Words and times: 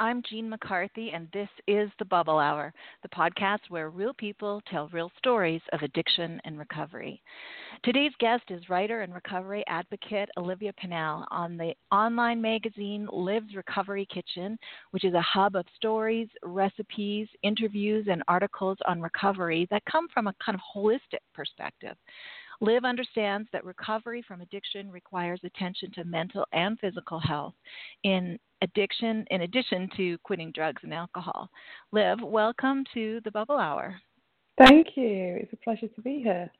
I'm 0.00 0.22
Jean 0.28 0.48
McCarthy, 0.48 1.12
and 1.12 1.28
this 1.32 1.48
is 1.68 1.88
The 2.00 2.04
Bubble 2.04 2.40
Hour, 2.40 2.74
the 3.04 3.08
podcast 3.10 3.60
where 3.68 3.90
real 3.90 4.12
people 4.12 4.60
tell 4.68 4.88
real 4.88 5.12
stories 5.18 5.60
of 5.72 5.82
addiction 5.82 6.40
and 6.44 6.58
recovery. 6.58 7.22
Today's 7.84 8.10
guest 8.18 8.42
is 8.50 8.68
writer 8.68 9.02
and 9.02 9.14
recovery 9.14 9.62
advocate 9.68 10.28
Olivia 10.36 10.72
Pennelle 10.72 11.24
on 11.30 11.56
the 11.56 11.74
online 11.92 12.42
magazine 12.42 13.06
Liv's 13.12 13.54
Recovery 13.54 14.04
Kitchen, 14.12 14.58
which 14.90 15.04
is 15.04 15.14
a 15.14 15.22
hub 15.22 15.54
of 15.54 15.64
stories, 15.76 16.28
recipes, 16.42 17.28
interviews, 17.44 18.08
and 18.10 18.24
articles 18.26 18.78
on 18.88 19.00
recovery 19.00 19.68
that 19.70 19.84
come 19.84 20.08
from 20.12 20.26
a 20.26 20.34
kind 20.44 20.58
of 20.58 20.62
holistic 20.74 21.20
perspective. 21.34 21.96
Liv 22.60 22.84
understands 22.84 23.48
that 23.52 23.64
recovery 23.64 24.22
from 24.26 24.40
addiction 24.40 24.90
requires 24.90 25.40
attention 25.44 25.90
to 25.92 26.04
mental 26.04 26.46
and 26.52 26.78
physical 26.78 27.18
health 27.18 27.54
in 28.02 28.38
addiction 28.62 29.24
in 29.30 29.42
addition 29.42 29.88
to 29.96 30.18
quitting 30.22 30.52
drugs 30.52 30.82
and 30.82 30.94
alcohol. 30.94 31.48
Liv, 31.92 32.18
welcome 32.22 32.84
to 32.94 33.20
the 33.24 33.30
Bubble 33.30 33.58
Hour. 33.58 33.96
Thank 34.58 34.88
you. 34.96 35.38
It's 35.40 35.52
a 35.52 35.56
pleasure 35.56 35.88
to 35.88 36.00
be 36.00 36.20
here. 36.22 36.50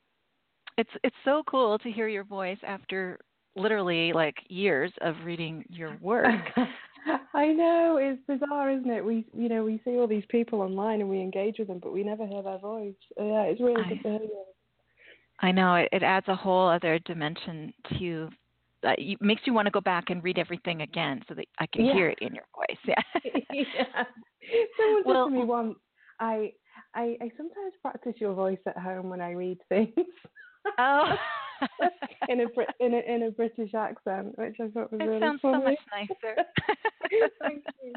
It's 0.76 0.90
it's 1.02 1.16
so 1.24 1.42
cool 1.46 1.78
to 1.78 1.90
hear 1.90 2.08
your 2.08 2.24
voice 2.24 2.58
after 2.66 3.18
literally 3.56 4.12
like 4.12 4.36
years 4.48 4.92
of 5.00 5.14
reading 5.24 5.64
your 5.68 5.96
work. 6.00 6.50
I 7.34 7.48
know 7.48 7.98
it's 8.00 8.20
bizarre, 8.26 8.70
isn't 8.70 8.90
it? 8.90 9.04
We, 9.04 9.26
you 9.36 9.48
know, 9.48 9.64
we 9.64 9.80
see 9.84 9.92
all 9.92 10.06
these 10.06 10.24
people 10.28 10.60
online 10.62 11.00
and 11.00 11.10
we 11.10 11.20
engage 11.20 11.58
with 11.58 11.68
them, 11.68 11.78
but 11.82 11.92
we 11.92 12.02
never 12.02 12.26
hear 12.26 12.42
their 12.42 12.58
voice. 12.58 12.94
Yeah, 13.16 13.42
it's 13.42 13.60
really 13.60 13.82
I, 13.84 13.88
good 13.88 14.02
to 14.02 14.08
hear 14.08 14.20
you. 14.20 14.44
I 15.40 15.52
know 15.52 15.74
it, 15.74 15.88
it 15.92 16.02
adds 16.02 16.28
a 16.28 16.34
whole 16.34 16.68
other 16.68 16.98
dimension 17.00 17.72
to 17.98 18.28
uh, 18.84 18.92
it 18.98 19.20
makes 19.20 19.42
you 19.46 19.54
want 19.54 19.66
to 19.66 19.70
go 19.70 19.80
back 19.80 20.10
and 20.10 20.22
read 20.22 20.38
everything 20.38 20.82
again 20.82 21.22
so 21.26 21.34
that 21.34 21.46
I 21.58 21.66
can 21.66 21.86
yeah. 21.86 21.94
hear 21.94 22.08
it 22.10 22.18
in 22.20 22.34
your 22.34 22.44
voice. 22.54 22.78
Yeah. 22.86 23.32
yeah. 23.52 24.04
Someone 24.76 25.02
said 25.04 25.06
well, 25.06 25.24
to 25.26 25.30
me 25.30 25.44
once, 25.44 25.76
I, 26.20 26.52
I 26.94 27.16
I 27.20 27.30
sometimes 27.36 27.72
practice 27.80 28.14
your 28.18 28.34
voice 28.34 28.58
at 28.66 28.76
home 28.76 29.08
when 29.08 29.20
I 29.20 29.32
read 29.32 29.58
things. 29.68 29.94
Oh. 30.78 31.14
in 32.28 32.40
a 32.40 32.46
in 32.80 32.94
a 32.94 33.14
in 33.14 33.22
a 33.24 33.30
British 33.30 33.74
accent, 33.74 34.36
which 34.36 34.56
I 34.60 34.68
thought 34.68 34.92
was 34.92 35.00
it 35.00 35.04
really 35.04 35.20
sounds 35.20 35.40
funny. 35.40 35.58
so 35.58 35.64
much 35.64 35.78
nicer. 35.92 36.44
Thank 37.40 37.64
you. 37.82 37.92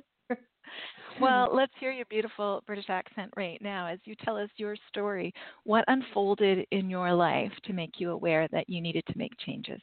Well, 1.20 1.50
let's 1.56 1.72
hear 1.80 1.92
your 1.92 2.06
beautiful 2.06 2.64
British 2.66 2.90
accent 2.90 3.32
right 3.36 3.62
now 3.62 3.88
as 3.88 4.00
you 4.06 4.16
tell 4.24 4.38
us 4.38 4.50
your 4.58 4.76
story. 4.90 5.34
What 5.64 5.86
unfolded 5.88 6.66
in 6.72 6.90
your 6.90 7.14
life 7.14 7.52
to 7.66 7.74
make 7.74 8.00
you 8.00 8.12
aware 8.12 8.48
that 8.52 8.70
you 8.70 8.82
needed 8.82 9.04
to 9.08 9.18
make 9.18 9.34
changes? 9.46 9.82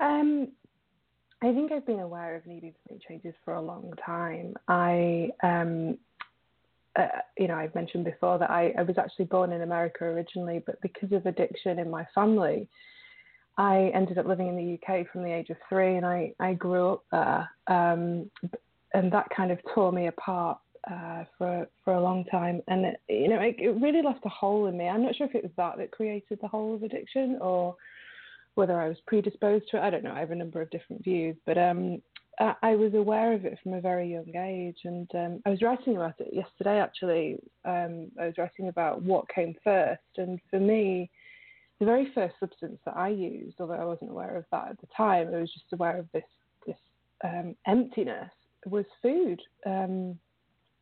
Um, 0.00 0.48
I 1.42 1.52
think 1.52 1.72
I've 1.72 1.86
been 1.86 2.00
aware 2.00 2.36
of 2.36 2.46
needing 2.46 2.72
to 2.72 2.94
make 2.94 3.06
changes 3.06 3.34
for 3.44 3.54
a 3.54 3.62
long 3.62 3.92
time. 4.04 4.54
I, 4.68 5.28
um, 5.42 5.98
uh, 6.96 7.06
you 7.38 7.48
know, 7.48 7.54
I've 7.54 7.74
mentioned 7.74 8.04
before 8.04 8.38
that 8.38 8.50
I, 8.50 8.72
I 8.78 8.82
was 8.82 8.98
actually 8.98 9.26
born 9.26 9.52
in 9.52 9.62
America 9.62 10.04
originally, 10.04 10.62
but 10.64 10.80
because 10.80 11.12
of 11.12 11.26
addiction 11.26 11.78
in 11.78 11.90
my 11.90 12.06
family, 12.14 12.68
I 13.56 13.92
ended 13.94 14.18
up 14.18 14.26
living 14.26 14.48
in 14.48 14.56
the 14.56 14.74
UK 14.74 15.06
from 15.12 15.22
the 15.22 15.32
age 15.32 15.50
of 15.50 15.56
three, 15.68 15.96
and 15.96 16.04
I, 16.04 16.32
I 16.40 16.54
grew 16.54 16.94
up 16.94 17.04
there. 17.12 17.50
Um, 17.68 18.30
and 18.94 19.12
that 19.12 19.28
kind 19.36 19.50
of 19.50 19.58
tore 19.74 19.92
me 19.92 20.06
apart 20.06 20.58
uh, 20.90 21.24
for 21.36 21.66
for 21.84 21.94
a 21.94 22.00
long 22.00 22.24
time, 22.26 22.62
and 22.68 22.86
it, 22.86 23.00
you 23.08 23.28
know, 23.28 23.40
it, 23.40 23.56
it, 23.58 23.80
really 23.80 24.02
left 24.02 24.24
a 24.24 24.28
hole 24.28 24.66
in 24.66 24.76
me. 24.76 24.88
I'm 24.88 25.02
not 25.02 25.16
sure 25.16 25.26
if 25.26 25.34
it 25.34 25.42
was 25.42 25.52
that 25.56 25.78
that 25.78 25.90
created 25.90 26.38
the 26.40 26.48
hole 26.48 26.74
of 26.74 26.82
addiction, 26.82 27.38
or 27.40 27.74
whether 28.54 28.80
I 28.80 28.88
was 28.88 28.98
predisposed 29.06 29.66
to 29.70 29.78
it. 29.78 29.80
I 29.80 29.90
don't 29.90 30.04
know. 30.04 30.12
I 30.12 30.20
have 30.20 30.30
a 30.30 30.36
number 30.36 30.60
of 30.60 30.70
different 30.70 31.02
views, 31.02 31.36
but 31.46 31.58
um, 31.58 32.02
I, 32.38 32.54
I, 32.62 32.76
was 32.76 32.94
aware 32.94 33.32
of 33.32 33.44
it 33.44 33.58
from 33.62 33.72
a 33.72 33.80
very 33.80 34.12
young 34.12 34.36
age, 34.36 34.78
and 34.84 35.10
um, 35.14 35.42
I 35.46 35.50
was 35.50 35.62
writing 35.62 35.96
about 35.96 36.20
it 36.20 36.32
yesterday. 36.32 36.78
Actually, 36.78 37.38
um, 37.64 38.10
I 38.20 38.26
was 38.26 38.34
writing 38.38 38.68
about 38.68 39.02
what 39.02 39.28
came 39.28 39.54
first, 39.64 40.02
and 40.16 40.38
for 40.50 40.60
me. 40.60 41.10
The 41.80 41.86
very 41.86 42.12
first 42.14 42.36
substance 42.38 42.78
that 42.84 42.96
I 42.96 43.08
used, 43.08 43.56
although 43.58 43.74
I 43.74 43.84
wasn't 43.84 44.12
aware 44.12 44.36
of 44.36 44.44
that 44.52 44.68
at 44.68 44.80
the 44.80 44.86
time, 44.96 45.34
I 45.34 45.40
was 45.40 45.52
just 45.52 45.72
aware 45.72 45.98
of 45.98 46.06
this 46.12 46.22
this 46.66 46.76
um, 47.24 47.56
emptiness 47.66 48.30
was 48.66 48.84
food. 49.02 49.40
Um, 49.66 50.18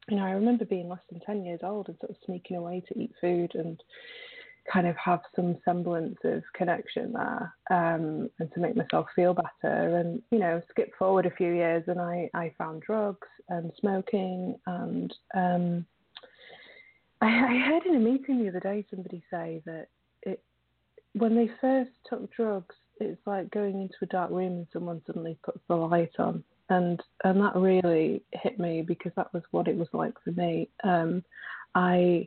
you 0.08 0.16
know, 0.16 0.24
I 0.24 0.32
remember 0.32 0.64
being 0.64 0.88
less 0.88 1.00
than 1.10 1.20
10 1.20 1.44
years 1.44 1.60
old 1.62 1.88
and 1.88 1.96
sort 1.98 2.10
of 2.10 2.16
sneaking 2.26 2.56
away 2.56 2.82
to 2.88 2.98
eat 2.98 3.12
food 3.20 3.54
and 3.54 3.80
kind 4.70 4.86
of 4.86 4.96
have 4.96 5.20
some 5.34 5.56
semblance 5.64 6.18
of 6.24 6.42
connection 6.54 7.12
there 7.12 7.54
um, 7.70 8.30
and 8.38 8.52
to 8.54 8.60
make 8.60 8.76
myself 8.76 9.06
feel 9.14 9.34
better. 9.34 9.96
And, 9.96 10.22
you 10.30 10.38
know, 10.38 10.60
skip 10.70 10.92
forward 10.98 11.26
a 11.26 11.30
few 11.30 11.52
years 11.52 11.84
and 11.86 12.00
I, 12.00 12.30
I 12.34 12.52
found 12.58 12.82
drugs 12.82 13.28
and 13.48 13.72
smoking. 13.80 14.56
And 14.66 15.12
um, 15.34 15.86
I, 17.20 17.26
I 17.26 17.58
heard 17.58 17.86
in 17.86 17.96
a 17.96 18.00
meeting 18.00 18.42
the 18.42 18.50
other 18.50 18.60
day 18.60 18.84
somebody 18.90 19.22
say 19.30 19.62
that 19.66 19.88
it, 20.22 20.42
when 21.14 21.34
they 21.34 21.50
first 21.60 21.90
took 22.08 22.32
drugs, 22.34 22.74
it's 23.00 23.20
like 23.26 23.50
going 23.50 23.80
into 23.80 23.94
a 24.02 24.06
dark 24.06 24.30
room 24.30 24.52
and 24.52 24.66
someone 24.72 25.02
suddenly 25.06 25.36
puts 25.42 25.60
the 25.68 25.74
light 25.74 26.12
on 26.18 26.44
and 26.72 27.02
and 27.24 27.40
that 27.40 27.54
really 27.56 28.22
hit 28.32 28.58
me 28.58 28.82
because 28.82 29.12
that 29.16 29.32
was 29.32 29.42
what 29.50 29.68
it 29.68 29.76
was 29.76 29.88
like 29.92 30.14
for 30.24 30.32
me. 30.32 30.68
Um, 30.84 31.22
I 31.74 32.26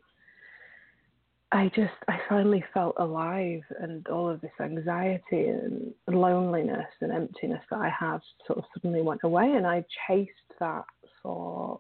I 1.52 1.72
just 1.76 1.94
I 2.08 2.20
finally 2.30 2.64
felt 2.74 2.96
alive, 3.00 3.62
and 3.80 4.08
all 4.08 4.30
of 4.30 4.42
this 4.42 4.52
anxiety 4.60 5.48
and 5.48 5.94
loneliness 6.08 6.88
and 7.02 7.12
emptiness 7.12 7.64
that 7.72 7.80
I 7.80 7.90
had 7.90 8.20
sort 8.46 8.60
of 8.60 8.66
suddenly 8.74 9.02
went 9.02 9.22
away, 9.24 9.54
and 9.56 9.66
I 9.66 9.84
chased 10.08 10.32
that 10.60 10.86
for 11.22 11.80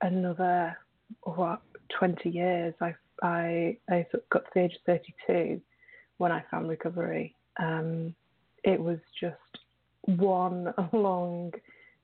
another 0.00 0.76
what 1.22 1.60
twenty 1.98 2.30
years. 2.30 2.74
I 2.80 2.94
I 3.22 3.76
I 3.88 4.06
got 4.30 4.44
to 4.44 4.50
the 4.54 4.60
age 4.62 4.74
of 4.74 4.82
thirty 4.86 5.14
two 5.26 5.60
when 6.18 6.32
I 6.32 6.42
found 6.50 6.68
recovery. 6.68 7.34
Um, 7.58 8.14
it 8.64 8.80
was 8.80 8.98
just 9.20 9.36
one 10.06 10.72
long 10.92 11.52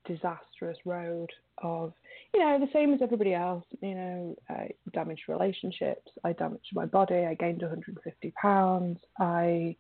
disastrous 0.07 0.79
road 0.85 1.31
of, 1.59 1.93
you 2.35 2.41
know, 2.41 2.59
the 2.59 2.71
same 2.73 2.93
as 2.93 3.03
everybody 3.03 3.35
else. 3.35 3.65
You 3.81 3.95
know, 3.95 4.37
I 4.49 4.71
damaged 4.93 5.23
relationships. 5.29 6.11
I 6.25 6.33
damaged 6.33 6.71
my 6.75 6.87
body. 6.87 7.27
I 7.27 7.35
gained 7.35 7.63
150 7.63 8.33
pounds. 8.41 8.99
I, 9.19 9.77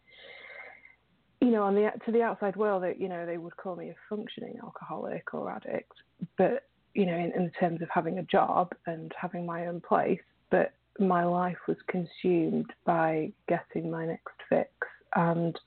you 1.40 1.50
know, 1.50 1.62
on 1.62 1.74
the 1.74 1.90
to 2.04 2.12
the 2.12 2.22
outside 2.22 2.56
world, 2.56 2.82
that 2.82 3.00
you 3.00 3.08
know, 3.08 3.26
they 3.26 3.38
would 3.38 3.56
call 3.56 3.76
me 3.76 3.90
a 3.90 3.94
functioning 4.08 4.58
alcoholic 4.62 5.34
or 5.34 5.50
addict, 5.50 5.92
but 6.38 6.64
you 6.94 7.04
know, 7.04 7.14
in, 7.14 7.32
in 7.32 7.50
terms 7.60 7.82
of 7.82 7.88
having 7.92 8.18
a 8.18 8.22
job 8.22 8.72
and 8.86 9.12
having 9.20 9.44
my 9.44 9.66
own 9.66 9.82
place, 9.82 10.20
but 10.50 10.72
my 10.98 11.24
life 11.24 11.58
was 11.68 11.76
consumed 11.88 12.72
by 12.86 13.30
getting 13.48 13.90
my 13.90 14.06
next 14.06 14.34
fix 14.48 14.70
and 15.14 15.58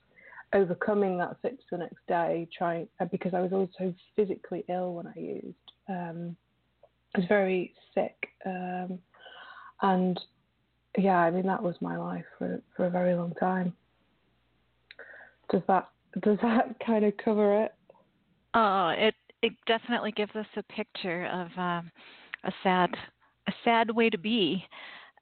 overcoming 0.52 1.18
that 1.18 1.36
fix 1.42 1.56
the 1.70 1.78
next 1.78 2.06
day, 2.08 2.48
trying 2.56 2.88
uh, 3.00 3.06
because 3.06 3.34
I 3.34 3.40
was 3.40 3.52
also 3.52 3.94
physically 4.16 4.64
ill 4.68 4.94
when 4.94 5.06
I 5.06 5.18
used. 5.18 5.56
Um, 5.88 6.36
I 7.14 7.20
was 7.20 7.28
very 7.28 7.74
sick, 7.94 8.16
um, 8.46 8.98
and 9.82 10.20
yeah, 10.98 11.18
I 11.18 11.30
mean 11.30 11.46
that 11.46 11.62
was 11.62 11.76
my 11.80 11.96
life 11.96 12.24
for 12.38 12.60
for 12.76 12.86
a 12.86 12.90
very 12.90 13.14
long 13.14 13.34
time. 13.34 13.72
Does 15.50 15.62
that 15.68 15.88
does 16.22 16.38
that 16.42 16.76
kind 16.84 17.04
of 17.04 17.16
cover 17.16 17.64
it? 17.64 17.74
Oh, 18.54 18.94
it 18.96 19.14
it 19.42 19.52
definitely 19.66 20.12
gives 20.12 20.34
us 20.34 20.46
a 20.56 20.62
picture 20.64 21.26
of 21.26 21.46
um, 21.58 21.90
a 22.44 22.52
sad 22.62 22.90
a 23.48 23.52
sad 23.64 23.90
way 23.90 24.10
to 24.10 24.18
be. 24.18 24.64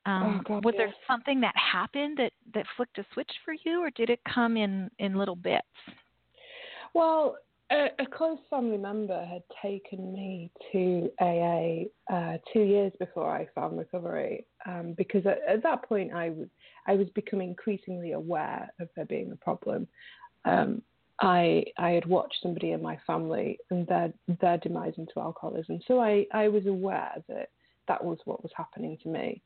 Um, 0.09 0.43
oh, 0.49 0.61
was 0.65 0.75
there 0.79 0.95
something 1.07 1.41
that 1.43 1.55
happened 1.55 2.17
that, 2.17 2.33
that 2.55 2.65
flicked 2.77 2.97
a 2.97 3.05
switch 3.13 3.31
for 3.45 3.55
you, 3.65 3.83
or 3.83 3.91
did 3.91 4.09
it 4.09 4.21
come 4.33 4.57
in, 4.57 4.91
in 4.99 5.17
little 5.17 5.37
bits? 5.37 5.67
Well, 6.95 7.37
a, 7.71 7.89
a 7.99 8.07
close 8.07 8.39
family 8.49 8.79
member 8.79 9.23
had 9.27 9.43
taken 9.63 10.11
me 10.13 10.51
to 10.73 11.11
AA 11.21 11.85
uh, 12.11 12.39
two 12.53 12.63
years 12.63 12.93
before 12.99 13.31
I 13.31 13.47
found 13.55 13.79
recovery, 13.79 14.47
um, 14.65 14.95
because 14.97 15.27
at, 15.27 15.41
at, 15.47 15.63
that 15.63 15.83
point 15.83 16.15
I 16.15 16.31
was 16.31 16.49
I 16.87 16.95
was 16.95 17.09
becoming 17.15 17.51
increasingly 17.51 18.13
aware 18.13 18.73
of 18.81 18.89
there 18.97 19.05
being 19.05 19.31
a 19.33 19.37
problem. 19.37 19.87
Um, 20.47 20.81
I 21.21 21.65
I 21.77 21.91
had 21.91 22.07
watched 22.07 22.39
somebody 22.43 22.73
in 22.73 22.81
my 22.81 22.99
family 23.07 23.59
and 23.71 23.87
their 23.87 24.15
their 24.41 24.57
demise 24.57 24.95
into 24.97 25.21
alcoholism, 25.21 25.81
so 25.87 26.01
I 26.01 26.27
I 26.33 26.49
was 26.49 26.65
aware 26.65 27.13
that 27.29 27.51
that 27.87 28.03
was 28.03 28.19
what 28.25 28.43
was 28.43 28.53
happening 28.57 28.97
to 29.03 29.09
me 29.11 29.43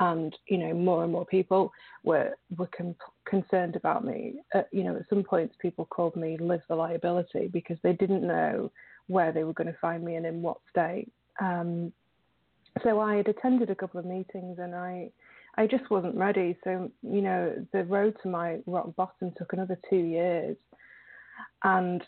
and 0.00 0.36
you 0.48 0.58
know 0.58 0.74
more 0.74 1.04
and 1.04 1.12
more 1.12 1.24
people 1.26 1.72
were 2.02 2.36
were 2.56 2.68
con- 2.76 2.96
concerned 3.24 3.76
about 3.76 4.04
me. 4.04 4.34
Uh, 4.54 4.62
you 4.72 4.84
know, 4.84 4.96
at 4.96 5.08
some 5.08 5.22
points 5.22 5.54
people 5.60 5.84
called 5.86 6.16
me 6.16 6.36
"Liv 6.38 6.60
the 6.68 6.74
liability" 6.74 7.48
because 7.52 7.76
they 7.82 7.92
didn't 7.92 8.26
know 8.26 8.70
where 9.06 9.32
they 9.32 9.44
were 9.44 9.52
going 9.52 9.72
to 9.72 9.78
find 9.80 10.04
me 10.04 10.16
and 10.16 10.26
in 10.26 10.42
what 10.42 10.58
state. 10.70 11.10
Um, 11.40 11.92
so 12.82 13.00
I 13.00 13.16
had 13.16 13.28
attended 13.28 13.70
a 13.70 13.74
couple 13.74 14.00
of 14.00 14.06
meetings 14.06 14.58
and 14.58 14.74
I 14.74 15.10
I 15.56 15.66
just 15.66 15.88
wasn't 15.90 16.16
ready. 16.16 16.56
So 16.64 16.90
you 17.02 17.22
know, 17.22 17.54
the 17.72 17.84
road 17.84 18.16
to 18.22 18.28
my 18.28 18.58
rock 18.66 18.94
bottom 18.96 19.32
took 19.36 19.52
another 19.52 19.78
two 19.88 19.96
years, 19.96 20.56
and 21.62 22.02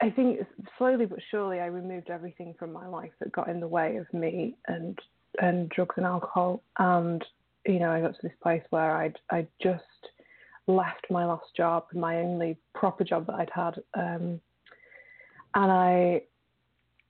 I 0.00 0.10
think 0.10 0.40
slowly 0.78 1.06
but 1.06 1.18
surely 1.30 1.60
I 1.60 1.66
removed 1.66 2.08
everything 2.08 2.54
from 2.58 2.72
my 2.72 2.86
life 2.86 3.12
that 3.20 3.32
got 3.32 3.48
in 3.48 3.60
the 3.60 3.68
way 3.68 3.96
of 3.96 4.12
me 4.14 4.56
and 4.66 4.98
and 5.40 5.68
drugs 5.70 5.94
and 5.96 6.06
alcohol 6.06 6.62
and 6.78 7.24
you 7.66 7.78
know 7.78 7.90
I 7.90 8.00
got 8.00 8.14
to 8.14 8.22
this 8.22 8.32
place 8.42 8.62
where 8.70 8.96
I'd 8.96 9.18
I 9.30 9.46
just 9.62 9.82
left 10.66 11.06
my 11.10 11.24
last 11.24 11.54
job 11.56 11.84
my 11.92 12.18
only 12.18 12.56
proper 12.74 13.04
job 13.04 13.26
that 13.26 13.34
I'd 13.34 13.50
had 13.54 13.82
um, 13.94 14.40
and 15.54 15.72
I 15.72 16.22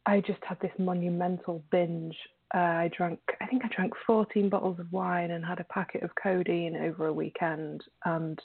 I 0.06 0.20
just 0.20 0.42
had 0.42 0.58
this 0.60 0.72
monumental 0.78 1.62
binge 1.70 2.16
uh, 2.54 2.58
I 2.58 2.90
drank 2.96 3.20
I 3.40 3.46
think 3.46 3.64
I 3.64 3.68
drank 3.74 3.92
14 4.06 4.48
bottles 4.48 4.78
of 4.78 4.92
wine 4.92 5.32
and 5.32 5.44
had 5.44 5.60
a 5.60 5.64
packet 5.64 6.02
of 6.02 6.10
codeine 6.22 6.76
over 6.76 7.06
a 7.06 7.12
weekend 7.12 7.82
and 8.04 8.40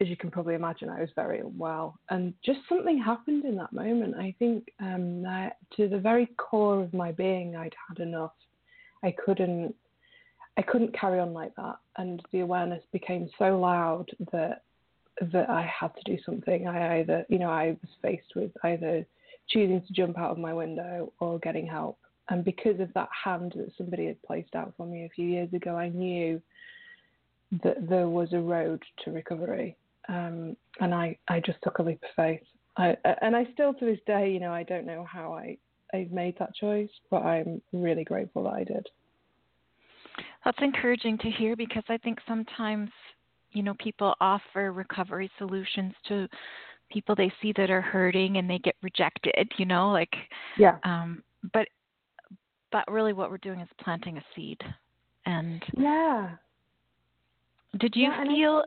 as 0.00 0.08
you 0.08 0.16
can 0.16 0.30
probably 0.30 0.54
imagine, 0.54 0.88
I 0.88 1.00
was 1.00 1.10
very 1.14 1.40
unwell. 1.40 1.98
And 2.10 2.34
just 2.44 2.60
something 2.68 2.98
happened 3.02 3.44
in 3.44 3.56
that 3.56 3.72
moment. 3.72 4.14
I 4.16 4.34
think 4.38 4.68
um, 4.80 5.24
to 5.76 5.88
the 5.88 5.98
very 5.98 6.26
core 6.36 6.82
of 6.82 6.92
my 6.92 7.12
being, 7.12 7.56
I'd 7.56 7.74
had 7.88 7.98
enough. 7.98 8.32
I 9.04 9.14
couldn't, 9.24 9.74
I 10.56 10.62
couldn't 10.62 10.98
carry 10.98 11.18
on 11.20 11.32
like 11.32 11.54
that. 11.56 11.76
And 11.96 12.22
the 12.32 12.40
awareness 12.40 12.82
became 12.92 13.28
so 13.38 13.58
loud 13.58 14.06
that 14.32 14.62
that 15.32 15.48
I 15.48 15.62
had 15.62 15.92
to 15.96 16.02
do 16.04 16.18
something. 16.24 16.66
I 16.66 16.98
either, 16.98 17.24
you 17.28 17.38
know, 17.38 17.50
I 17.50 17.68
was 17.68 17.90
faced 18.02 18.34
with 18.34 18.50
either 18.64 19.06
choosing 19.48 19.80
to 19.80 19.92
jump 19.92 20.18
out 20.18 20.30
of 20.30 20.38
my 20.38 20.52
window 20.52 21.12
or 21.20 21.38
getting 21.38 21.66
help. 21.66 21.98
And 22.28 22.44
because 22.44 22.80
of 22.80 22.92
that 22.94 23.08
hand 23.24 23.54
that 23.56 23.72
somebody 23.78 24.06
had 24.06 24.22
placed 24.22 24.54
out 24.54 24.74
for 24.76 24.84
me 24.84 25.04
a 25.04 25.08
few 25.10 25.26
years 25.26 25.52
ago, 25.52 25.76
I 25.76 25.88
knew 25.88 26.42
that 27.62 27.88
there 27.88 28.08
was 28.08 28.32
a 28.32 28.40
road 28.40 28.82
to 29.04 29.12
recovery. 29.12 29.76
Um, 30.08 30.56
and 30.80 30.94
I, 30.94 31.16
I 31.28 31.40
just 31.40 31.58
took 31.62 31.78
a 31.78 31.82
leap 31.82 32.02
of 32.02 32.10
faith. 32.16 32.42
I, 32.76 32.96
and 33.22 33.34
I 33.34 33.46
still 33.54 33.72
to 33.74 33.84
this 33.84 34.00
day, 34.06 34.30
you 34.30 34.40
know, 34.40 34.52
I 34.52 34.64
don't 34.64 34.86
know 34.86 35.06
how 35.10 35.32
I, 35.32 35.56
I 35.92 36.08
made 36.10 36.38
that 36.38 36.54
choice, 36.54 36.90
but 37.10 37.22
I'm 37.22 37.62
really 37.72 38.04
grateful 38.04 38.44
that 38.44 38.54
I 38.54 38.64
did. 38.64 38.86
That's 40.44 40.58
encouraging 40.60 41.18
to 41.18 41.30
hear 41.30 41.56
because 41.56 41.84
I 41.88 41.98
think 41.98 42.18
sometimes, 42.26 42.90
you 43.52 43.62
know, 43.62 43.74
people 43.78 44.14
offer 44.20 44.72
recovery 44.72 45.30
solutions 45.38 45.92
to 46.08 46.28
people 46.90 47.14
they 47.14 47.32
see 47.42 47.52
that 47.56 47.70
are 47.70 47.80
hurting 47.80 48.36
and 48.36 48.48
they 48.48 48.58
get 48.58 48.76
rejected, 48.82 49.50
you 49.58 49.66
know, 49.66 49.90
like 49.90 50.14
yeah. 50.58 50.78
Um, 50.84 51.22
but 51.52 51.68
but 52.72 52.90
really, 52.90 53.12
what 53.12 53.30
we're 53.30 53.38
doing 53.38 53.60
is 53.60 53.68
planting 53.82 54.18
a 54.18 54.24
seed, 54.34 54.60
and 55.24 55.62
yeah, 55.76 56.30
did 57.78 57.94
you 57.96 58.04
yeah, 58.04 58.24
feel? 58.24 58.64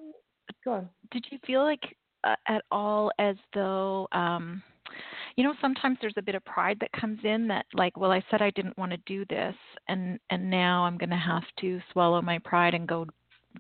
I, 0.67 0.81
did 1.11 1.25
you 1.31 1.39
feel 1.45 1.63
like 1.63 1.95
uh, 2.23 2.35
at 2.47 2.63
all 2.71 3.11
as 3.19 3.35
though? 3.53 4.07
Um, 4.11 4.63
you 5.39 5.45
know, 5.45 5.53
sometimes 5.61 5.97
there's 6.01 6.17
a 6.17 6.21
bit 6.21 6.35
of 6.35 6.43
pride 6.43 6.75
that 6.81 6.91
comes 6.91 7.17
in 7.23 7.47
that, 7.47 7.65
like, 7.73 7.95
well, 7.95 8.11
I 8.11 8.21
said 8.29 8.41
I 8.41 8.49
didn't 8.49 8.77
want 8.77 8.91
to 8.91 8.97
do 9.05 9.23
this, 9.29 9.55
and 9.87 10.19
and 10.29 10.49
now 10.49 10.83
I'm 10.83 10.97
going 10.97 11.11
to 11.11 11.15
have 11.15 11.45
to 11.61 11.79
swallow 11.93 12.21
my 12.21 12.39
pride 12.39 12.73
and 12.73 12.85
go 12.85 13.05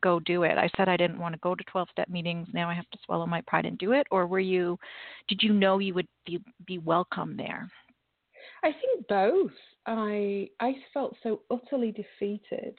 go 0.01 0.19
do 0.19 0.43
it. 0.43 0.57
I 0.57 0.69
said 0.75 0.89
I 0.89 0.97
didn't 0.97 1.19
want 1.19 1.35
to 1.35 1.39
go 1.39 1.55
to 1.55 1.63
12 1.63 1.87
step 1.89 2.09
meetings. 2.09 2.49
Now 2.53 2.69
I 2.69 2.73
have 2.73 2.89
to 2.89 2.97
swallow 3.05 3.25
my 3.25 3.39
pride 3.47 3.65
and 3.65 3.77
do 3.77 3.93
it. 3.93 4.05
Or 4.11 4.27
were 4.27 4.41
you, 4.41 4.77
did 5.29 5.41
you 5.41 5.53
know 5.53 5.79
you 5.79 5.93
would 5.93 6.07
be, 6.25 6.43
be 6.67 6.79
welcome 6.79 7.37
there? 7.37 7.71
I 8.61 8.71
think 8.73 9.07
both. 9.07 9.51
I 9.85 10.49
I 10.59 10.73
felt 10.93 11.15
so 11.23 11.43
utterly 11.49 11.93
defeated 11.93 12.77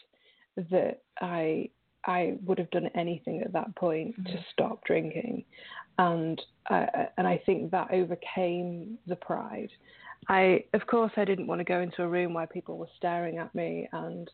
that 0.57 1.01
I 1.23 1.71
I 2.05 2.35
would 2.45 2.59
have 2.59 2.71
done 2.71 2.91
anything 2.95 3.43
at 3.43 3.53
that 3.53 3.75
point 3.77 4.13
mm-hmm. 4.13 4.33
to 4.33 4.45
stop 4.53 4.85
drinking, 4.85 5.45
and 5.99 6.41
uh, 6.69 6.87
and 7.17 7.27
I 7.27 7.43
think 7.45 7.71
that 7.71 7.93
overcame 7.93 8.99
the 9.07 9.17
pride. 9.17 9.71
I, 10.29 10.65
of 10.75 10.87
course, 10.87 11.13
I 11.17 11.25
didn't 11.25 11.47
want 11.47 11.61
to 11.61 11.65
go 11.65 11.81
into 11.81 12.03
a 12.03 12.09
room 12.09 12.35
where 12.35 12.47
people 12.47 12.79
were 12.79 12.89
staring 12.97 13.39
at 13.39 13.55
me 13.55 13.89
and 13.93 14.31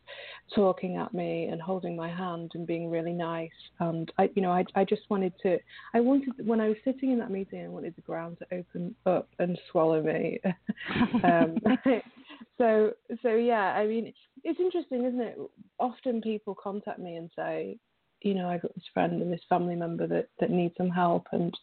talking 0.55 0.97
at 0.97 1.15
me 1.15 1.45
and 1.47 1.61
holding 1.61 1.97
my 1.97 2.09
hand 2.09 2.53
and 2.55 2.67
being 2.67 2.91
really 2.91 3.13
nice. 3.13 3.51
And 3.81 4.11
I, 4.19 4.29
you 4.35 4.43
know, 4.43 4.51
I, 4.51 4.65
I 4.75 4.85
just 4.85 5.03
wanted 5.09 5.33
to. 5.43 5.59
I 5.95 6.01
wanted 6.01 6.47
when 6.47 6.61
I 6.61 6.69
was 6.69 6.77
sitting 6.85 7.13
in 7.13 7.19
that 7.21 7.31
meeting, 7.31 7.65
I 7.65 7.69
wanted 7.69 7.95
the 7.97 8.03
ground 8.03 8.39
to 8.39 8.59
open 8.59 8.95
up 9.07 9.29
and 9.39 9.59
swallow 9.71 10.03
me. 10.03 10.41
um, 11.25 11.57
so, 12.59 12.93
so 13.23 13.35
yeah. 13.35 13.75
I 13.75 13.87
mean, 13.87 14.13
it's 14.45 14.61
interesting, 14.61 15.05
isn't 15.05 15.21
it? 15.21 15.39
Often 15.79 16.23
people 16.23 16.55
contact 16.55 16.99
me 16.99 17.17
and 17.17 17.31
say, 17.37 17.79
you 18.23 18.35
know, 18.35 18.49
I've 18.49 18.63
got 18.63 18.75
this 18.75 18.85
friend 18.93 19.23
and 19.23 19.33
this 19.33 19.41
family 19.49 19.77
member 19.77 20.07
that 20.09 20.29
that 20.41 20.51
needs 20.51 20.75
some 20.77 20.91
help, 20.91 21.27
and 21.33 21.57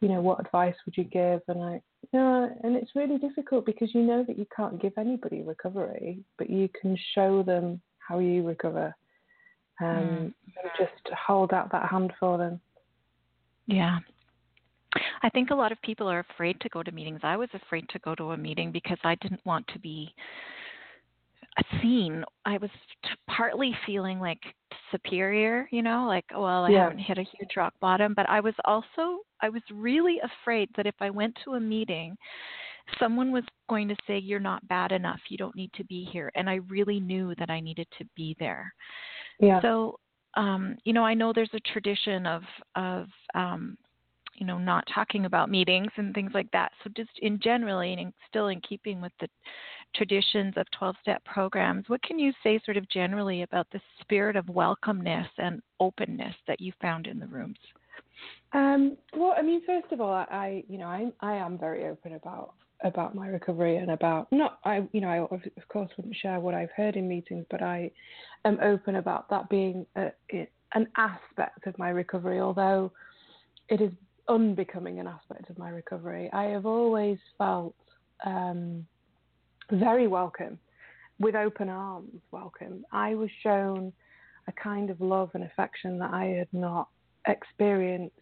you 0.00 0.08
know, 0.08 0.20
what 0.20 0.40
advice 0.40 0.74
would 0.84 0.96
you 0.96 1.04
give? 1.04 1.40
And 1.48 1.62
I, 1.62 1.80
no, 2.12 2.50
and 2.62 2.74
it's 2.76 2.94
really 2.94 3.18
difficult 3.18 3.66
because 3.66 3.94
you 3.94 4.02
know 4.02 4.24
that 4.26 4.38
you 4.38 4.46
can't 4.54 4.80
give 4.80 4.92
anybody 4.98 5.42
recovery, 5.42 6.20
but 6.38 6.48
you 6.48 6.68
can 6.80 6.96
show 7.14 7.42
them 7.42 7.80
how 7.98 8.18
you 8.18 8.42
recover, 8.46 8.94
um, 9.80 9.86
mm. 9.86 10.18
and 10.20 10.34
just 10.78 11.14
hold 11.26 11.52
out 11.52 11.70
that 11.72 11.88
hand 11.88 12.12
for 12.18 12.38
them. 12.38 12.60
Yeah. 13.66 13.98
I 15.22 15.28
think 15.28 15.50
a 15.50 15.54
lot 15.54 15.70
of 15.70 15.80
people 15.82 16.08
are 16.08 16.26
afraid 16.32 16.60
to 16.62 16.68
go 16.70 16.82
to 16.82 16.90
meetings. 16.90 17.20
I 17.22 17.36
was 17.36 17.48
afraid 17.54 17.88
to 17.90 17.98
go 18.00 18.14
to 18.16 18.32
a 18.32 18.36
meeting 18.36 18.72
because 18.72 18.98
I 19.04 19.14
didn't 19.16 19.44
want 19.44 19.68
to 19.68 19.78
be 19.78 20.12
seen. 21.80 22.24
I 22.44 22.58
was 22.58 22.70
t- 23.04 23.10
partly 23.28 23.74
feeling 23.86 24.20
like 24.20 24.40
superior, 24.90 25.68
you 25.70 25.82
know, 25.82 26.06
like, 26.06 26.24
well, 26.32 26.64
I 26.64 26.70
yeah. 26.70 26.84
haven't 26.84 26.98
hit 26.98 27.18
a 27.18 27.22
huge 27.22 27.56
rock 27.56 27.74
bottom, 27.80 28.14
but 28.14 28.28
I 28.28 28.40
was 28.40 28.54
also 28.64 29.20
I 29.40 29.48
was 29.48 29.62
really 29.72 30.18
afraid 30.20 30.68
that 30.76 30.86
if 30.86 30.94
I 31.00 31.10
went 31.10 31.36
to 31.44 31.54
a 31.54 31.60
meeting, 31.60 32.16
someone 32.98 33.32
was 33.32 33.44
going 33.68 33.88
to 33.88 33.96
say, 34.06 34.18
You're 34.18 34.40
not 34.40 34.66
bad 34.68 34.92
enough. 34.92 35.20
You 35.28 35.38
don't 35.38 35.56
need 35.56 35.72
to 35.74 35.84
be 35.84 36.08
here. 36.12 36.30
And 36.34 36.48
I 36.48 36.56
really 36.68 37.00
knew 37.00 37.34
that 37.38 37.50
I 37.50 37.60
needed 37.60 37.86
to 37.98 38.04
be 38.16 38.36
there. 38.38 38.72
Yeah. 39.38 39.60
So, 39.62 39.98
um, 40.34 40.76
you 40.84 40.92
know, 40.92 41.04
I 41.04 41.14
know 41.14 41.32
there's 41.32 41.50
a 41.54 41.72
tradition 41.72 42.26
of, 42.26 42.42
of, 42.76 43.06
um, 43.34 43.76
you 44.34 44.46
know, 44.46 44.58
not 44.58 44.84
talking 44.94 45.26
about 45.26 45.50
meetings 45.50 45.90
and 45.96 46.14
things 46.14 46.30
like 46.34 46.50
that. 46.52 46.72
So, 46.82 46.90
just 46.96 47.10
in 47.20 47.38
generally, 47.42 47.92
and 47.92 48.12
still 48.28 48.48
in 48.48 48.60
keeping 48.60 49.00
with 49.00 49.12
the 49.20 49.28
traditions 49.94 50.54
of 50.56 50.70
12 50.78 50.96
step 51.02 51.24
programs, 51.24 51.88
what 51.88 52.02
can 52.02 52.18
you 52.18 52.32
say, 52.42 52.60
sort 52.64 52.76
of 52.76 52.88
generally, 52.88 53.42
about 53.42 53.66
the 53.72 53.80
spirit 54.00 54.36
of 54.36 54.46
welcomeness 54.46 55.28
and 55.38 55.62
openness 55.78 56.34
that 56.46 56.60
you 56.60 56.72
found 56.80 57.06
in 57.06 57.18
the 57.18 57.26
rooms? 57.26 57.58
Um, 58.52 58.96
well, 59.16 59.34
I 59.36 59.42
mean, 59.42 59.62
first 59.64 59.92
of 59.92 60.00
all, 60.00 60.12
I, 60.12 60.64
you 60.68 60.78
know, 60.78 60.86
I, 60.86 61.10
I 61.20 61.34
am 61.36 61.58
very 61.58 61.86
open 61.86 62.14
about 62.14 62.54
about 62.82 63.14
my 63.14 63.28
recovery 63.28 63.76
and 63.76 63.90
about 63.90 64.26
not, 64.32 64.58
I, 64.64 64.88
you 64.92 65.02
know, 65.02 65.08
I 65.08 65.18
of 65.18 65.68
course 65.68 65.90
wouldn't 65.98 66.16
share 66.16 66.40
what 66.40 66.54
I've 66.54 66.70
heard 66.74 66.96
in 66.96 67.06
meetings, 67.06 67.44
but 67.50 67.62
I 67.62 67.90
am 68.46 68.58
open 68.62 68.96
about 68.96 69.28
that 69.28 69.50
being 69.50 69.84
a, 69.96 70.10
an 70.74 70.88
aspect 70.96 71.66
of 71.66 71.78
my 71.78 71.90
recovery, 71.90 72.40
although 72.40 72.90
it 73.68 73.82
is 73.82 73.92
unbecoming 74.28 74.98
an 74.98 75.06
aspect 75.06 75.50
of 75.50 75.58
my 75.58 75.68
recovery. 75.68 76.30
I 76.32 76.44
have 76.44 76.64
always 76.64 77.18
felt 77.36 77.74
um, 78.24 78.86
very 79.72 80.06
welcome, 80.06 80.58
with 81.18 81.34
open 81.34 81.68
arms 81.68 82.20
welcome. 82.30 82.84
I 82.92 83.14
was 83.14 83.30
shown 83.42 83.92
a 84.48 84.52
kind 84.52 84.90
of 84.90 85.00
love 85.00 85.30
and 85.34 85.44
affection 85.44 85.98
that 85.98 86.12
I 86.12 86.24
had 86.26 86.48
not 86.52 86.88
experienced 87.26 88.14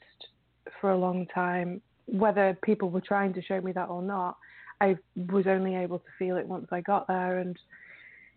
for 0.81 0.91
a 0.91 0.99
long 0.99 1.27
time. 1.35 1.81
Whether 2.07 2.59
people 2.65 2.91
were 2.91 3.01
trying 3.01 3.33
to 3.35 3.43
show 3.43 3.61
me 3.61 3.73
that 3.73 3.89
or 3.89 4.03
not, 4.03 4.37
I 4.81 4.97
was 5.17 5.47
only 5.47 5.75
able 5.75 5.99
to 5.99 6.05
feel 6.19 6.37
it 6.37 6.47
once 6.47 6.69
I 6.71 6.81
got 6.81 7.07
there. 7.07 7.39
And, 7.39 7.57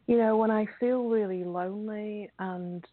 you 0.08 0.18
know, 0.18 0.38
when 0.38 0.52
I 0.52 0.66
feel 0.80 1.10
really 1.10 1.44
lonely 1.44 2.30
and 2.40 2.86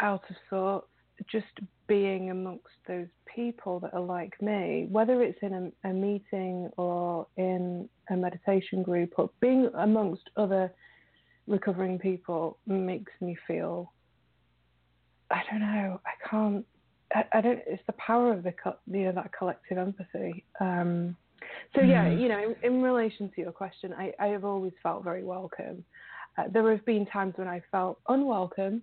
out 0.00 0.22
of 0.30 0.36
sorts, 0.48 0.86
just 1.30 1.46
being 1.90 2.30
amongst 2.30 2.76
those 2.86 3.08
people 3.34 3.80
that 3.80 3.92
are 3.92 4.00
like 4.00 4.40
me, 4.40 4.86
whether 4.92 5.22
it's 5.24 5.40
in 5.42 5.72
a, 5.84 5.88
a 5.88 5.92
meeting 5.92 6.70
or 6.76 7.26
in 7.36 7.88
a 8.10 8.16
meditation 8.16 8.84
group 8.84 9.12
or 9.16 9.28
being 9.40 9.68
amongst 9.74 10.22
other 10.36 10.72
recovering 11.48 11.98
people 11.98 12.58
makes 12.64 13.10
me 13.20 13.36
feel 13.44 13.92
I 15.32 15.42
don't 15.50 15.60
know. 15.60 16.00
I 16.06 16.28
can't 16.28 16.64
I, 17.12 17.24
I 17.32 17.40
don't. 17.40 17.60
It's 17.66 17.82
the 17.88 17.94
power 17.94 18.32
of 18.32 18.44
the 18.44 18.54
you 18.86 19.06
know 19.06 19.12
that 19.12 19.32
collective 19.36 19.78
empathy. 19.78 20.44
Um, 20.60 21.16
so 21.74 21.82
yeah, 21.82 22.04
mm. 22.04 22.20
you 22.20 22.28
know, 22.28 22.54
in, 22.62 22.74
in, 22.74 22.82
relation 22.82 23.32
to 23.34 23.40
your 23.40 23.50
question, 23.50 23.92
I, 23.98 24.12
I 24.20 24.28
have 24.28 24.44
always 24.44 24.72
felt 24.80 25.02
very 25.02 25.24
welcome. 25.24 25.84
Uh, 26.38 26.44
there 26.52 26.70
have 26.70 26.84
been 26.84 27.06
times 27.06 27.34
when 27.36 27.48
I 27.48 27.62
felt 27.72 27.98
unwelcome 28.08 28.82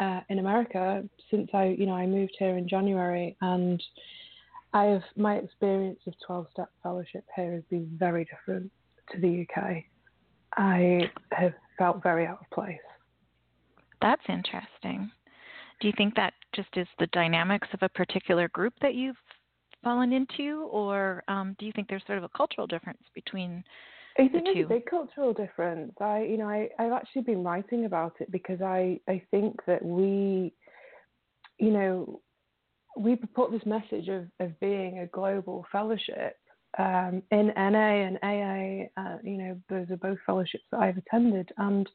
uh, 0.00 0.20
in 0.28 0.38
America 0.38 1.04
since 1.30 1.48
I, 1.54 1.76
you 1.78 1.86
know, 1.86 1.94
I 1.94 2.06
moved 2.06 2.36
here 2.38 2.56
in 2.56 2.68
January, 2.68 3.36
and 3.40 3.82
I 4.72 4.84
have 4.84 5.02
my 5.16 5.36
experience 5.36 6.00
of 6.06 6.14
12-step 6.28 6.70
fellowship 6.82 7.24
here 7.34 7.52
has 7.52 7.62
been 7.70 7.88
very 7.98 8.24
different 8.24 8.70
to 9.12 9.20
the 9.20 9.46
UK. 9.46 9.84
I 10.56 11.10
have 11.32 11.54
felt 11.78 12.02
very 12.02 12.26
out 12.26 12.38
of 12.40 12.50
place. 12.50 12.78
That's 14.02 14.22
interesting. 14.28 15.10
Do 15.80 15.88
you 15.88 15.94
think 15.96 16.14
that 16.14 16.34
just 16.54 16.68
is 16.76 16.86
the 16.98 17.06
dynamics 17.08 17.68
of 17.72 17.82
a 17.82 17.88
particular 17.88 18.48
group 18.48 18.74
that 18.80 18.94
you've 18.94 19.16
fallen 19.82 20.12
into, 20.12 20.68
or 20.70 21.22
um, 21.28 21.54
do 21.58 21.66
you 21.66 21.72
think 21.72 21.88
there's 21.88 22.02
sort 22.06 22.18
of 22.18 22.24
a 22.24 22.30
cultural 22.30 22.66
difference 22.66 23.02
between 23.14 23.62
I 24.18 24.28
think 24.28 24.44
there's 24.44 24.64
a 24.64 24.68
big 24.68 24.86
cultural 24.86 25.34
difference. 25.34 25.92
I, 26.00 26.22
you 26.22 26.38
know, 26.38 26.48
I, 26.48 26.68
I've 26.78 26.92
actually 26.92 27.22
been 27.22 27.44
writing 27.44 27.84
about 27.84 28.14
it 28.20 28.30
because 28.30 28.62
I, 28.62 28.98
I 29.08 29.22
think 29.30 29.60
that 29.66 29.84
we, 29.84 30.54
you 31.58 31.70
know, 31.70 32.20
we 32.96 33.16
put 33.16 33.52
this 33.52 33.66
message 33.66 34.08
of, 34.08 34.26
of 34.40 34.58
being 34.58 35.00
a 35.00 35.06
global 35.06 35.66
fellowship 35.70 36.36
um, 36.78 37.22
in 37.30 37.48
NA 37.56 38.06
and 38.06 38.18
AA. 38.22 39.00
Uh, 39.00 39.18
you 39.22 39.36
know, 39.36 39.60
those 39.68 39.90
are 39.90 39.98
both 39.98 40.18
fellowships 40.24 40.64
that 40.72 40.80
I've 40.80 40.96
attended, 40.96 41.50
and 41.58 41.88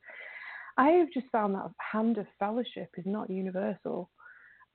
I 0.78 0.90
have 0.90 1.12
just 1.14 1.28
found 1.32 1.56
that 1.56 1.72
hand 1.80 2.18
of 2.18 2.28
fellowship 2.40 2.90
is 2.98 3.06
not 3.06 3.30
universal. 3.30 4.10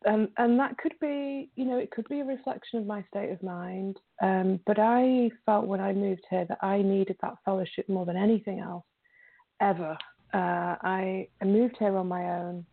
Um, 0.06 0.28
and 0.36 0.58
that 0.60 0.76
could 0.78 0.94
be, 1.00 1.50
you 1.56 1.64
know, 1.64 1.78
it 1.78 1.90
could 1.90 2.08
be 2.08 2.20
a 2.20 2.24
reflection 2.24 2.78
of 2.78 2.86
my 2.86 3.02
state 3.08 3.30
of 3.30 3.42
mind. 3.42 3.98
Um, 4.22 4.60
but 4.66 4.78
I 4.78 5.30
felt 5.46 5.66
when 5.66 5.80
I 5.80 5.92
moved 5.92 6.22
here 6.30 6.44
that 6.48 6.58
I 6.62 6.82
needed 6.82 7.16
that 7.22 7.34
fellowship 7.44 7.88
more 7.88 8.04
than 8.04 8.16
anything 8.16 8.60
else 8.60 8.84
ever. 9.60 9.96
Uh, 10.34 10.76
I, 10.82 11.28
I 11.40 11.44
moved 11.44 11.76
here 11.78 11.96
on 11.96 12.08
my 12.08 12.40
own. 12.40 12.66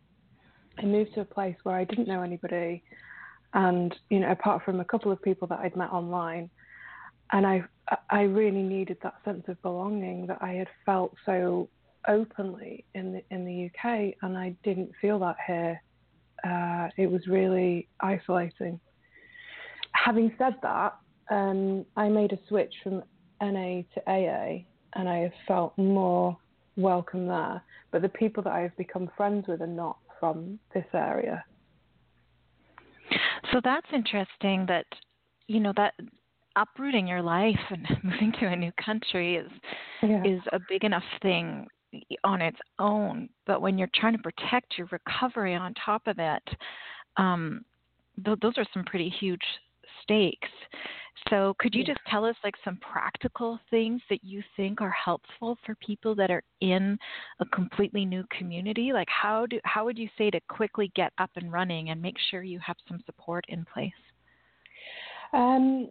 I 0.78 0.84
moved 0.84 1.14
to 1.14 1.20
a 1.22 1.24
place 1.24 1.56
where 1.62 1.76
I 1.76 1.84
didn't 1.84 2.08
know 2.08 2.22
anybody, 2.22 2.82
and 3.54 3.94
you 4.10 4.20
know, 4.20 4.30
apart 4.30 4.64
from 4.64 4.80
a 4.80 4.84
couple 4.84 5.12
of 5.12 5.22
people 5.22 5.46
that 5.48 5.60
I'd 5.60 5.76
met 5.76 5.92
online, 5.92 6.50
and 7.32 7.46
I, 7.46 7.64
I 8.10 8.22
really 8.22 8.62
needed 8.62 8.98
that 9.02 9.14
sense 9.24 9.44
of 9.46 9.62
belonging 9.62 10.26
that 10.26 10.38
I 10.40 10.54
had 10.54 10.68
felt 10.84 11.14
so 11.24 11.68
openly 12.08 12.84
in 12.94 13.12
the 13.12 13.22
in 13.30 13.44
the 13.44 13.66
UK, 13.66 14.14
and 14.22 14.36
I 14.36 14.56
didn't 14.64 14.90
feel 15.00 15.20
that 15.20 15.36
here 15.46 15.80
uh, 16.44 16.88
it 16.96 17.10
was 17.10 17.26
really 17.26 17.88
isolating. 18.00 18.78
Having 19.92 20.34
said 20.38 20.54
that, 20.62 20.96
um, 21.30 21.84
I 21.96 22.08
made 22.08 22.32
a 22.32 22.38
switch 22.48 22.74
from 22.82 23.02
NA 23.40 23.82
to 23.94 24.02
AA, 24.06 24.64
and 24.94 25.08
I 25.08 25.18
have 25.18 25.32
felt 25.46 25.76
more 25.78 26.36
welcome 26.76 27.26
there. 27.26 27.62
But 27.90 28.02
the 28.02 28.08
people 28.08 28.42
that 28.42 28.52
I 28.52 28.60
have 28.60 28.76
become 28.76 29.10
friends 29.16 29.46
with 29.48 29.62
are 29.62 29.66
not 29.66 29.98
from 30.20 30.58
this 30.74 30.86
area. 30.92 31.44
So 33.52 33.60
that's 33.62 33.86
interesting. 33.92 34.66
That 34.66 34.86
you 35.46 35.60
know 35.60 35.72
that 35.76 35.94
uprooting 36.56 37.06
your 37.06 37.22
life 37.22 37.58
and 37.70 37.86
moving 38.04 38.32
to 38.40 38.46
a 38.46 38.56
new 38.56 38.72
country 38.84 39.36
is 39.36 39.50
yeah. 40.02 40.22
is 40.24 40.40
a 40.52 40.58
big 40.68 40.84
enough 40.84 41.04
thing 41.22 41.66
on 42.24 42.40
its 42.40 42.58
own, 42.78 43.28
but 43.46 43.60
when 43.60 43.78
you're 43.78 43.88
trying 43.94 44.16
to 44.16 44.22
protect 44.22 44.78
your 44.78 44.88
recovery 44.90 45.54
on 45.54 45.74
top 45.74 46.06
of 46.06 46.18
it, 46.18 46.42
um, 47.16 47.64
th- 48.24 48.38
those 48.40 48.56
are 48.56 48.66
some 48.72 48.84
pretty 48.84 49.08
huge 49.08 49.42
stakes. 50.02 50.48
So, 51.30 51.54
could 51.58 51.74
you 51.74 51.82
yeah. 51.82 51.94
just 51.94 52.00
tell 52.10 52.24
us 52.24 52.36
like 52.44 52.54
some 52.64 52.78
practical 52.78 53.58
things 53.70 54.02
that 54.10 54.22
you 54.22 54.42
think 54.56 54.80
are 54.80 54.90
helpful 54.90 55.56
for 55.64 55.74
people 55.76 56.14
that 56.16 56.30
are 56.30 56.42
in 56.60 56.98
a 57.40 57.46
completely 57.46 58.04
new 58.04 58.24
community? 58.36 58.92
Like, 58.92 59.08
how 59.08 59.46
do 59.46 59.58
how 59.64 59.84
would 59.84 59.96
you 59.96 60.08
say 60.18 60.30
to 60.30 60.40
quickly 60.48 60.92
get 60.94 61.12
up 61.18 61.30
and 61.36 61.52
running 61.52 61.90
and 61.90 62.02
make 62.02 62.16
sure 62.30 62.42
you 62.42 62.58
have 62.58 62.76
some 62.88 63.02
support 63.06 63.44
in 63.48 63.64
place? 63.72 63.92
Um, 65.32 65.88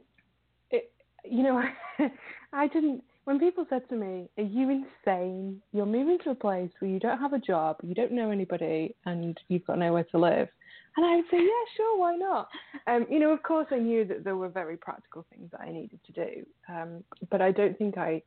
it, 0.70 0.92
you 1.24 1.44
know, 1.44 1.64
I 2.54 2.68
didn't 2.68 3.04
when 3.26 3.40
people 3.40 3.66
said 3.70 3.88
to 3.90 3.96
me, 3.96 4.30
Are 4.38 4.44
you 4.44 4.70
insane? 4.70 5.62
You're 5.72 5.86
moving 5.86 6.18
to 6.24 6.32
a 6.32 6.36
place 6.36 6.70
where 6.80 6.92
you 6.92 7.00
don't 7.00 7.20
have 7.20 7.34
a 7.34 7.40
job, 7.40 7.78
you 7.84 7.96
don't 7.96 8.12
know 8.12 8.32
anybody, 8.32 8.96
and 9.06 9.38
you've 9.48 9.66
got 9.66 9.80
nowhere 9.80 10.06
to 10.12 10.18
live. 10.18 10.48
And 10.96 11.06
I 11.06 11.16
would 11.16 11.26
say, 11.32 11.38
Yeah, 11.38 11.66
sure, 11.78 12.00
why 12.00 12.16
not? 12.16 12.48
Um, 12.88 13.06
you 13.10 13.20
know, 13.20 13.32
of 13.32 13.44
course, 13.44 13.68
I 13.72 13.80
knew 13.80 14.06
that 14.06 14.24
there 14.24 14.36
were 14.36 14.50
very 14.50 14.78
practical 14.78 15.26
things 15.30 15.50
that 15.52 15.62
I 15.62 15.72
needed 15.72 16.00
to 16.06 16.12
do, 16.12 16.46
um, 16.70 17.04
but 17.30 17.42
I 17.42 17.52
don't 17.52 17.78
think 17.78 17.98
I 17.98 18.22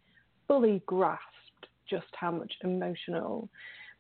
fully 0.49 0.83
grasped 0.87 1.23
just 1.89 2.07
how 2.15 2.31
much 2.31 2.53
emotional 2.63 3.49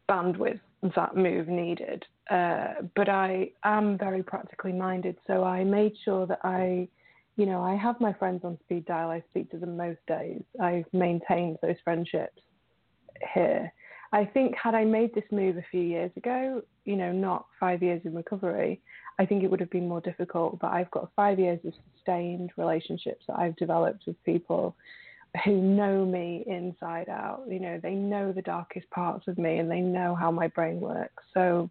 bandwidth 0.09 0.61
that 0.95 1.17
move 1.17 1.49
needed. 1.49 2.05
Uh, 2.31 2.75
but 2.95 3.09
I 3.09 3.51
am 3.65 3.99
very 3.99 4.23
practically 4.23 4.73
minded, 4.73 5.17
so 5.27 5.45
I 5.45 5.63
made 5.63 5.93
sure 6.05 6.27
that 6.27 6.41
I 6.43 6.89
you 7.37 7.47
know, 7.47 7.63
I 7.63 7.75
have 7.77 8.01
my 8.01 8.13
friends 8.15 8.41
on 8.45 8.59
speed 8.65 8.87
dial. 8.87 9.11
I 9.11 9.23
speak 9.31 9.51
to 9.51 9.59
them 9.59 9.77
most 9.77 10.01
days. 10.09 10.43
I've 10.61 10.87
maintained 10.93 11.59
those 11.63 11.77
friendships 11.85 12.41
here. 13.35 13.73
I 14.13 14.25
think 14.25 14.55
had 14.57 14.75
I 14.75 14.85
made 14.85 15.15
this 15.15 15.25
move 15.31 15.57
a 15.57 15.65
few 15.71 15.83
years 15.83 16.11
ago, 16.17 16.63
you 16.85 16.97
know, 16.97 17.13
not 17.13 17.47
five 17.59 17.83
years 17.83 18.01
in 18.05 18.15
recovery, 18.15 18.81
I 19.19 19.27
think 19.27 19.43
it 19.43 19.51
would 19.51 19.61
have 19.61 19.71
been 19.71 19.89
more 19.89 20.01
difficult. 20.01 20.59
But 20.61 20.73
I've 20.73 20.91
got 20.91 21.11
five 21.15 21.39
years 21.39 21.59
of 21.67 21.75
sustained 21.95 22.51
relationships 22.57 23.25
that 23.29 23.39
I've 23.39 23.57
developed 23.57 24.05
with 24.07 24.23
people 24.25 24.77
who 25.45 25.61
know 25.61 26.07
me 26.07 26.45
inside 26.47 27.09
out. 27.09 27.43
You 27.49 27.61
know, 27.61 27.81
they 27.83 27.95
know 27.95 28.33
the 28.33 28.43
darkest 28.43 28.89
parts 28.91 29.29
of 29.29 29.37
me 29.37 29.59
and 29.59 29.71
they 29.71 29.81
know 29.81 30.15
how 30.15 30.31
my 30.31 30.49
brain 30.49 30.81
works. 30.81 31.23
So 31.35 31.69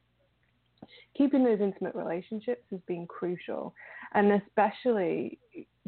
keeping 1.18 1.44
those 1.44 1.62
intimate 1.62 1.96
relationships 1.96 2.63
has 2.72 2.80
been 2.88 3.08
crucial. 3.08 3.74
And 4.13 4.32
especially 4.32 5.38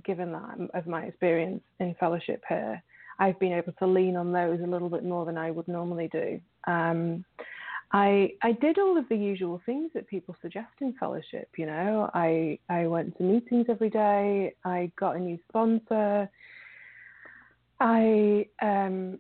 given 0.04 0.32
that 0.32 0.70
of 0.74 0.88
my 0.88 1.04
experience 1.04 1.62
in 1.80 1.96
fellowship 2.00 2.44
here, 2.48 2.82
I've 3.20 3.40
been 3.40 3.54
able 3.54 3.74
to 3.74 3.88
lean 3.88 4.16
on 4.16 4.32
those 4.32 4.60
a 4.62 4.68
little 4.68 4.90
bit 4.90 5.04
more 5.04 5.26
than 5.26 5.38
I 5.38 5.52
would 5.52 5.68
normally 5.68 6.10
do. 6.12 6.40
Um, 6.68 7.26
I 7.92 8.34
I 8.42 8.52
did 8.52 8.80
all 8.80 8.98
of 8.98 9.08
the 9.08 9.16
usual 9.16 9.62
things 9.66 9.92
that 9.94 10.08
people 10.08 10.36
suggest 10.42 10.74
in 10.82 10.94
fellowship. 11.00 11.50
You 11.58 11.68
know, 11.68 12.12
I 12.14 12.60
I 12.70 12.88
went 12.88 13.18
to 13.18 13.24
meetings 13.24 13.68
every 13.70 13.90
day. 13.90 14.54
I 14.66 14.92
got 15.00 15.16
a 15.16 15.20
new 15.20 15.40
sponsor. 15.48 16.30
I 17.80 18.48
um, 18.62 19.20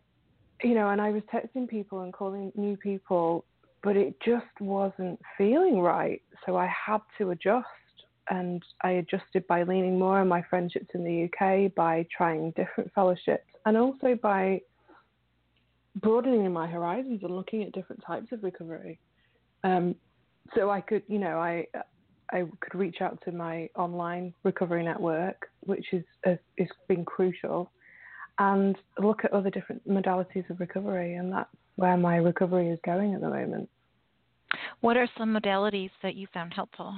you 0.63 0.73
know, 0.73 0.89
and 0.89 0.99
I 0.99 1.11
was 1.11 1.23
texting 1.33 1.67
people 1.67 2.01
and 2.01 2.11
calling 2.11 2.51
new 2.55 2.75
people 2.75 3.45
but 3.83 3.95
it 3.95 4.15
just 4.25 4.45
wasn't 4.59 5.19
feeling 5.37 5.79
right. 5.79 6.21
So 6.45 6.55
I 6.57 6.67
had 6.67 7.01
to 7.17 7.31
adjust. 7.31 7.67
And 8.29 8.61
I 8.83 8.91
adjusted 8.91 9.47
by 9.47 9.63
leaning 9.63 9.97
more 9.97 10.19
on 10.19 10.27
my 10.27 10.43
friendships 10.49 10.87
in 10.93 11.03
the 11.05 11.29
UK, 11.29 11.73
by 11.73 12.05
trying 12.15 12.51
different 12.57 12.91
fellowships, 12.93 13.47
and 13.65 13.77
also 13.77 14.15
by 14.21 14.59
broadening 16.01 16.51
my 16.51 16.67
horizons 16.67 17.21
and 17.23 17.35
looking 17.35 17.63
at 17.63 17.71
different 17.71 18.03
types 18.05 18.33
of 18.33 18.43
recovery. 18.43 18.99
Um, 19.63 19.95
so 20.55 20.69
I 20.69 20.81
could, 20.81 21.03
you 21.07 21.19
know, 21.19 21.39
I 21.39 21.67
I 22.31 22.43
could 22.59 22.75
reach 22.75 22.97
out 23.01 23.21
to 23.23 23.31
my 23.31 23.69
online 23.75 24.33
recovery 24.43 24.83
network, 24.83 25.49
which 25.61 25.85
is 25.93 26.03
has, 26.23 26.37
has 26.59 26.67
been 26.87 27.05
crucial, 27.05 27.71
and 28.39 28.77
look 28.99 29.23
at 29.23 29.33
other 29.33 29.49
different 29.49 29.87
modalities 29.87 30.49
of 30.49 30.59
recovery, 30.59 31.15
and 31.15 31.31
that's 31.31 31.49
where 31.77 31.95
my 31.95 32.17
recovery 32.17 32.69
is 32.69 32.79
going 32.85 33.13
at 33.13 33.21
the 33.21 33.29
moment. 33.29 33.69
What 34.81 34.97
are 34.97 35.07
some 35.17 35.33
modalities 35.33 35.91
that 36.03 36.15
you 36.15 36.27
found 36.33 36.53
helpful? 36.53 36.93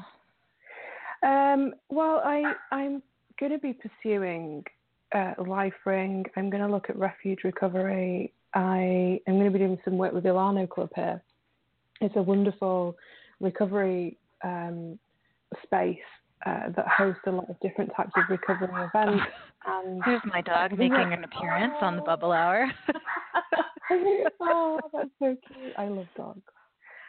Um, 1.24 1.74
well, 1.90 2.22
I, 2.26 2.54
I'm 2.72 3.04
going 3.40 3.52
to 3.52 3.60
be 3.60 3.74
pursuing 3.74 4.64
uh, 5.14 5.34
LifeRing. 5.40 6.26
I'm 6.36 6.50
going 6.50 6.64
to 6.64 6.70
look 6.70 6.90
at 6.90 6.98
refuge 6.98 7.40
recovery. 7.44 8.34
I 8.54 9.20
am 9.28 9.36
going 9.36 9.46
to 9.46 9.52
be 9.52 9.60
doing 9.60 9.78
some 9.84 9.98
work 9.98 10.14
with 10.14 10.24
Alano 10.24 10.68
Club 10.68 10.90
here. 10.96 11.22
It's 12.02 12.16
a 12.16 12.22
wonderful 12.22 12.96
recovery 13.40 14.18
um, 14.44 14.98
space 15.64 15.98
uh, 16.46 16.70
that 16.76 16.88
hosts 16.88 17.22
a 17.28 17.32
lot 17.32 17.50
of 17.50 17.60
different 17.60 17.92
types 17.96 18.12
of 18.16 18.24
recovery 18.30 18.70
events. 18.94 19.24
And 19.66 20.02
Here's 20.06 20.22
my 20.26 20.42
dog 20.42 20.72
making 20.78 21.14
an 21.14 21.24
appearance 21.26 21.76
on 21.82 21.98
the 21.98 22.02
Bubble 22.02 22.32
Hour. 22.32 22.72
oh, 24.42 24.80
that's 24.94 25.10
so 25.20 25.36
cute. 25.48 25.74
I 25.78 25.88
love 25.88 26.08
dogs. 26.16 26.42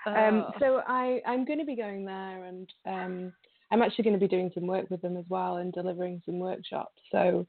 Um, 0.07 0.15
oh. 0.17 0.53
so 0.59 0.83
I, 0.87 1.21
I'm 1.27 1.45
going 1.45 1.59
to 1.59 1.65
be 1.65 1.77
going 1.77 2.05
there, 2.05 2.45
and 2.45 2.73
um, 2.87 3.33
I'm 3.71 3.83
actually 3.83 4.05
going 4.05 4.19
to 4.19 4.21
be 4.21 4.29
doing 4.29 4.51
some 4.55 4.67
work 4.67 4.91
with 4.91 5.03
them 5.03 5.17
as 5.17 5.25
well 5.29 5.57
and 5.57 5.73
delivering 5.73 6.23
some 6.25 6.39
workshops. 6.39 7.01
So 7.13 7.47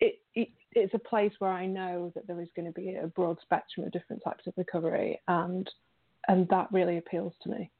it, 0.00 0.20
it, 0.34 0.48
it's 0.72 0.94
a 0.94 0.98
place 0.98 1.32
where 1.38 1.50
I 1.50 1.66
know 1.66 2.12
that 2.14 2.26
there 2.26 2.40
is 2.40 2.48
going 2.54 2.66
to 2.66 2.72
be 2.72 2.96
a 2.96 3.06
broad 3.06 3.38
spectrum 3.42 3.86
of 3.86 3.92
different 3.92 4.22
types 4.22 4.46
of 4.46 4.54
recovery, 4.56 5.20
and 5.28 5.68
and 6.28 6.48
that 6.48 6.68
really 6.72 6.98
appeals 6.98 7.34
to 7.42 7.50
me. 7.50 7.70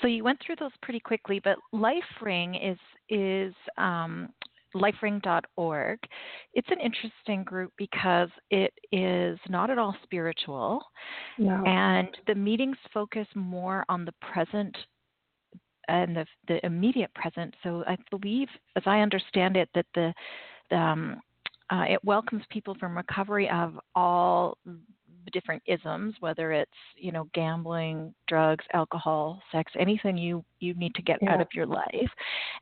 So 0.00 0.08
you 0.08 0.24
went 0.24 0.40
through 0.44 0.56
those 0.56 0.70
pretty 0.82 1.00
quickly, 1.00 1.40
but 1.42 1.58
LifeRing 1.74 2.72
is 2.72 2.78
is 3.10 3.54
um, 3.76 4.30
lifering.org. 4.74 5.98
It's 6.54 6.68
an 6.70 6.80
interesting 6.80 7.44
group 7.44 7.72
because 7.76 8.28
it 8.50 8.72
is 8.92 9.38
not 9.48 9.70
at 9.70 9.78
all 9.78 9.96
spiritual. 10.02 10.82
No. 11.38 11.62
And 11.64 12.08
the 12.26 12.34
meetings 12.34 12.76
focus 12.92 13.26
more 13.34 13.84
on 13.88 14.04
the 14.04 14.14
present 14.20 14.76
and 15.88 16.16
the, 16.16 16.26
the 16.48 16.64
immediate 16.66 17.12
present. 17.14 17.54
So 17.62 17.82
I 17.86 17.96
believe, 18.10 18.48
as 18.76 18.82
I 18.86 19.00
understand 19.00 19.56
it, 19.56 19.68
that 19.74 19.86
the, 19.94 20.12
the 20.70 20.76
um, 20.76 21.20
uh, 21.70 21.84
it 21.88 22.02
welcomes 22.04 22.42
people 22.50 22.74
from 22.80 22.96
recovery 22.96 23.48
of 23.50 23.78
all 23.94 24.56
different 25.30 25.62
isms, 25.66 26.14
whether 26.20 26.52
it's 26.52 26.70
you 26.96 27.12
know 27.12 27.28
gambling, 27.34 28.14
drugs, 28.26 28.64
alcohol, 28.72 29.42
sex, 29.52 29.72
anything 29.78 30.16
you 30.16 30.44
you 30.60 30.74
need 30.74 30.94
to 30.94 31.02
get 31.02 31.18
yeah. 31.22 31.32
out 31.32 31.40
of 31.40 31.48
your 31.54 31.66
life. 31.66 32.10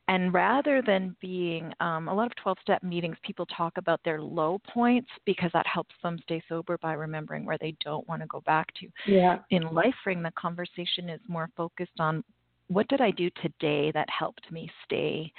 And 0.09 0.33
rather 0.33 0.83
than 0.87 1.17
being 1.21 1.73
um, 1.81 2.09
a 2.09 2.15
lot 2.15 2.27
of 2.27 2.37
12 2.37 2.59
step 2.63 2.83
meetings, 2.83 3.17
people 3.23 3.47
talk 3.47 3.77
about 3.77 4.01
their 4.05 4.21
low 4.21 4.61
points 4.73 5.09
because 5.25 5.51
that 5.53 5.67
helps 5.67 5.95
them 6.03 6.19
stay 6.23 6.43
sober 6.49 6.79
by 6.79 6.93
remembering 6.93 7.45
where 7.45 7.59
they 7.59 7.75
don't 7.85 8.07
want 8.09 8.23
to 8.23 8.29
go 8.29 8.41
back 8.43 8.69
to. 8.81 8.89
Yeah. 9.07 9.39
In 9.51 9.63
life 9.63 9.95
ring, 10.05 10.23
the 10.23 10.33
conversation 10.39 11.09
is 11.09 11.21
more 11.29 11.49
focused 11.57 11.99
on 11.99 12.23
what 12.69 12.89
did 12.89 13.01
I 13.01 13.11
do 13.13 13.31
today 13.43 13.91
that 13.93 14.09
helped 14.11 14.51
me 14.51 14.71
stay 14.85 15.33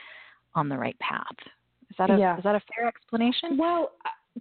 on 0.56 0.70
the 0.70 0.78
right 0.78 0.98
path. 1.00 1.26
Is 1.90 1.96
that 1.98 2.10
a 2.10 2.18
yeah. 2.18 2.38
is 2.38 2.44
that 2.44 2.56
a 2.56 2.62
fair 2.76 2.88
explanation? 2.88 3.58
Well, 3.58 3.92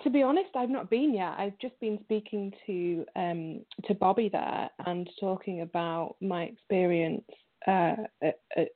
to 0.03 0.11
be 0.11 0.23
honest, 0.23 0.51
I've 0.55 0.71
not 0.71 0.91
been 0.91 1.15
yet. 1.15 1.35
I've 1.39 1.59
just 1.59 1.79
been 1.81 1.99
speaking 2.03 2.53
to 2.67 3.05
um, 3.17 3.61
to 3.85 3.95
Bobby 3.95 4.29
there 4.29 4.69
and 4.85 5.09
talking 5.21 5.63
about 5.63 6.17
my 6.21 6.45
experience 6.45 7.25
uh, 7.67 7.97
at, 8.23 8.39
at, 8.57 8.69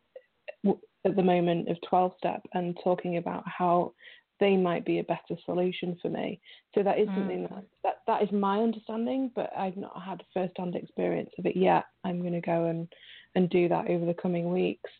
at 1.04 1.16
the 1.16 1.22
moment 1.22 1.68
of 1.68 1.76
12 1.88 2.12
step 2.18 2.42
and 2.54 2.78
talking 2.82 3.16
about 3.16 3.44
how 3.46 3.92
they 4.40 4.56
might 4.56 4.86
be 4.86 4.98
a 4.98 5.04
better 5.04 5.38
solution 5.44 5.98
for 6.00 6.08
me. 6.08 6.40
So 6.74 6.82
that 6.82 6.98
is 6.98 7.08
mm. 7.08 7.14
something 7.14 7.42
that, 7.42 7.64
that 7.84 7.96
that 8.06 8.22
is 8.22 8.32
my 8.32 8.58
understanding, 8.58 9.30
but 9.34 9.50
I've 9.56 9.76
not 9.76 10.02
had 10.02 10.22
first 10.32 10.54
hand 10.56 10.74
experience 10.74 11.30
of 11.38 11.46
it 11.46 11.56
yet. 11.56 11.84
I'm 12.04 12.20
going 12.20 12.32
to 12.32 12.40
go 12.40 12.66
and 12.66 12.88
and 13.34 13.48
do 13.50 13.68
that 13.68 13.88
over 13.88 14.06
the 14.06 14.14
coming 14.14 14.50
weeks. 14.50 14.90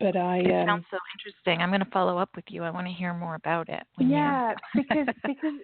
But 0.00 0.16
I 0.16 0.38
it 0.38 0.62
um, 0.62 0.66
sounds 0.66 0.86
so 0.90 0.98
interesting. 1.14 1.60
I'm 1.60 1.68
going 1.70 1.84
to 1.84 1.90
follow 1.90 2.16
up 2.18 2.30
with 2.34 2.46
you. 2.48 2.64
I 2.64 2.70
want 2.70 2.86
to 2.86 2.92
hear 2.92 3.12
more 3.12 3.34
about 3.34 3.68
it. 3.68 3.82
yeah, 3.98 4.54
because 4.74 5.06
because 5.26 5.54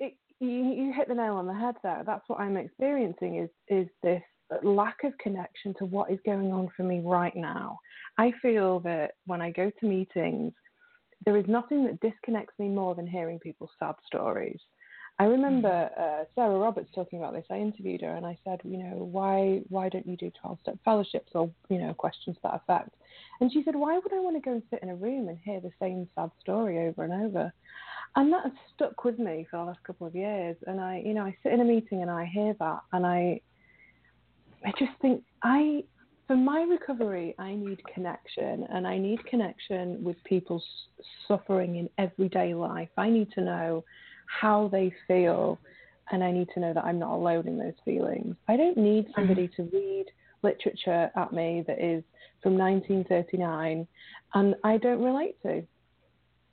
it, 0.00 0.14
you 0.38 0.48
you 0.48 0.92
hit 0.92 1.08
the 1.08 1.14
nail 1.14 1.34
on 1.34 1.46
the 1.46 1.54
head 1.54 1.76
there. 1.82 2.02
That's 2.04 2.28
what 2.28 2.40
I'm 2.40 2.56
experiencing 2.56 3.38
is 3.38 3.50
is 3.68 3.88
this 4.02 4.22
lack 4.62 4.98
of 5.04 5.16
connection 5.18 5.74
to 5.78 5.86
what 5.86 6.10
is 6.10 6.18
going 6.24 6.52
on 6.52 6.68
for 6.76 6.82
me 6.82 7.00
right 7.02 7.34
now. 7.34 7.78
I 8.18 8.32
feel 8.42 8.80
that 8.80 9.12
when 9.26 9.40
I 9.40 9.50
go 9.50 9.70
to 9.80 9.86
meetings, 9.86 10.52
there 11.24 11.36
is 11.36 11.44
nothing 11.48 11.84
that 11.84 12.00
disconnects 12.00 12.54
me 12.58 12.68
more 12.68 12.94
than 12.94 13.06
hearing 13.06 13.38
people's 13.38 13.70
sad 13.78 13.94
stories. 14.06 14.60
I 15.18 15.24
remember 15.24 15.68
mm-hmm. 15.68 16.22
uh, 16.22 16.24
Sarah 16.34 16.58
Roberts 16.58 16.90
talking 16.94 17.18
about 17.18 17.32
this. 17.32 17.46
I 17.50 17.56
interviewed 17.56 18.02
her 18.02 18.16
and 18.16 18.26
I 18.26 18.36
said, 18.44 18.60
you 18.64 18.76
know, 18.76 19.08
why 19.10 19.62
why 19.68 19.88
don't 19.88 20.06
you 20.06 20.16
do 20.16 20.30
twelve 20.40 20.58
step 20.62 20.78
fellowships 20.84 21.32
or 21.34 21.50
you 21.68 21.78
know 21.78 21.94
questions 21.94 22.36
to 22.36 22.42
that 22.44 22.54
effect? 22.56 22.90
And 23.40 23.50
she 23.52 23.62
said, 23.64 23.76
why 23.76 23.94
would 23.98 24.12
I 24.12 24.20
want 24.20 24.36
to 24.36 24.42
go 24.42 24.52
and 24.52 24.62
sit 24.70 24.82
in 24.82 24.90
a 24.90 24.94
room 24.94 25.28
and 25.28 25.38
hear 25.38 25.60
the 25.60 25.72
same 25.80 26.08
sad 26.14 26.30
story 26.40 26.86
over 26.86 27.04
and 27.04 27.12
over? 27.12 27.52
And 28.14 28.32
that 28.32 28.44
has 28.44 28.52
stuck 28.74 29.04
with 29.04 29.18
me 29.18 29.46
for 29.50 29.58
the 29.58 29.64
last 29.64 29.82
couple 29.84 30.06
of 30.06 30.14
years. 30.14 30.56
And 30.66 30.80
I, 30.80 31.02
you 31.04 31.12
know, 31.14 31.24
I 31.24 31.36
sit 31.42 31.52
in 31.52 31.60
a 31.60 31.64
meeting 31.64 32.02
and 32.02 32.10
I 32.10 32.24
hear 32.24 32.54
that 32.58 32.80
and 32.92 33.06
I, 33.06 33.40
I 34.64 34.70
just 34.78 34.92
think 35.00 35.22
I 35.42 35.84
for 36.26 36.36
my 36.36 36.62
recovery, 36.62 37.34
I 37.38 37.54
need 37.54 37.80
connection 37.86 38.66
and 38.70 38.86
I 38.86 38.98
need 38.98 39.24
connection 39.26 40.02
with 40.02 40.16
people 40.24 40.62
suffering 41.28 41.76
in 41.76 41.88
everyday 41.98 42.52
life. 42.52 42.88
I 42.96 43.10
need 43.10 43.30
to 43.32 43.42
know 43.42 43.84
how 44.26 44.68
they 44.68 44.92
feel 45.06 45.58
and 46.12 46.22
I 46.22 46.30
need 46.30 46.48
to 46.54 46.60
know 46.60 46.72
that 46.72 46.84
I'm 46.84 46.98
not 47.00 47.14
alone 47.14 47.48
in 47.48 47.58
those 47.58 47.74
feelings. 47.84 48.36
I 48.48 48.56
don't 48.56 48.76
need 48.76 49.06
somebody 49.14 49.48
to 49.56 49.62
read 49.72 50.06
literature 50.42 51.10
at 51.16 51.32
me 51.32 51.64
that 51.66 51.84
is 51.84 52.04
from 52.42 52.56
1939 52.56 53.86
and 54.34 54.54
I 54.62 54.76
don't 54.76 55.02
relate 55.02 55.40
to. 55.42 55.64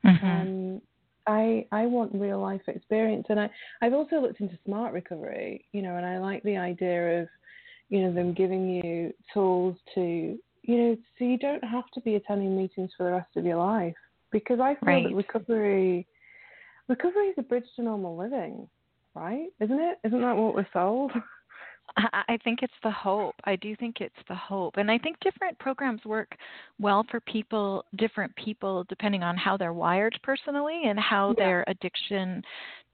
Mm-hmm. 0.05 0.25
Um, 0.25 0.81
I 1.25 1.65
I 1.71 1.85
want 1.85 2.13
real 2.13 2.41
life 2.41 2.61
experience, 2.67 3.27
and 3.29 3.39
I 3.39 3.49
I've 3.81 3.93
also 3.93 4.19
looked 4.19 4.41
into 4.41 4.59
smart 4.65 4.93
recovery, 4.93 5.63
you 5.71 5.81
know, 5.81 5.95
and 5.95 6.05
I 6.05 6.17
like 6.17 6.43
the 6.43 6.57
idea 6.57 7.21
of 7.21 7.29
you 7.93 8.01
know, 8.01 8.11
them 8.11 8.33
giving 8.33 8.67
you 8.67 9.13
tools 9.31 9.75
to, 9.93 10.01
you 10.63 10.77
know, 10.77 10.97
so 11.17 11.25
you 11.25 11.37
don't 11.37 11.63
have 11.63 11.83
to 11.93 12.01
be 12.01 12.15
attending 12.15 12.57
meetings 12.57 12.89
for 12.97 13.03
the 13.03 13.11
rest 13.11 13.29
of 13.35 13.45
your 13.45 13.57
life. 13.57 13.93
Because 14.31 14.59
I 14.59 14.73
feel 14.73 14.93
right. 14.93 15.03
that 15.03 15.15
recovery, 15.15 16.07
recovery 16.87 17.27
is 17.27 17.35
a 17.37 17.43
bridge 17.43 17.65
to 17.75 17.83
normal 17.83 18.17
living, 18.17 18.67
right? 19.15 19.47
Isn't 19.59 19.79
it? 19.79 19.99
Isn't 20.03 20.21
that 20.21 20.35
what 20.35 20.55
we're 20.55 20.67
sold? 20.73 21.11
I 21.97 22.39
think 22.43 22.59
it's 22.63 22.73
the 22.81 22.91
hope. 22.91 23.35
I 23.43 23.55
do 23.55 23.75
think 23.75 23.99
it's 23.99 24.15
the 24.27 24.35
hope. 24.35 24.77
And 24.77 24.89
I 24.89 24.97
think 24.97 25.19
different 25.19 25.59
programs 25.59 26.03
work 26.05 26.35
well 26.79 27.05
for 27.11 27.19
people, 27.21 27.85
different 27.97 28.35
people, 28.35 28.85
depending 28.89 29.21
on 29.21 29.37
how 29.37 29.57
they're 29.57 29.73
wired 29.73 30.17
personally 30.23 30.83
and 30.85 30.97
how 30.97 31.35
yeah. 31.37 31.43
their 31.43 31.65
addiction 31.67 32.41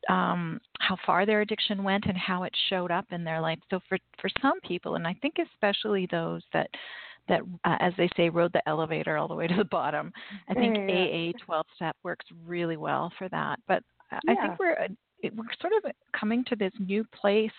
um, 0.07 0.61
how 0.79 0.97
far 1.05 1.25
their 1.25 1.41
addiction 1.41 1.83
went 1.83 2.05
and 2.05 2.17
how 2.17 2.43
it 2.43 2.53
showed 2.69 2.89
up 2.89 3.05
in 3.11 3.23
their 3.23 3.41
life. 3.41 3.59
So 3.69 3.79
for 3.89 3.97
for 4.19 4.29
some 4.41 4.59
people, 4.61 4.95
and 4.95 5.05
I 5.05 5.13
think 5.21 5.35
especially 5.53 6.07
those 6.09 6.41
that 6.53 6.69
that, 7.29 7.41
uh, 7.63 7.77
as 7.79 7.93
they 7.97 8.09
say, 8.17 8.29
rode 8.29 8.53
the 8.53 8.67
elevator 8.67 9.17
all 9.17 9.27
the 9.27 9.35
way 9.35 9.47
to 9.47 9.55
the 9.55 9.65
bottom. 9.65 10.11
I 10.49 10.53
think 10.53 10.75
yeah. 10.75 11.31
AA 11.31 11.45
12 11.45 11.65
step 11.75 11.95
works 12.03 12.25
really 12.45 12.77
well 12.77 13.11
for 13.17 13.29
that. 13.29 13.59
But 13.67 13.83
yeah. 14.11 14.19
I 14.29 14.35
think 14.35 14.59
we're 14.59 14.73
uh, 14.73 14.87
we're 15.35 15.45
sort 15.61 15.73
of 15.83 15.91
coming 16.19 16.43
to 16.45 16.55
this 16.55 16.73
new 16.79 17.05
place 17.19 17.51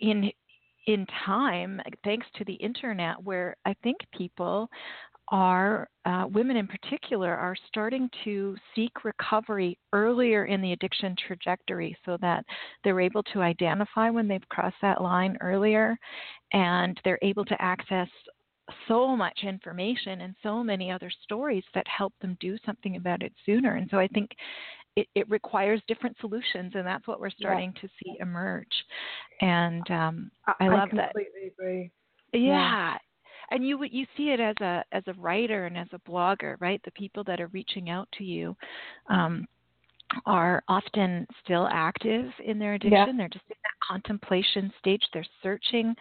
in 0.00 0.30
in 0.86 1.06
time, 1.24 1.80
thanks 2.02 2.26
to 2.36 2.44
the 2.44 2.54
internet, 2.54 3.22
where 3.22 3.56
I 3.64 3.74
think 3.84 3.98
people 4.16 4.68
are, 5.28 5.88
uh, 6.04 6.24
women 6.30 6.56
in 6.56 6.66
particular, 6.66 7.34
are 7.34 7.56
starting 7.68 8.10
to 8.24 8.56
seek 8.74 9.04
recovery 9.04 9.78
earlier 9.92 10.46
in 10.46 10.60
the 10.60 10.72
addiction 10.72 11.14
trajectory 11.26 11.96
so 12.04 12.18
that 12.20 12.44
they're 12.82 13.00
able 13.00 13.22
to 13.22 13.40
identify 13.40 14.10
when 14.10 14.26
they've 14.26 14.48
crossed 14.48 14.76
that 14.82 15.00
line 15.00 15.38
earlier 15.40 15.96
and 16.52 17.00
they're 17.04 17.18
able 17.22 17.44
to 17.44 17.62
access 17.62 18.08
so 18.88 19.16
much 19.16 19.40
information 19.42 20.22
and 20.22 20.34
so 20.42 20.62
many 20.62 20.90
other 20.90 21.10
stories 21.22 21.64
that 21.74 21.86
help 21.88 22.12
them 22.20 22.36
do 22.40 22.56
something 22.64 22.96
about 22.96 23.22
it 23.22 23.32
sooner. 23.44 23.74
And 23.76 23.88
so 23.90 23.98
I 23.98 24.08
think 24.08 24.30
it, 24.96 25.08
it 25.14 25.28
requires 25.30 25.80
different 25.88 26.16
solutions, 26.20 26.72
and 26.74 26.86
that's 26.86 27.06
what 27.06 27.20
we're 27.20 27.30
starting 27.30 27.72
yeah. 27.74 27.80
to 27.80 27.88
see 27.88 28.16
emerge. 28.20 28.66
And 29.40 29.90
um, 29.90 30.30
I, 30.46 30.66
I 30.66 30.68
love 30.68 30.88
I 30.92 31.06
completely 31.06 31.30
that. 31.44 31.52
agree. 31.58 31.90
Yeah. 32.32 32.40
yeah 32.40 32.96
and 33.52 33.66
you 33.66 33.84
you 33.84 34.06
see 34.16 34.30
it 34.30 34.40
as 34.40 34.56
a 34.60 34.82
as 34.92 35.02
a 35.06 35.14
writer 35.14 35.66
and 35.66 35.76
as 35.76 35.88
a 35.92 36.10
blogger, 36.10 36.56
right? 36.60 36.80
The 36.84 36.90
people 36.92 37.22
that 37.24 37.40
are 37.40 37.48
reaching 37.48 37.90
out 37.90 38.08
to 38.16 38.24
you 38.24 38.56
um, 39.10 39.46
are 40.26 40.62
often 40.68 41.26
still 41.44 41.68
active 41.70 42.26
in 42.44 42.58
their 42.58 42.74
addiction. 42.74 42.92
Yeah. 42.92 43.16
They're 43.16 43.28
just 43.28 43.44
in 43.50 43.56
that 43.62 43.86
contemplation 43.86 44.72
stage. 44.78 45.02
They're 45.12 45.26
searching 45.42 45.94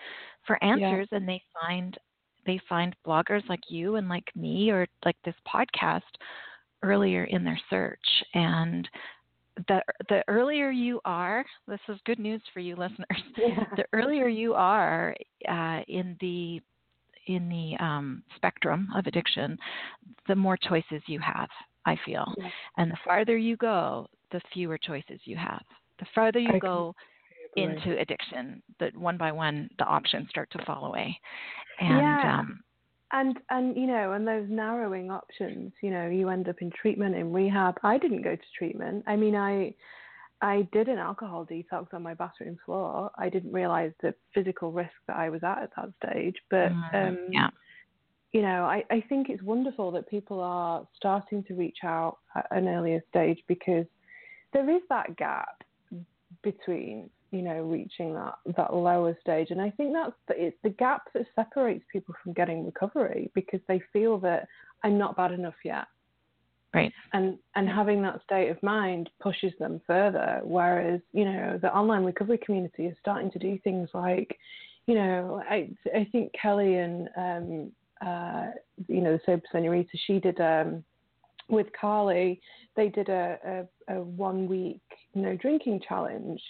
for 0.48 0.64
answers, 0.64 1.08
and 1.12 1.28
they 1.28 1.42
find 1.62 1.98
they 2.46 2.60
find 2.68 2.96
bloggers 3.06 3.48
like 3.50 3.70
you 3.70 3.96
and 3.96 4.10
like 4.10 4.30
me 4.36 4.70
or 4.70 4.88
like 5.06 5.18
this 5.24 5.36
podcast 5.52 6.02
earlier 6.84 7.26
in 7.26 7.44
their 7.44 7.60
search 7.70 8.00
and 8.34 8.88
the 9.68 9.82
the 10.10 10.24
earlier 10.28 10.72
you 10.72 11.02
are, 11.06 11.46
this 11.68 11.80
is 11.90 11.98
good 12.06 12.20
news 12.20 12.42
for 12.54 12.60
you 12.60 12.76
listeners. 12.78 13.24
Yeah. 13.38 13.64
The 13.76 13.86
earlier 13.94 14.28
you 14.28 14.54
are 14.54 15.16
uh, 15.48 15.82
in 15.88 16.18
the 16.22 16.62
in 17.28 17.50
the 17.50 17.84
um, 17.84 18.24
spectrum 18.36 18.88
of 18.96 19.06
addiction, 19.06 19.58
the 20.28 20.36
more 20.36 20.58
choices 20.58 21.02
you 21.06 21.20
have, 21.20 21.50
I 21.86 21.98
feel. 22.06 22.26
Yeah. 22.38 22.50
And 22.78 22.92
the 22.92 22.98
farther 23.06 23.38
you 23.38 23.58
go, 23.58 24.08
the 24.32 24.42
fewer 24.54 24.78
choices 24.78 25.20
you 25.26 25.36
have. 25.36 25.62
The 26.00 26.06
farther 26.16 26.40
you 26.40 26.56
I 26.56 26.60
go 26.60 26.96
into 27.56 28.00
addiction, 28.00 28.62
that 28.80 28.96
one 28.96 29.18
by 29.18 29.32
one, 29.32 29.70
the 29.78 29.86
options 29.86 30.30
start 30.30 30.50
to 30.52 30.66
fall 30.66 30.86
away. 30.86 31.20
And, 31.80 31.98
yeah. 31.98 32.40
Um, 32.40 32.64
and 33.14 33.40
and 33.50 33.76
you 33.76 33.88
know, 33.88 34.14
and 34.14 34.28
those 34.28 34.48
narrowing 34.50 35.12
options, 35.12 35.74
you 35.82 35.92
know, 35.92 36.08
you 36.08 36.30
end 36.30 36.48
up 36.48 36.62
in 36.62 36.72
treatment, 36.72 37.16
in 37.16 37.34
rehab. 37.34 37.78
I 37.84 37.98
didn't 37.98 38.22
go 38.22 38.36
to 38.36 38.42
treatment. 38.58 39.04
I 39.06 39.18
mean, 39.18 39.36
I 39.36 39.74
I 40.42 40.68
did 40.72 40.88
an 40.88 40.98
alcohol 40.98 41.46
detox 41.46 41.94
on 41.94 42.02
my 42.02 42.14
bathroom 42.14 42.58
floor. 42.66 43.12
I 43.18 43.30
didn't 43.30 43.52
realize 43.52 43.92
the 44.02 44.14
physical 44.34 44.72
risk 44.72 44.92
that 45.08 45.18
I 45.18 45.30
was 45.30 45.44
at 45.44 45.64
at 45.64 45.70
that 45.76 45.90
stage. 46.04 46.36
But, 46.50 46.72
mm, 46.72 46.96
um, 47.10 47.18
yeah. 47.30 47.50
you 48.32 48.42
know, 48.42 48.66
I, 48.66 48.84
I 48.90 49.04
think 49.08 49.30
it's 49.30 49.44
wonderful 49.44 49.92
that 49.92 50.10
people 50.10 50.40
are 50.40 50.88
starting 50.96 51.44
to 51.44 51.54
reach 51.54 51.80
out 51.84 52.18
at 52.36 52.48
an 52.50 52.68
earlier 52.68 53.04
stage 53.10 53.40
because 53.48 53.86
there 54.52 54.68
is 54.70 54.82
that 54.90 55.16
gap 55.16 55.64
between, 56.42 57.10
you 57.32 57.42
know, 57.42 57.62
reaching 57.64 58.14
that, 58.14 58.36
that 58.58 58.74
lower 58.74 59.18
stage. 59.22 59.52
And 59.52 59.62
I 59.62 59.70
think 59.72 59.94
that's 59.94 60.14
the, 60.28 60.46
it's 60.46 60.58
the 60.64 60.70
gap 60.70 61.04
that 61.14 61.26
separates 61.36 61.84
people 61.92 62.14
from 62.22 62.34
getting 62.34 62.66
recovery 62.66 63.32
because 63.34 63.62
they 63.68 63.82
feel 63.94 64.18
that 64.20 64.48
I'm 64.84 64.98
not 64.98 65.16
bad 65.16 65.32
enough 65.32 65.56
yet. 65.64 65.86
Right. 66.74 66.94
And 67.12 67.38
and 67.56 67.68
having 67.68 68.02
that 68.04 68.22
state 68.24 68.50
of 68.50 68.62
mind 68.64 69.10
pushes 69.22 69.52
them 69.60 69.82
further. 69.86 70.40
Whereas, 70.44 71.02
you 71.12 71.26
know, 71.26 71.60
the 71.62 71.74
online 71.76 72.06
recovery 72.06 72.40
community 72.46 72.86
is 72.86 72.96
starting 73.02 73.30
to 73.32 73.40
do 73.40 73.60
things 73.64 73.90
like, 73.94 74.38
you 74.88 74.96
know, 74.96 75.42
I 75.50 75.70
I 75.94 76.08
think 76.14 76.32
Kelly 76.40 76.78
and 76.78 77.10
um, 77.18 77.72
uh, 78.06 78.52
you 78.88 79.02
know, 79.02 79.14
the 79.14 79.22
Sober 79.26 79.44
Senorita, 79.52 79.98
she 80.08 80.20
did 80.20 80.40
um, 80.40 80.84
with 81.50 81.68
Carly, 81.80 82.42
they 82.76 82.88
did 82.88 83.10
a, 83.10 83.68
a, 83.90 83.96
a 83.96 84.02
one 84.02 84.48
week 84.48 84.82
no 85.14 85.36
drinking 85.36 85.82
challenge. 85.88 86.42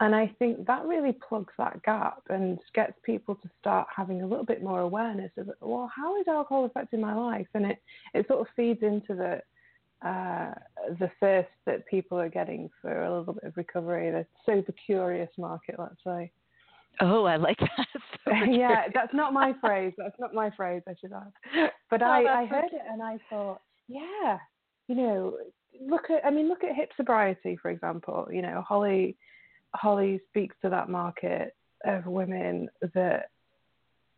And 0.00 0.14
I 0.14 0.30
think 0.38 0.66
that 0.66 0.84
really 0.84 1.16
plugs 1.26 1.54
that 1.56 1.82
gap 1.82 2.22
and 2.28 2.58
gets 2.74 2.92
people 3.02 3.34
to 3.36 3.50
start 3.58 3.88
having 3.94 4.20
a 4.20 4.26
little 4.26 4.44
bit 4.44 4.62
more 4.62 4.80
awareness 4.80 5.30
of, 5.38 5.50
well, 5.60 5.90
how 5.94 6.20
is 6.20 6.28
alcohol 6.28 6.66
affecting 6.66 7.00
my 7.00 7.14
life? 7.14 7.46
And 7.54 7.64
it, 7.66 7.78
it 8.12 8.26
sort 8.28 8.40
of 8.40 8.46
feeds 8.54 8.82
into 8.82 9.14
the, 9.14 10.06
uh, 10.06 10.52
the 10.98 11.10
thirst 11.18 11.48
that 11.64 11.86
people 11.86 12.18
are 12.20 12.28
getting 12.28 12.68
for 12.82 13.04
a 13.04 13.18
little 13.18 13.32
bit 13.32 13.44
of 13.44 13.56
recovery, 13.56 14.10
the 14.10 14.26
sober 14.44 14.74
curious 14.84 15.30
market, 15.38 15.76
let's 15.78 15.96
say. 16.04 16.30
Oh, 17.00 17.24
I 17.24 17.36
like 17.36 17.58
that. 18.26 18.48
yeah, 18.50 18.88
that's 18.92 19.14
not 19.14 19.32
my 19.32 19.54
phrase. 19.62 19.94
That's 19.96 20.18
not 20.18 20.34
my 20.34 20.50
phrase, 20.50 20.82
I 20.86 20.94
should 21.00 21.12
add. 21.12 21.70
But 21.88 22.02
oh, 22.02 22.06
I, 22.06 22.42
I 22.42 22.46
heard 22.46 22.66
it 22.66 22.82
and 22.90 23.02
I 23.02 23.18
thought, 23.30 23.62
yeah, 23.88 24.38
you 24.88 24.94
know, 24.94 25.38
look 25.80 26.10
at, 26.10 26.24
I 26.26 26.30
mean, 26.30 26.48
look 26.48 26.64
at 26.64 26.74
hip 26.74 26.90
sobriety, 26.98 27.56
for 27.60 27.70
example. 27.70 28.28
You 28.30 28.42
know, 28.42 28.62
Holly, 28.66 29.16
Holly 29.74 30.20
speaks 30.28 30.56
to 30.62 30.70
that 30.70 30.88
market 30.88 31.54
of 31.84 32.06
women 32.06 32.68
that, 32.94 33.30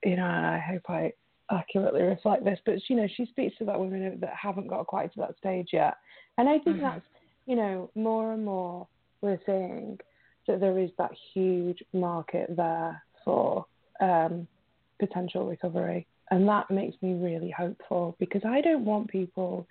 you 0.05 0.17
know, 0.17 0.25
I 0.25 0.63
hope 0.65 0.83
I 0.89 1.13
accurately 1.51 2.03
reflect 2.03 2.45
this, 2.45 2.59
but 2.65 2.77
you 2.89 2.97
know, 2.97 3.09
she 3.17 3.27
speaks 3.27 3.57
to 3.59 3.65
that 3.65 3.79
women 3.79 4.19
that 4.21 4.35
haven't 4.41 4.69
got 4.69 4.87
quite 4.87 5.13
to 5.15 5.21
that 5.21 5.37
stage 5.39 5.69
yet. 5.73 5.97
And 6.37 6.49
I 6.49 6.59
think 6.59 6.77
mm-hmm. 6.77 6.83
that's, 6.83 7.05
you 7.47 7.57
know, 7.57 7.91
more 7.95 8.33
and 8.33 8.45
more 8.45 8.87
we're 9.21 9.41
seeing 9.47 9.99
that 10.47 10.61
there 10.61 10.79
is 10.79 10.91
that 10.99 11.11
huge 11.33 11.83
market 11.93 12.55
there 12.57 13.03
for 13.25 13.67
um, 14.01 14.47
potential 14.99 15.47
recovery. 15.47 16.07
And 16.31 16.47
that 16.49 16.71
makes 16.71 17.01
me 17.03 17.15
really 17.15 17.51
hopeful 17.51 18.17
because 18.19 18.43
I 18.47 18.61
don't 18.61 18.85
want 18.85 19.09
people 19.09 19.67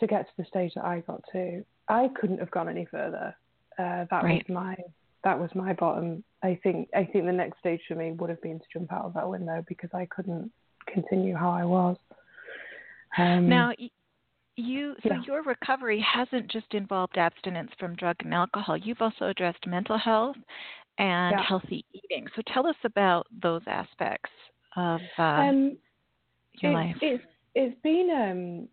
to 0.00 0.06
get 0.06 0.26
to 0.26 0.32
the 0.38 0.44
stage 0.44 0.72
that 0.74 0.84
I 0.84 1.00
got 1.00 1.22
to. 1.32 1.64
I 1.88 2.08
couldn't 2.18 2.38
have 2.38 2.50
gone 2.50 2.68
any 2.68 2.86
further. 2.90 3.34
Uh, 3.78 4.04
that 4.10 4.24
right. 4.24 4.44
was 4.48 4.54
my 4.54 4.76
that 5.24 5.38
was 5.38 5.50
my 5.54 5.72
bottom. 5.72 6.22
I 6.42 6.58
think 6.62 6.88
I 6.94 7.04
think 7.04 7.24
the 7.24 7.32
next 7.32 7.58
stage 7.58 7.80
for 7.88 7.94
me 7.94 8.12
would 8.12 8.30
have 8.30 8.42
been 8.42 8.58
to 8.58 8.64
jump 8.72 8.92
out 8.92 9.06
of 9.06 9.14
that 9.14 9.28
window 9.28 9.64
because 9.66 9.90
I 9.94 10.06
couldn't 10.06 10.50
continue 10.92 11.34
how 11.34 11.50
I 11.50 11.64
was. 11.64 11.96
Um, 13.16 13.48
now, 13.48 13.72
you 14.56 14.94
so 15.02 15.08
yeah. 15.10 15.22
your 15.26 15.42
recovery 15.42 16.04
hasn't 16.14 16.50
just 16.50 16.72
involved 16.72 17.16
abstinence 17.16 17.70
from 17.78 17.96
drug 17.96 18.16
and 18.20 18.34
alcohol. 18.34 18.76
You've 18.76 19.00
also 19.02 19.26
addressed 19.26 19.66
mental 19.66 19.98
health 19.98 20.36
and 20.98 21.34
yeah. 21.36 21.44
healthy 21.46 21.84
eating. 21.92 22.26
So 22.36 22.42
tell 22.52 22.66
us 22.66 22.76
about 22.84 23.26
those 23.42 23.62
aspects 23.66 24.30
of 24.76 25.00
uh, 25.18 25.22
um, 25.22 25.76
your 26.60 26.72
it, 26.72 26.74
life. 26.74 26.96
It's 27.00 27.24
it's 27.54 27.80
been 27.82 28.10
um 28.10 28.68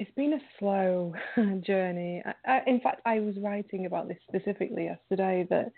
it's 0.00 0.10
been 0.16 0.32
a 0.32 0.40
slow 0.58 1.12
journey. 1.60 2.22
I, 2.24 2.34
I, 2.50 2.62
in 2.66 2.80
fact, 2.80 3.02
I 3.04 3.20
was 3.20 3.36
writing 3.36 3.84
about 3.84 4.08
this 4.08 4.16
specifically 4.26 4.84
yesterday 4.84 5.46
that 5.50 5.70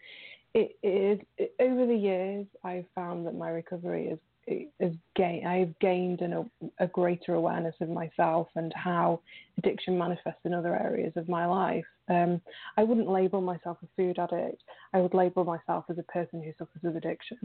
it 0.54 0.78
is 0.82 1.18
it, 1.36 1.54
over 1.60 1.86
the 1.86 1.96
years 1.96 2.46
I've 2.62 2.86
found 2.94 3.26
that 3.26 3.34
my 3.34 3.48
recovery 3.48 4.06
is 4.46 4.68
is 4.80 4.94
gain, 5.14 5.46
I've 5.46 5.78
gained 5.78 6.20
an, 6.20 6.50
a 6.78 6.86
greater 6.86 7.34
awareness 7.34 7.74
of 7.80 7.88
myself 7.88 8.48
and 8.56 8.72
how 8.74 9.20
addiction 9.58 9.96
manifests 9.96 10.40
in 10.44 10.54
other 10.54 10.76
areas 10.76 11.12
of 11.16 11.28
my 11.28 11.46
life. 11.46 11.84
Um, 12.08 12.40
I 12.76 12.82
wouldn't 12.82 13.08
label 13.08 13.40
myself 13.40 13.78
a 13.82 13.86
food 13.96 14.18
addict. 14.18 14.62
I 14.92 15.00
would 15.00 15.14
label 15.14 15.44
myself 15.44 15.84
as 15.88 15.98
a 15.98 16.02
person 16.04 16.42
who 16.42 16.52
suffers 16.58 16.82
with 16.82 16.96
addiction. 16.96 17.38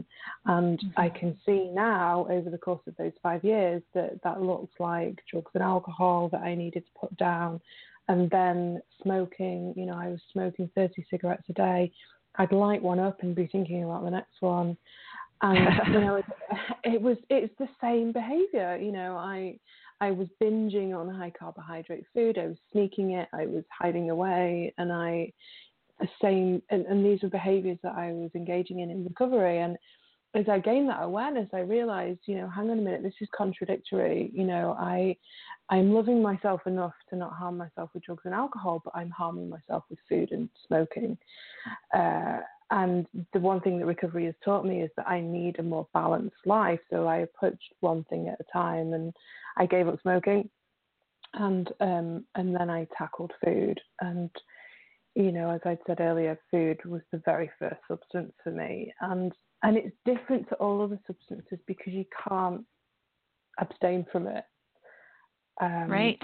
And 0.46 0.78
mm-hmm. 0.78 1.00
I 1.00 1.08
can 1.08 1.38
see 1.46 1.70
now, 1.72 2.26
over 2.28 2.50
the 2.50 2.58
course 2.58 2.82
of 2.86 2.96
those 2.96 3.12
five 3.22 3.44
years, 3.44 3.82
that 3.94 4.20
that 4.24 4.42
looks 4.42 4.74
like 4.80 5.22
drugs 5.30 5.52
and 5.54 5.62
alcohol 5.62 6.28
that 6.32 6.42
I 6.42 6.54
needed 6.54 6.84
to 6.84 7.00
put 7.00 7.16
down. 7.16 7.60
And 8.08 8.30
then 8.30 8.80
smoking, 9.02 9.74
you 9.76 9.86
know, 9.86 9.96
I 9.96 10.08
was 10.08 10.20
smoking 10.32 10.70
30 10.74 11.06
cigarettes 11.10 11.44
a 11.50 11.52
day. 11.52 11.92
I'd 12.36 12.52
light 12.52 12.82
one 12.82 13.00
up 13.00 13.22
and 13.22 13.34
be 13.34 13.46
thinking 13.46 13.84
about 13.84 14.04
the 14.04 14.10
next 14.10 14.40
one 14.40 14.76
and 15.42 15.58
you 15.92 16.00
know 16.00 16.16
it, 16.16 16.24
it, 16.84 17.00
was 17.00 17.16
it's 17.30 17.54
the 17.58 17.68
same 17.80 18.12
behavior 18.12 18.76
you 18.80 18.92
know 18.92 19.16
i 19.16 19.58
i 20.00 20.10
was 20.10 20.28
binging 20.42 20.96
on 20.98 21.08
high 21.08 21.32
carbohydrate 21.38 22.04
food 22.14 22.38
i 22.38 22.46
was 22.46 22.56
sneaking 22.72 23.12
it 23.12 23.28
i 23.32 23.46
was 23.46 23.64
hiding 23.76 24.10
away 24.10 24.72
and 24.78 24.92
i 24.92 25.30
the 26.00 26.08
same 26.22 26.62
and, 26.70 26.86
and 26.86 27.04
these 27.04 27.22
were 27.22 27.28
behaviors 27.28 27.78
that 27.82 27.94
i 27.94 28.12
was 28.12 28.30
engaging 28.34 28.80
in 28.80 28.90
in 28.90 29.04
recovery 29.04 29.58
and 29.58 29.76
as 30.34 30.44
i 30.48 30.58
gained 30.58 30.88
that 30.88 31.02
awareness 31.02 31.48
i 31.52 31.60
realized 31.60 32.20
you 32.26 32.36
know 32.36 32.48
hang 32.48 32.70
on 32.70 32.78
a 32.78 32.82
minute 32.82 33.02
this 33.02 33.14
is 33.20 33.28
contradictory 33.36 34.30
you 34.32 34.44
know 34.44 34.76
i 34.78 35.16
i'm 35.70 35.92
loving 35.92 36.22
myself 36.22 36.60
enough 36.66 36.92
to 37.08 37.16
not 37.16 37.32
harm 37.32 37.56
myself 37.56 37.90
with 37.94 38.04
drugs 38.04 38.22
and 38.26 38.34
alcohol 38.34 38.80
but 38.84 38.94
i'm 38.94 39.10
harming 39.10 39.48
myself 39.48 39.82
with 39.90 39.98
food 40.08 40.30
and 40.30 40.48
smoking 40.66 41.16
uh, 41.94 42.38
and 42.70 43.06
the 43.32 43.40
one 43.40 43.60
thing 43.60 43.78
that 43.78 43.86
recovery 43.86 44.26
has 44.26 44.34
taught 44.44 44.66
me 44.66 44.82
is 44.82 44.90
that 44.96 45.08
I 45.08 45.20
need 45.20 45.58
a 45.58 45.62
more 45.62 45.88
balanced 45.94 46.36
life. 46.44 46.80
So 46.90 47.06
I 47.06 47.18
approached 47.18 47.72
one 47.80 48.04
thing 48.04 48.28
at 48.28 48.40
a 48.40 48.52
time, 48.52 48.92
and 48.92 49.12
I 49.56 49.66
gave 49.66 49.88
up 49.88 50.00
smoking, 50.02 50.50
and 51.34 51.68
um, 51.80 52.24
and 52.34 52.54
then 52.54 52.68
I 52.68 52.86
tackled 52.96 53.32
food. 53.42 53.80
And 54.00 54.30
you 55.14 55.32
know, 55.32 55.50
as 55.50 55.60
I 55.64 55.78
said 55.86 56.00
earlier, 56.00 56.38
food 56.50 56.84
was 56.84 57.00
the 57.10 57.22
very 57.24 57.50
first 57.58 57.80
substance 57.88 58.32
for 58.44 58.50
me, 58.50 58.92
and 59.00 59.32
and 59.62 59.76
it's 59.76 59.96
different 60.04 60.48
to 60.50 60.54
all 60.56 60.82
other 60.82 61.00
substances 61.06 61.58
because 61.66 61.92
you 61.94 62.04
can't 62.28 62.64
abstain 63.58 64.04
from 64.12 64.26
it. 64.26 64.44
Um, 65.60 65.90
right. 65.90 66.18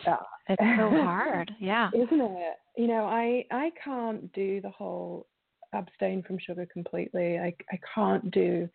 it's 0.48 0.60
so 0.60 0.90
hard. 1.02 1.50
Yeah. 1.58 1.88
Isn't 1.94 2.20
it? 2.20 2.54
You 2.76 2.86
know, 2.86 3.06
I 3.06 3.46
I 3.50 3.70
can't 3.82 4.30
do 4.34 4.60
the 4.60 4.70
whole 4.70 5.26
abstain 5.74 6.22
from 6.22 6.38
sugar 6.38 6.66
completely. 6.72 7.38
I, 7.38 7.54
I 7.70 7.78
can't 7.94 8.30
do, 8.30 8.68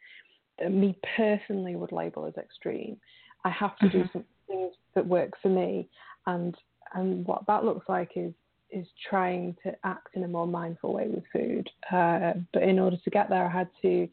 me 0.69 0.97
personally 1.15 1.75
would 1.75 1.91
label 1.91 2.25
as 2.25 2.37
extreme. 2.37 2.97
I 3.45 3.49
have 3.49 3.77
to 3.77 3.85
mm-hmm. 3.85 3.97
do 3.99 4.09
some 4.13 4.25
things 4.47 4.73
that 4.95 5.05
work 5.05 5.33
for 5.41 5.49
me. 5.49 5.87
And, 6.25 6.55
and 6.93 7.25
what 7.25 7.45
that 7.47 7.63
looks 7.63 7.87
like 7.87 8.11
is, 8.15 8.33
is 8.71 8.85
trying 9.09 9.55
to 9.63 9.73
act 9.83 10.09
in 10.13 10.23
a 10.23 10.27
more 10.27 10.45
mindful 10.45 10.93
way 10.93 11.07
with 11.07 11.23
food. 11.33 11.69
Uh, 11.91 12.33
but 12.53 12.63
in 12.63 12.77
order 12.77 12.97
to 13.03 13.09
get 13.09 13.29
there, 13.29 13.45
I 13.45 13.51
had 13.51 13.69
to 13.81 14.07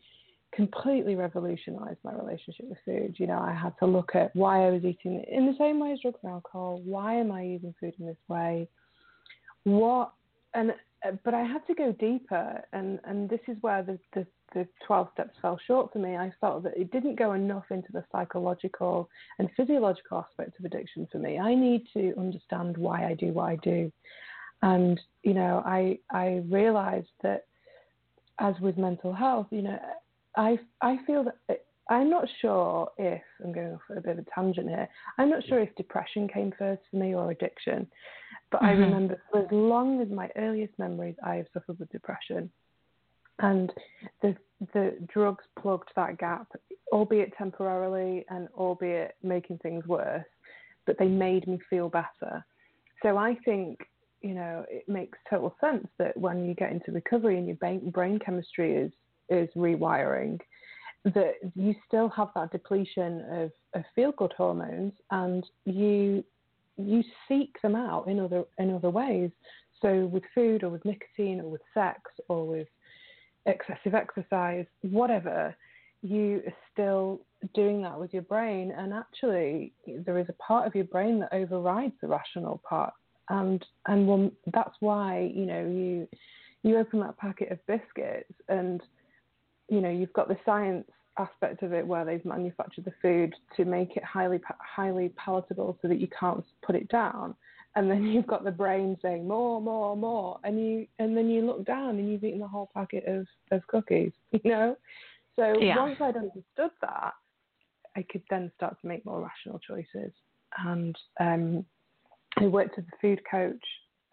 completely 0.54 1.14
revolutionize 1.16 1.96
my 2.02 2.14
relationship 2.14 2.66
with 2.68 2.78
food. 2.84 3.16
You 3.18 3.26
know, 3.26 3.38
I 3.38 3.52
had 3.52 3.74
to 3.80 3.86
look 3.86 4.14
at 4.14 4.34
why 4.34 4.66
I 4.66 4.70
was 4.70 4.84
eating 4.84 5.22
in 5.30 5.46
the 5.46 5.54
same 5.58 5.78
way 5.78 5.92
as 5.92 6.00
drugs 6.00 6.20
and 6.22 6.32
alcohol. 6.32 6.80
Why 6.84 7.14
am 7.14 7.30
I 7.30 7.42
using 7.42 7.74
food 7.78 7.92
in 7.98 8.06
this 8.06 8.16
way? 8.28 8.66
What 9.64 10.12
and 10.56 10.74
uh, 11.06 11.12
but 11.24 11.34
I 11.34 11.42
had 11.42 11.66
to 11.66 11.74
go 11.74 11.92
deeper, 11.92 12.62
and, 12.72 12.98
and 13.04 13.28
this 13.28 13.40
is 13.48 13.56
where 13.60 13.82
the, 13.82 13.98
the, 14.14 14.26
the 14.54 14.66
12 14.86 15.08
steps 15.12 15.36
fell 15.42 15.58
short 15.66 15.92
for 15.92 15.98
me. 15.98 16.16
I 16.16 16.32
felt 16.40 16.62
that 16.64 16.76
it 16.76 16.90
didn't 16.90 17.18
go 17.18 17.32
enough 17.32 17.64
into 17.70 17.92
the 17.92 18.04
psychological 18.10 19.08
and 19.38 19.50
physiological 19.56 20.18
aspect 20.18 20.58
of 20.58 20.64
addiction 20.64 21.06
for 21.12 21.18
me. 21.18 21.38
I 21.38 21.54
need 21.54 21.86
to 21.94 22.14
understand 22.18 22.76
why 22.76 23.06
I 23.06 23.14
do 23.14 23.32
what 23.32 23.48
I 23.48 23.56
do. 23.56 23.92
And, 24.62 24.98
you 25.22 25.34
know, 25.34 25.62
I, 25.66 25.98
I 26.10 26.42
realized 26.48 27.10
that 27.22 27.44
as 28.38 28.54
with 28.60 28.78
mental 28.78 29.12
health, 29.12 29.48
you 29.50 29.62
know, 29.62 29.78
I, 30.36 30.58
I 30.80 30.98
feel 31.06 31.24
that 31.24 31.36
it, 31.48 31.66
I'm 31.88 32.10
not 32.10 32.26
sure 32.40 32.90
if, 32.98 33.22
I'm 33.44 33.52
going 33.52 33.74
off 33.74 33.80
a 33.96 34.00
bit 34.00 34.18
of 34.18 34.26
a 34.26 34.30
tangent 34.34 34.68
here, 34.68 34.88
I'm 35.18 35.30
not 35.30 35.44
sure 35.46 35.60
if 35.60 35.74
depression 35.76 36.26
came 36.26 36.52
first 36.58 36.82
for 36.90 36.96
me 36.96 37.14
or 37.14 37.30
addiction. 37.30 37.86
But 38.50 38.62
mm-hmm. 38.62 38.66
I 38.66 38.72
remember 38.72 39.20
for 39.30 39.40
as 39.42 39.48
long 39.50 40.00
as 40.00 40.08
my 40.08 40.30
earliest 40.36 40.78
memories, 40.78 41.16
I 41.24 41.36
have 41.36 41.46
suffered 41.52 41.78
with 41.78 41.90
depression. 41.90 42.50
And 43.38 43.72
the 44.22 44.34
the 44.72 44.96
drugs 45.12 45.44
plugged 45.60 45.90
that 45.96 46.18
gap, 46.18 46.48
albeit 46.92 47.36
temporarily 47.36 48.24
and 48.30 48.48
albeit 48.56 49.16
making 49.22 49.58
things 49.58 49.86
worse, 49.86 50.24
but 50.86 50.98
they 50.98 51.08
made 51.08 51.46
me 51.46 51.58
feel 51.68 51.90
better. 51.90 52.44
So 53.02 53.18
I 53.18 53.36
think, 53.44 53.80
you 54.22 54.32
know, 54.34 54.64
it 54.70 54.88
makes 54.88 55.18
total 55.28 55.54
sense 55.60 55.86
that 55.98 56.16
when 56.16 56.46
you 56.46 56.54
get 56.54 56.72
into 56.72 56.92
recovery 56.92 57.36
and 57.36 57.46
your 57.46 57.56
brain, 57.56 57.90
brain 57.90 58.18
chemistry 58.18 58.74
is 58.74 58.92
is 59.28 59.48
rewiring, 59.56 60.38
that 61.04 61.34
you 61.54 61.74
still 61.86 62.08
have 62.08 62.28
that 62.34 62.50
depletion 62.52 63.24
of, 63.30 63.52
of 63.74 63.84
feel 63.94 64.12
good 64.12 64.32
hormones 64.36 64.92
and 65.10 65.44
you 65.64 66.24
you 66.76 67.02
seek 67.28 67.60
them 67.62 67.74
out 67.74 68.06
in 68.08 68.20
other 68.20 68.44
in 68.58 68.74
other 68.74 68.90
ways. 68.90 69.30
So 69.82 70.06
with 70.06 70.22
food 70.34 70.62
or 70.62 70.70
with 70.70 70.84
nicotine 70.84 71.40
or 71.40 71.50
with 71.50 71.60
sex 71.74 72.00
or 72.28 72.46
with 72.46 72.68
excessive 73.46 73.94
exercise, 73.94 74.66
whatever, 74.82 75.54
you 76.02 76.42
are 76.46 76.52
still 76.72 77.20
doing 77.54 77.82
that 77.82 77.98
with 77.98 78.12
your 78.12 78.22
brain 78.22 78.72
and 78.76 78.92
actually 78.92 79.72
there 79.86 80.18
is 80.18 80.26
a 80.28 80.32
part 80.34 80.66
of 80.66 80.74
your 80.74 80.84
brain 80.84 81.20
that 81.20 81.32
overrides 81.32 81.92
the 82.00 82.08
rational 82.08 82.60
part 82.68 82.92
and 83.28 83.64
and 83.86 84.06
well, 84.06 84.30
that's 84.52 84.74
why 84.80 85.30
you 85.34 85.46
know 85.46 85.60
you 85.60 86.08
you 86.62 86.78
open 86.78 87.00
that 87.00 87.16
packet 87.18 87.50
of 87.50 87.64
biscuits 87.66 88.32
and 88.48 88.80
you 89.68 89.80
know 89.80 89.90
you've 89.90 90.12
got 90.12 90.28
the 90.28 90.36
science 90.44 90.88
aspect 91.18 91.62
of 91.62 91.72
it 91.72 91.86
where 91.86 92.04
they've 92.04 92.24
manufactured 92.24 92.84
the 92.84 92.92
food 93.00 93.34
to 93.56 93.64
make 93.64 93.96
it 93.96 94.04
highly 94.04 94.40
highly 94.60 95.08
palatable 95.16 95.78
so 95.80 95.88
that 95.88 95.98
you 96.00 96.08
can't 96.18 96.44
put 96.62 96.74
it 96.74 96.88
down 96.88 97.34
and 97.76 97.90
then 97.90 98.04
you've 98.12 98.26
got 98.26 98.42
the 98.42 98.50
brain 98.50 98.96
saying 99.00 99.28
more, 99.28 99.60
more, 99.60 99.96
more, 99.96 100.40
and 100.42 100.58
you 100.58 100.86
and 100.98 101.16
then 101.16 101.28
you 101.28 101.46
look 101.46 101.64
down 101.64 101.90
and 101.90 102.10
you've 102.10 102.24
eaten 102.24 102.40
the 102.40 102.48
whole 102.48 102.70
packet 102.74 103.04
of 103.06 103.26
of 103.52 103.64
cookies, 103.68 104.12
you 104.32 104.50
know. 104.50 104.76
So 105.36 105.54
yeah. 105.60 105.76
once 105.76 105.96
I'd 106.00 106.16
understood 106.16 106.70
that, 106.80 107.12
I 107.94 108.04
could 108.10 108.22
then 108.30 108.50
start 108.56 108.80
to 108.80 108.88
make 108.88 109.04
more 109.04 109.20
rational 109.20 109.58
choices. 109.58 110.12
And 110.64 110.96
um, 111.20 111.66
I 112.38 112.46
worked 112.46 112.78
as 112.78 112.84
a 112.84 112.96
food 113.02 113.20
coach, 113.30 113.64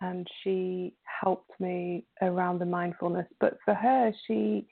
and 0.02 0.28
she 0.44 0.94
helped 1.22 1.58
me 1.62 2.04
around 2.22 2.60
the 2.60 2.66
mindfulness. 2.66 3.28
But 3.40 3.58
for 3.64 3.74
her, 3.74 4.12
she 4.28 4.68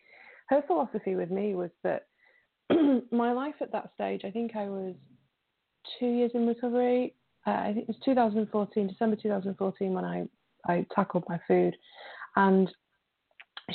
her 0.50 0.62
philosophy 0.68 1.16
with 1.16 1.32
me 1.32 1.56
was 1.56 1.70
that 1.84 2.08
my 3.12 3.32
life 3.32 3.56
at 3.62 3.72
that 3.72 3.92
stage, 3.96 4.22
I 4.24 4.32
think 4.32 4.56
I 4.56 4.66
was 4.66 4.96
two 6.00 6.08
years 6.08 6.32
in 6.34 6.48
recovery. 6.48 7.14
Uh, 7.46 7.52
I 7.52 7.74
think 7.74 7.84
it 7.84 7.88
was 7.88 7.98
2014, 8.06 8.88
December 8.88 9.16
2014, 9.16 9.94
when 9.94 10.06
I, 10.06 10.26
I 10.68 10.86
tackled 10.94 11.24
my 11.28 11.40
food. 11.48 11.76
And 12.36 12.70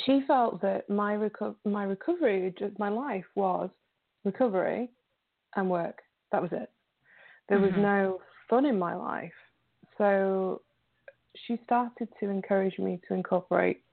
she 0.05 0.21
felt 0.27 0.61
that 0.61 0.89
my, 0.89 1.15
reco- 1.15 1.55
my 1.65 1.83
recovery, 1.83 2.53
my 2.77 2.89
life 2.89 3.25
was 3.35 3.69
recovery 4.23 4.89
and 5.55 5.69
work. 5.69 5.99
That 6.31 6.41
was 6.41 6.51
it. 6.53 6.69
There 7.49 7.59
was 7.59 7.71
mm-hmm. 7.71 7.81
no 7.81 8.19
fun 8.49 8.65
in 8.65 8.77
my 8.77 8.95
life. 8.95 9.31
So 9.97 10.61
she 11.45 11.59
started 11.65 12.09
to 12.19 12.29
encourage 12.29 12.77
me 12.77 12.99
to 13.07 13.13
incorporate 13.13 13.83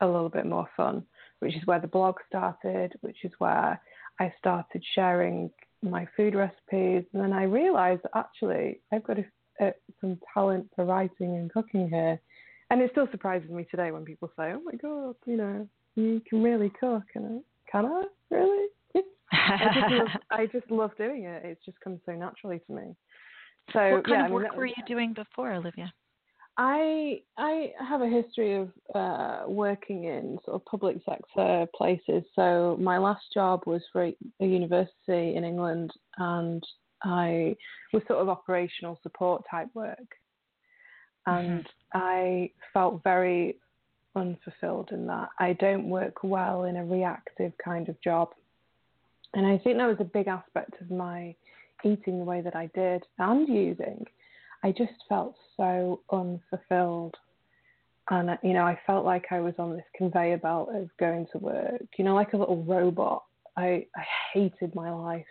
a 0.00 0.06
little 0.06 0.28
bit 0.28 0.46
more 0.46 0.68
fun, 0.76 1.04
which 1.40 1.54
is 1.54 1.66
where 1.66 1.80
the 1.80 1.86
blog 1.86 2.16
started, 2.28 2.94
which 3.00 3.24
is 3.24 3.32
where 3.38 3.80
I 4.20 4.32
started 4.38 4.82
sharing 4.94 5.50
my 5.82 6.06
food 6.16 6.34
recipes, 6.34 7.04
and 7.12 7.22
then 7.22 7.32
I 7.32 7.44
realized 7.44 8.02
that 8.02 8.10
actually 8.16 8.80
I've 8.92 9.04
got 9.04 9.18
a, 9.18 9.24
a, 9.60 9.72
some 10.00 10.18
talent 10.34 10.68
for 10.74 10.84
writing 10.84 11.36
and 11.36 11.52
cooking 11.52 11.88
here. 11.88 12.20
And 12.70 12.82
it 12.82 12.90
still 12.92 13.08
surprises 13.10 13.50
me 13.50 13.66
today 13.70 13.92
when 13.92 14.04
people 14.04 14.30
say, 14.36 14.52
"Oh 14.52 14.60
my 14.64 14.74
god, 14.74 15.14
you 15.24 15.36
know, 15.36 15.68
you 15.94 16.20
can 16.28 16.42
really 16.42 16.70
cook," 16.80 17.04
and 17.14 17.26
I, 17.26 17.70
can 17.70 17.86
I 17.86 18.04
really? 18.30 18.68
I, 19.32 19.70
just 19.74 19.92
love, 19.92 20.08
I 20.30 20.46
just 20.46 20.70
love 20.70 20.90
doing 20.96 21.24
it. 21.24 21.42
It's 21.44 21.64
just 21.64 21.78
comes 21.80 22.00
so 22.06 22.12
naturally 22.12 22.60
to 22.66 22.72
me. 22.72 22.96
So 23.72 23.96
what 23.96 24.04
kind 24.04 24.20
yeah, 24.20 24.26
of 24.26 24.32
work 24.32 24.46
I 24.46 24.50
mean, 24.50 24.58
were 24.58 24.66
you 24.66 24.82
doing 24.86 25.12
before, 25.12 25.52
Olivia? 25.52 25.92
I 26.58 27.22
I 27.36 27.72
have 27.88 28.02
a 28.02 28.08
history 28.08 28.56
of 28.56 28.68
uh, 28.92 29.44
working 29.46 30.04
in 30.04 30.38
sort 30.44 30.56
of 30.56 30.64
public 30.64 30.96
sector 31.08 31.66
places. 31.74 32.24
So 32.34 32.76
my 32.80 32.98
last 32.98 33.24
job 33.32 33.62
was 33.64 33.80
for 33.92 34.06
a, 34.06 34.16
university 34.40 35.36
in 35.36 35.44
England, 35.44 35.92
and 36.18 36.62
I 37.04 37.54
was 37.92 38.02
sort 38.08 38.18
of 38.18 38.28
operational 38.28 38.98
support 39.04 39.44
type 39.48 39.68
work, 39.74 40.16
and 41.26 41.62
mm-hmm. 41.62 41.98
I 41.98 42.50
felt 42.72 43.04
very 43.04 43.56
unfulfilled 44.16 44.90
in 44.90 45.06
that. 45.06 45.28
I 45.38 45.52
don't 45.52 45.88
work 45.88 46.24
well 46.24 46.64
in 46.64 46.76
a 46.76 46.84
reactive 46.84 47.52
kind 47.64 47.88
of 47.88 48.00
job, 48.00 48.30
and 49.32 49.46
I 49.46 49.58
think 49.58 49.76
that 49.76 49.86
was 49.86 50.00
a 50.00 50.04
big 50.04 50.26
aspect 50.26 50.80
of 50.80 50.90
my 50.90 51.36
eating 51.84 52.18
the 52.18 52.24
way 52.24 52.40
that 52.40 52.56
I 52.56 52.68
did 52.74 53.04
and 53.20 53.46
using 53.48 54.04
I 54.62 54.72
just 54.72 54.92
felt 55.08 55.34
so 55.56 56.00
unfulfilled. 56.10 57.14
And, 58.10 58.38
you 58.42 58.54
know, 58.54 58.64
I 58.64 58.78
felt 58.86 59.04
like 59.04 59.26
I 59.30 59.40
was 59.40 59.54
on 59.58 59.74
this 59.74 59.84
conveyor 59.94 60.38
belt 60.38 60.70
of 60.74 60.88
going 60.98 61.26
to 61.32 61.38
work, 61.38 61.82
you 61.98 62.04
know, 62.04 62.14
like 62.14 62.32
a 62.32 62.38
little 62.38 62.62
robot. 62.64 63.24
I, 63.56 63.86
I 63.94 64.04
hated 64.32 64.74
my 64.74 64.90
life, 64.90 65.26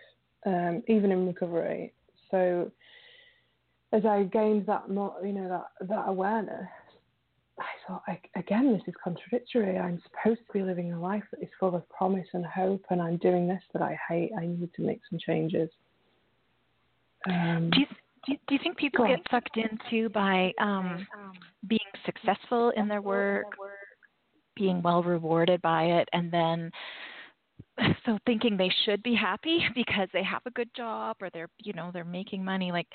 um, 0.46 0.82
even 0.86 1.10
in 1.10 1.26
recovery. 1.26 1.92
So 2.30 2.70
as 3.92 4.04
I 4.04 4.24
gained 4.24 4.66
that 4.66 4.84
you 4.88 4.94
know, 4.94 5.48
that, 5.48 5.88
that 5.88 6.04
awareness, 6.06 6.68
I 7.58 7.64
thought, 7.86 8.02
I, 8.06 8.20
again, 8.36 8.72
this 8.72 8.82
is 8.86 8.94
contradictory. 9.02 9.78
I'm 9.78 10.00
supposed 10.04 10.40
to 10.46 10.52
be 10.52 10.62
living 10.62 10.92
a 10.92 11.00
life 11.00 11.24
that 11.32 11.42
is 11.42 11.48
full 11.58 11.74
of 11.74 11.88
promise 11.88 12.26
and 12.32 12.46
hope, 12.46 12.84
and 12.90 13.02
I'm 13.02 13.16
doing 13.16 13.48
this 13.48 13.62
that 13.72 13.82
I 13.82 13.98
hate. 14.08 14.30
I 14.38 14.46
need 14.46 14.70
to 14.74 14.82
make 14.82 15.00
some 15.10 15.18
changes. 15.18 15.70
Um, 17.28 17.70
do, 17.72 17.80
you, 17.80 17.86
do 18.28 18.34
you, 18.34 18.38
do 18.46 18.54
you 18.54 18.60
think 18.62 18.76
people 18.76 19.06
get 19.06 19.20
sucked 19.30 19.56
into 19.56 20.08
by 20.10 20.52
um, 20.60 21.06
being 21.66 21.78
successful 22.04 22.72
in 22.76 22.86
their 22.86 23.00
work, 23.00 23.46
being 24.54 24.82
well 24.82 25.02
rewarded 25.02 25.62
by 25.62 25.84
it, 25.84 26.08
and 26.12 26.30
then 26.30 26.70
so 28.04 28.18
thinking 28.26 28.56
they 28.56 28.70
should 28.84 29.02
be 29.02 29.14
happy 29.14 29.60
because 29.74 30.08
they 30.12 30.22
have 30.22 30.42
a 30.46 30.50
good 30.50 30.68
job 30.76 31.16
or 31.20 31.30
they're 31.32 31.48
you 31.58 31.72
know 31.72 31.90
they're 31.92 32.04
making 32.04 32.44
money. 32.44 32.70
Like 32.70 32.88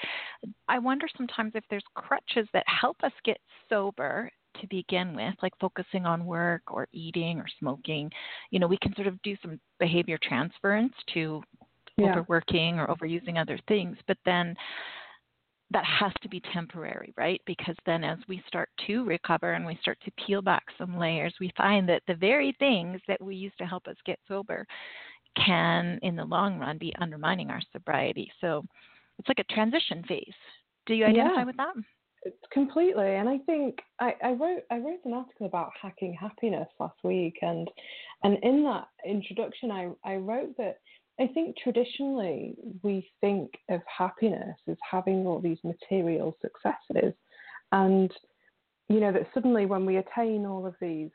i 0.67 0.78
wonder 0.78 1.08
sometimes 1.17 1.54
if 1.56 1.63
there's 1.69 1.84
crutches 1.96 2.48
that 2.54 2.65
help 2.67 2.98
us 3.04 3.13
get 3.26 3.38
sober 3.69 4.30
to 4.62 4.67
begin 4.67 5.15
with 5.15 5.34
like 5.41 5.54
focusing 5.60 6.06
on 6.06 6.26
work 6.26 6.62
or 6.69 6.88
eating 6.91 7.39
or 7.39 7.46
smoking. 7.60 8.12
You 8.52 8.60
know 8.60 8.67
we 8.67 8.78
can 8.78 8.93
sort 8.96 9.08
of 9.08 9.19
do 9.24 9.36
some 9.41 9.60
behavior 9.80 10.19
transference 10.22 10.93
to 11.15 11.41
yeah. 11.98 12.12
overworking 12.12 12.80
or 12.80 12.88
overusing 12.88 13.39
other 13.39 13.60
things 13.67 13.98
but 14.08 14.17
then 14.26 14.56
that 15.74 15.84
has 15.86 16.12
to 16.22 16.30
be 16.30 16.42
temporary, 16.54 17.14
right? 17.18 17.42
Because 17.46 17.76
then 17.86 18.04
as 18.04 18.20
we 18.28 18.42
start 18.48 18.70
to 18.88 19.04
recover 19.04 19.54
and 19.54 19.66
we 19.66 19.78
start 19.82 19.98
to 20.06 20.12
peel 20.26 20.42
back 20.42 20.64
some 20.78 20.98
layers, 20.98 21.34
we 21.40 21.52
find 21.58 21.90
that 21.90 22.04
the 22.08 22.16
very 22.16 22.56
things 22.60 23.02
that 23.08 23.22
we 23.22 23.36
used 23.36 23.58
to 23.58 23.66
help 23.66 23.88
us 23.88 23.96
get 24.06 24.20
sober 24.28 24.66
can, 25.36 26.00
in 26.04 26.16
the 26.16 26.24
long 26.24 26.60
run, 26.60 26.78
be 26.78 26.94
undermining 27.00 27.50
our 27.50 27.62
sobriety. 27.72 28.32
So 28.40 28.64
it's 29.20 29.28
like 29.28 29.40
a 29.40 29.54
transition 29.54 30.04
phase. 30.08 30.34
Do 30.86 30.94
you 30.94 31.06
identify 31.06 31.40
yeah, 31.40 31.46
with 31.46 31.58
that? 31.58 31.74
It's 32.24 32.38
completely. 32.52 33.16
And 33.16 33.28
I 33.28 33.40
think 33.40 33.80
I, 34.00 34.14
I 34.24 34.32
wrote 34.32 34.64
I 34.72 34.78
wrote 34.78 35.00
an 35.06 35.14
article 35.14 35.46
about 35.46 35.72
hacking 35.82 36.14
happiness 36.14 36.68
last 36.80 36.98
week 37.04 37.38
and 37.42 37.70
and 38.24 38.38
in 38.44 38.64
that 38.64 38.88
introduction 39.06 39.72
I, 39.72 39.90
I 40.06 40.16
wrote 40.16 40.56
that 40.58 40.78
I 41.19 41.28
think 41.28 41.56
traditionally 41.62 42.56
we 42.82 43.08
think 43.21 43.52
of 43.69 43.82
happiness 43.86 44.58
as 44.67 44.78
having 44.89 45.28
all 45.28 45.39
these 45.39 45.60
material 45.63 46.36
successes. 46.41 47.13
And, 47.71 48.12
you 48.89 48.99
know, 48.99 49.12
that 49.12 49.28
suddenly 49.34 49.65
when 49.65 49.86
we 49.86 49.97
attain 49.97 50.45
all 50.45 50.65
of 50.65 50.76
these 50.82 51.12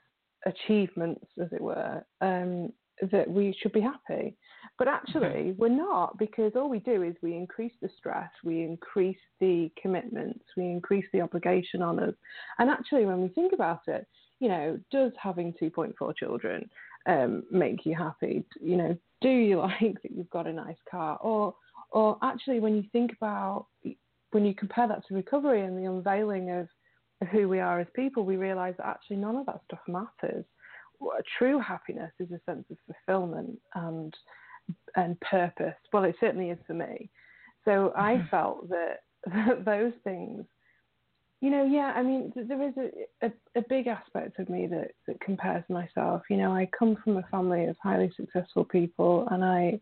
achievements, 0.46 1.24
as 1.40 1.48
it 1.52 1.61
were, 1.61 2.04
um, 2.20 2.72
that 3.12 3.30
we 3.30 3.56
should 3.61 3.72
be 3.72 3.80
happy. 3.80 4.37
But 4.78 4.88
actually, 4.88 5.54
we're 5.56 5.68
not 5.68 6.18
because 6.18 6.52
all 6.54 6.68
we 6.68 6.80
do 6.80 7.02
is 7.02 7.14
we 7.22 7.34
increase 7.34 7.72
the 7.80 7.90
stress, 7.96 8.30
we 8.44 8.62
increase 8.62 9.18
the 9.40 9.70
commitments, 9.80 10.44
we 10.56 10.64
increase 10.64 11.06
the 11.12 11.20
obligation 11.20 11.82
on 11.82 11.98
us. 12.00 12.14
And 12.58 12.70
actually, 12.70 13.04
when 13.04 13.20
we 13.22 13.28
think 13.28 13.52
about 13.52 13.82
it, 13.87 14.06
you 14.40 14.48
know, 14.48 14.78
does 14.90 15.12
having 15.20 15.52
2.4 15.61 16.16
children 16.16 16.68
um, 17.06 17.44
make 17.50 17.84
you 17.84 17.96
happy? 17.96 18.44
You 18.61 18.76
know, 18.76 18.98
do 19.20 19.28
you 19.28 19.59
like 19.81 20.02
that 20.02 20.12
you've 20.12 20.31
got 20.31 20.46
a 20.46 20.52
nice 20.52 20.76
car? 20.90 21.18
Or, 21.20 21.54
or 21.90 22.18
actually, 22.22 22.61
when 22.61 22.76
you 22.76 22.85
think 22.92 23.12
about, 23.12 23.66
when 24.31 24.44
you 24.44 24.54
compare 24.54 24.88
that 24.88 25.07
to 25.09 25.14
recovery 25.14 25.62
and 25.62 25.78
the 25.78 25.90
unveiling 25.90 26.50
of, 26.50 26.68
who 27.33 27.48
we 27.48 27.59
are 27.59 27.81
as 27.81 27.87
people, 27.96 28.24
we 28.24 28.37
realize 28.37 28.74
that 28.78 28.87
actually 28.87 29.16
none 29.16 29.35
of 29.35 29.44
that 29.46 29.61
stuff 29.64 29.81
matters. 29.88 30.44
What 31.00 31.24
true 31.37 31.59
happiness 31.59 32.12
is 32.20 32.31
a 32.31 32.40
sense 32.46 32.64
of 32.70 32.76
fulfillment 32.87 33.59
and 33.74 34.14
and 34.96 35.18
purpose. 35.20 35.74
Well, 35.92 36.04
it 36.04 36.16
certainly 36.20 36.50
is 36.50 36.59
for 36.66 36.74
me. 36.74 37.11
So 37.64 37.92
I 37.96 38.14
mm-hmm. 38.14 38.28
felt 38.28 38.68
that, 38.68 38.98
that 39.26 39.64
those 39.64 39.92
things 40.04 40.44
you 41.40 41.51
know, 41.51 41.64
yeah, 41.64 41.92
I 41.94 42.03
mean, 42.03 42.33
there 42.35 42.62
is 42.68 42.74
a, 42.77 43.27
a, 43.27 43.33
a, 43.57 43.62
big 43.68 43.87
aspect 43.87 44.40
of 44.40 44.48
me 44.48 44.66
that, 44.66 44.90
that 45.07 45.20
compares 45.20 45.62
myself. 45.68 46.22
You 46.29 46.37
know, 46.37 46.53
I 46.53 46.68
come 46.77 46.96
from 47.05 47.16
a 47.16 47.22
family 47.31 47.66
of 47.66 47.77
highly 47.81 48.11
successful 48.16 48.64
people, 48.64 49.29
and 49.31 49.44
I 49.44 49.81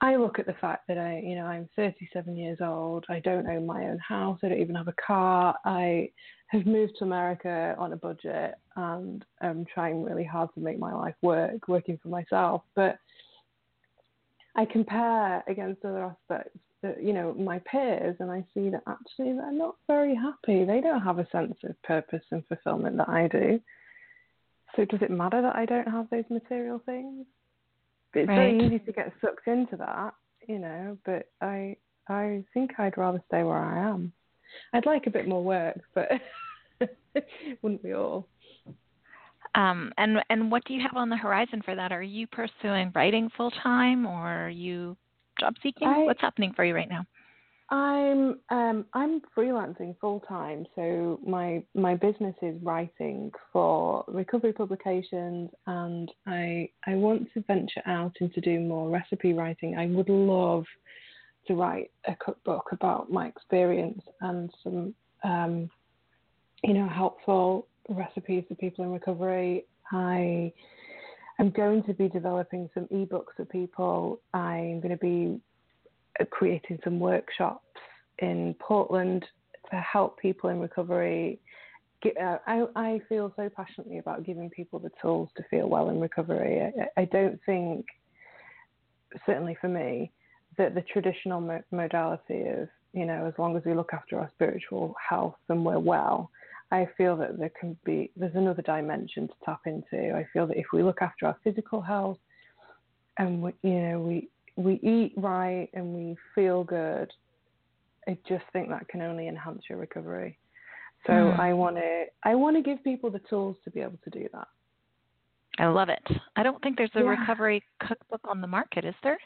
I 0.00 0.14
look 0.14 0.38
at 0.38 0.46
the 0.46 0.54
fact 0.54 0.86
that 0.86 0.96
I, 0.96 1.18
you 1.18 1.34
know, 1.34 1.46
I'm 1.46 1.68
37 1.74 2.36
years 2.36 2.58
old. 2.60 3.04
I 3.08 3.18
don't 3.18 3.48
own 3.48 3.66
my 3.66 3.86
own 3.86 3.98
house. 3.98 4.38
I 4.44 4.48
don't 4.48 4.60
even 4.60 4.76
have 4.76 4.86
a 4.86 4.94
car. 5.04 5.56
I 5.64 6.10
have 6.48 6.66
moved 6.66 6.92
to 6.98 7.04
America 7.04 7.74
on 7.76 7.92
a 7.92 7.96
budget, 7.96 8.54
and 8.76 9.24
I'm 9.40 9.64
trying 9.64 10.04
really 10.04 10.24
hard 10.24 10.50
to 10.54 10.60
make 10.60 10.78
my 10.78 10.94
life 10.94 11.16
work, 11.20 11.66
working 11.66 11.98
for 12.00 12.08
myself. 12.08 12.62
But 12.76 12.98
I 14.54 14.64
compare 14.64 15.42
against 15.48 15.84
other 15.84 16.04
aspects 16.04 16.60
you 17.00 17.12
know 17.12 17.34
my 17.34 17.60
peers 17.70 18.16
and 18.20 18.30
I 18.30 18.44
see 18.54 18.70
that 18.70 18.82
actually 18.86 19.32
they're 19.32 19.52
not 19.52 19.76
very 19.86 20.14
happy. 20.14 20.64
They 20.64 20.80
don't 20.80 21.02
have 21.02 21.18
a 21.18 21.28
sense 21.30 21.56
of 21.64 21.80
purpose 21.82 22.22
and 22.30 22.46
fulfillment 22.46 22.96
that 22.98 23.08
I 23.08 23.28
do. 23.28 23.60
So 24.76 24.84
does 24.84 25.02
it 25.02 25.10
matter 25.10 25.42
that 25.42 25.56
I 25.56 25.64
don't 25.64 25.88
have 25.88 26.08
those 26.10 26.24
material 26.30 26.80
things? 26.86 27.26
It's 28.14 28.28
right. 28.28 28.36
very 28.36 28.66
easy 28.66 28.78
to 28.80 28.92
get 28.92 29.12
sucked 29.20 29.46
into 29.46 29.76
that, 29.76 30.14
you 30.46 30.58
know. 30.58 30.96
But 31.04 31.26
I 31.40 31.76
I 32.08 32.44
think 32.54 32.78
I'd 32.78 32.96
rather 32.96 33.22
stay 33.26 33.42
where 33.42 33.58
I 33.58 33.90
am. 33.90 34.12
I'd 34.72 34.86
like 34.86 35.06
a 35.06 35.10
bit 35.10 35.28
more 35.28 35.42
work, 35.42 35.80
but 35.94 36.10
wouldn't 37.62 37.82
we 37.82 37.92
all? 37.92 38.28
Um, 39.54 39.92
and 39.98 40.18
and 40.30 40.50
what 40.50 40.64
do 40.64 40.74
you 40.74 40.82
have 40.82 40.96
on 40.96 41.08
the 41.08 41.16
horizon 41.16 41.62
for 41.64 41.74
that? 41.74 41.92
Are 41.92 42.02
you 42.02 42.26
pursuing 42.26 42.92
writing 42.94 43.30
full 43.36 43.50
time, 43.50 44.06
or 44.06 44.46
are 44.46 44.50
you 44.50 44.96
job 45.38 45.54
seeking? 45.62 45.88
I, 45.88 46.00
What's 46.00 46.20
happening 46.20 46.52
for 46.54 46.64
you 46.64 46.74
right 46.74 46.88
now? 46.88 47.04
I'm 47.70 48.38
um, 48.48 48.86
I'm 48.94 49.20
freelancing 49.36 49.94
full 50.00 50.20
time, 50.20 50.64
so 50.74 51.20
my 51.26 51.62
my 51.74 51.96
business 51.96 52.34
is 52.40 52.56
writing 52.62 53.30
for 53.52 54.04
recovery 54.08 54.54
publications, 54.54 55.50
and 55.66 56.10
I 56.26 56.70
I 56.86 56.94
want 56.94 57.28
to 57.34 57.42
venture 57.42 57.82
out 57.84 58.16
into 58.22 58.40
doing 58.40 58.68
more 58.68 58.88
recipe 58.88 59.34
writing. 59.34 59.76
I 59.76 59.86
would 59.86 60.08
love 60.08 60.64
to 61.46 61.54
write 61.54 61.90
a 62.06 62.16
cookbook 62.16 62.68
about 62.72 63.10
my 63.10 63.26
experience 63.26 64.02
and 64.22 64.50
some 64.64 64.94
um, 65.22 65.68
you 66.64 66.72
know 66.72 66.88
helpful 66.88 67.68
recipes 67.90 68.44
for 68.48 68.54
people 68.54 68.84
in 68.84 68.92
recovery. 68.92 69.66
I 69.92 70.54
am 71.38 71.50
going 71.50 71.82
to 71.84 71.94
be 71.94 72.08
developing 72.08 72.68
some 72.74 72.86
ebooks 72.86 73.34
for 73.36 73.44
people. 73.44 74.20
I'm 74.34 74.80
going 74.80 74.96
to 74.96 74.96
be 74.96 75.40
creating 76.30 76.78
some 76.82 76.98
workshops 76.98 77.64
in 78.18 78.54
Portland 78.58 79.24
to 79.70 79.76
help 79.76 80.18
people 80.18 80.50
in 80.50 80.58
recovery. 80.58 81.38
Uh, 82.04 82.38
I, 82.46 82.64
I 82.76 83.00
feel 83.08 83.32
so 83.36 83.48
passionately 83.48 83.98
about 83.98 84.24
giving 84.24 84.50
people 84.50 84.78
the 84.78 84.90
tools 85.00 85.30
to 85.36 85.44
feel 85.50 85.68
well 85.68 85.90
in 85.90 86.00
recovery. 86.00 86.60
I, 86.96 87.02
I 87.02 87.04
don't 87.06 87.38
think, 87.44 87.86
certainly 89.26 89.56
for 89.60 89.68
me, 89.68 90.12
that 90.56 90.74
the 90.74 90.82
traditional 90.82 91.40
modality 91.70 92.48
of, 92.48 92.68
you 92.92 93.04
know, 93.04 93.26
as 93.26 93.34
long 93.38 93.56
as 93.56 93.62
we 93.64 93.74
look 93.74 93.92
after 93.92 94.18
our 94.18 94.30
spiritual 94.34 94.94
health 95.08 95.36
and 95.48 95.64
we're 95.64 95.78
well, 95.78 96.30
I 96.70 96.86
feel 96.96 97.16
that 97.16 97.38
there 97.38 97.50
can 97.58 97.76
be, 97.84 98.10
there's 98.16 98.34
another 98.34 98.62
dimension 98.62 99.28
to 99.28 99.34
tap 99.44 99.60
into. 99.66 100.14
I 100.14 100.26
feel 100.32 100.46
that 100.46 100.56
if 100.56 100.66
we 100.72 100.82
look 100.82 101.00
after 101.00 101.26
our 101.26 101.36
physical 101.42 101.80
health 101.80 102.18
and, 103.18 103.42
we, 103.42 103.52
you 103.62 103.80
know, 103.80 104.00
we, 104.00 104.28
we 104.56 104.74
eat 104.82 105.12
right 105.16 105.68
and 105.72 105.94
we 105.94 106.16
feel 106.34 106.64
good, 106.64 107.10
I 108.06 108.18
just 108.28 108.44
think 108.52 108.68
that 108.70 108.88
can 108.88 109.02
only 109.02 109.28
enhance 109.28 109.62
your 109.68 109.78
recovery. 109.78 110.38
So 111.06 111.12
mm. 111.12 111.38
I 111.38 111.52
want 111.52 111.76
to 111.76 112.04
I 112.24 112.34
want 112.34 112.56
to 112.56 112.62
give 112.62 112.82
people 112.82 113.10
the 113.10 113.20
tools 113.30 113.56
to 113.64 113.70
be 113.70 113.80
able 113.80 113.98
to 114.04 114.10
do 114.10 114.26
that. 114.32 114.48
I 115.58 115.66
love 115.66 115.88
it. 115.88 116.06
I 116.36 116.42
don't 116.42 116.60
think 116.62 116.76
there's 116.76 116.90
a 116.94 117.00
yeah. 117.00 117.10
recovery 117.10 117.62
cookbook 117.86 118.20
on 118.24 118.40
the 118.40 118.46
market, 118.46 118.84
is 118.84 118.94
there? 119.02 119.18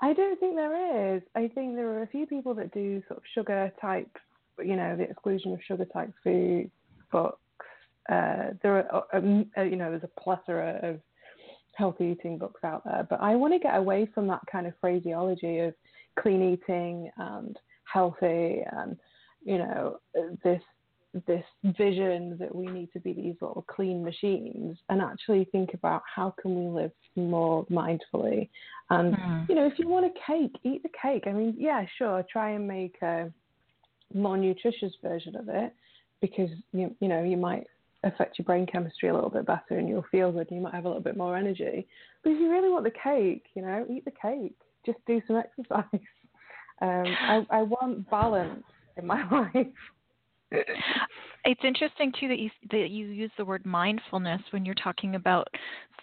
I 0.00 0.12
don't 0.12 0.38
think 0.38 0.54
there 0.56 1.14
is. 1.16 1.22
I 1.34 1.48
think 1.54 1.74
there 1.74 1.88
are 1.90 2.02
a 2.02 2.06
few 2.08 2.26
people 2.26 2.54
that 2.54 2.72
do 2.72 3.02
sort 3.08 3.18
of 3.18 3.24
sugar 3.34 3.72
type, 3.80 4.10
you 4.64 4.76
know, 4.76 4.96
the 4.96 5.04
exclusion 5.04 5.52
of 5.52 5.60
sugar 5.66 5.84
type 5.86 6.12
food 6.22 6.70
books. 7.12 7.40
Uh, 8.08 8.50
there 8.62 8.76
are, 8.76 9.04
uh, 9.12 9.18
um, 9.18 9.46
uh, 9.58 9.62
you 9.62 9.76
know, 9.76 9.90
there's 9.90 10.04
a 10.04 10.20
plethora 10.20 10.78
of 10.82 11.00
healthy 11.74 12.16
eating 12.18 12.38
books 12.38 12.62
out 12.64 12.82
there, 12.84 13.06
but 13.08 13.20
I 13.20 13.34
want 13.36 13.52
to 13.52 13.58
get 13.58 13.76
away 13.76 14.08
from 14.14 14.26
that 14.28 14.40
kind 14.50 14.66
of 14.66 14.72
phraseology 14.80 15.58
of 15.58 15.74
clean 16.18 16.42
eating 16.42 17.10
and 17.18 17.58
healthy 17.92 18.62
and 18.72 18.96
you 19.44 19.58
know 19.58 19.98
this 20.42 20.60
this 21.26 21.44
vision 21.78 22.36
that 22.38 22.54
we 22.54 22.66
need 22.66 22.92
to 22.92 23.00
be 23.00 23.12
these 23.14 23.36
little 23.40 23.64
clean 23.68 24.04
machines 24.04 24.76
and 24.90 25.00
actually 25.00 25.46
think 25.50 25.72
about 25.72 26.02
how 26.14 26.34
can 26.42 26.54
we 26.54 26.80
live 26.80 26.90
more 27.14 27.64
mindfully 27.66 28.50
and 28.90 29.14
mm. 29.14 29.48
you 29.48 29.54
know 29.54 29.66
if 29.66 29.78
you 29.78 29.88
want 29.88 30.04
a 30.04 30.10
cake 30.26 30.54
eat 30.64 30.82
the 30.82 30.90
cake 31.00 31.22
i 31.26 31.32
mean 31.32 31.54
yeah 31.56 31.86
sure 31.96 32.22
try 32.30 32.50
and 32.50 32.66
make 32.66 32.96
a 33.02 33.32
more 34.16 34.36
nutritious 34.36 34.92
version 35.02 35.36
of 35.36 35.48
it 35.48 35.74
because 36.20 36.50
you, 36.72 36.94
you 37.00 37.08
know 37.08 37.22
you 37.22 37.36
might 37.36 37.66
affect 38.04 38.38
your 38.38 38.44
brain 38.44 38.66
chemistry 38.66 39.08
a 39.08 39.14
little 39.14 39.30
bit 39.30 39.46
better 39.46 39.78
and 39.78 39.88
you'll 39.88 40.06
feel 40.10 40.30
good 40.30 40.46
and 40.50 40.58
you 40.58 40.62
might 40.62 40.74
have 40.74 40.84
a 40.84 40.88
little 40.88 41.02
bit 41.02 41.16
more 41.16 41.36
energy. 41.36 41.86
But 42.22 42.30
if 42.30 42.40
you 42.40 42.50
really 42.50 42.68
want 42.68 42.84
the 42.84 42.90
cake, 42.90 43.46
you 43.54 43.62
know, 43.62 43.86
eat 43.90 44.04
the 44.04 44.12
cake. 44.12 44.56
Just 44.84 44.98
do 45.06 45.20
some 45.26 45.36
exercise. 45.58 46.00
Um, 46.80 47.06
I, 47.20 47.46
I 47.50 47.62
want 47.62 48.08
balance 48.10 48.64
in 48.96 49.06
my 49.06 49.22
life. 49.30 49.66
it's 51.44 51.60
interesting 51.64 52.12
too 52.18 52.28
that 52.28 52.38
you 52.38 52.50
that 52.70 52.90
you 52.90 53.06
use 53.08 53.32
the 53.36 53.44
word 53.44 53.66
mindfulness 53.66 54.40
when 54.50 54.64
you're 54.64 54.76
talking 54.76 55.16
about 55.16 55.48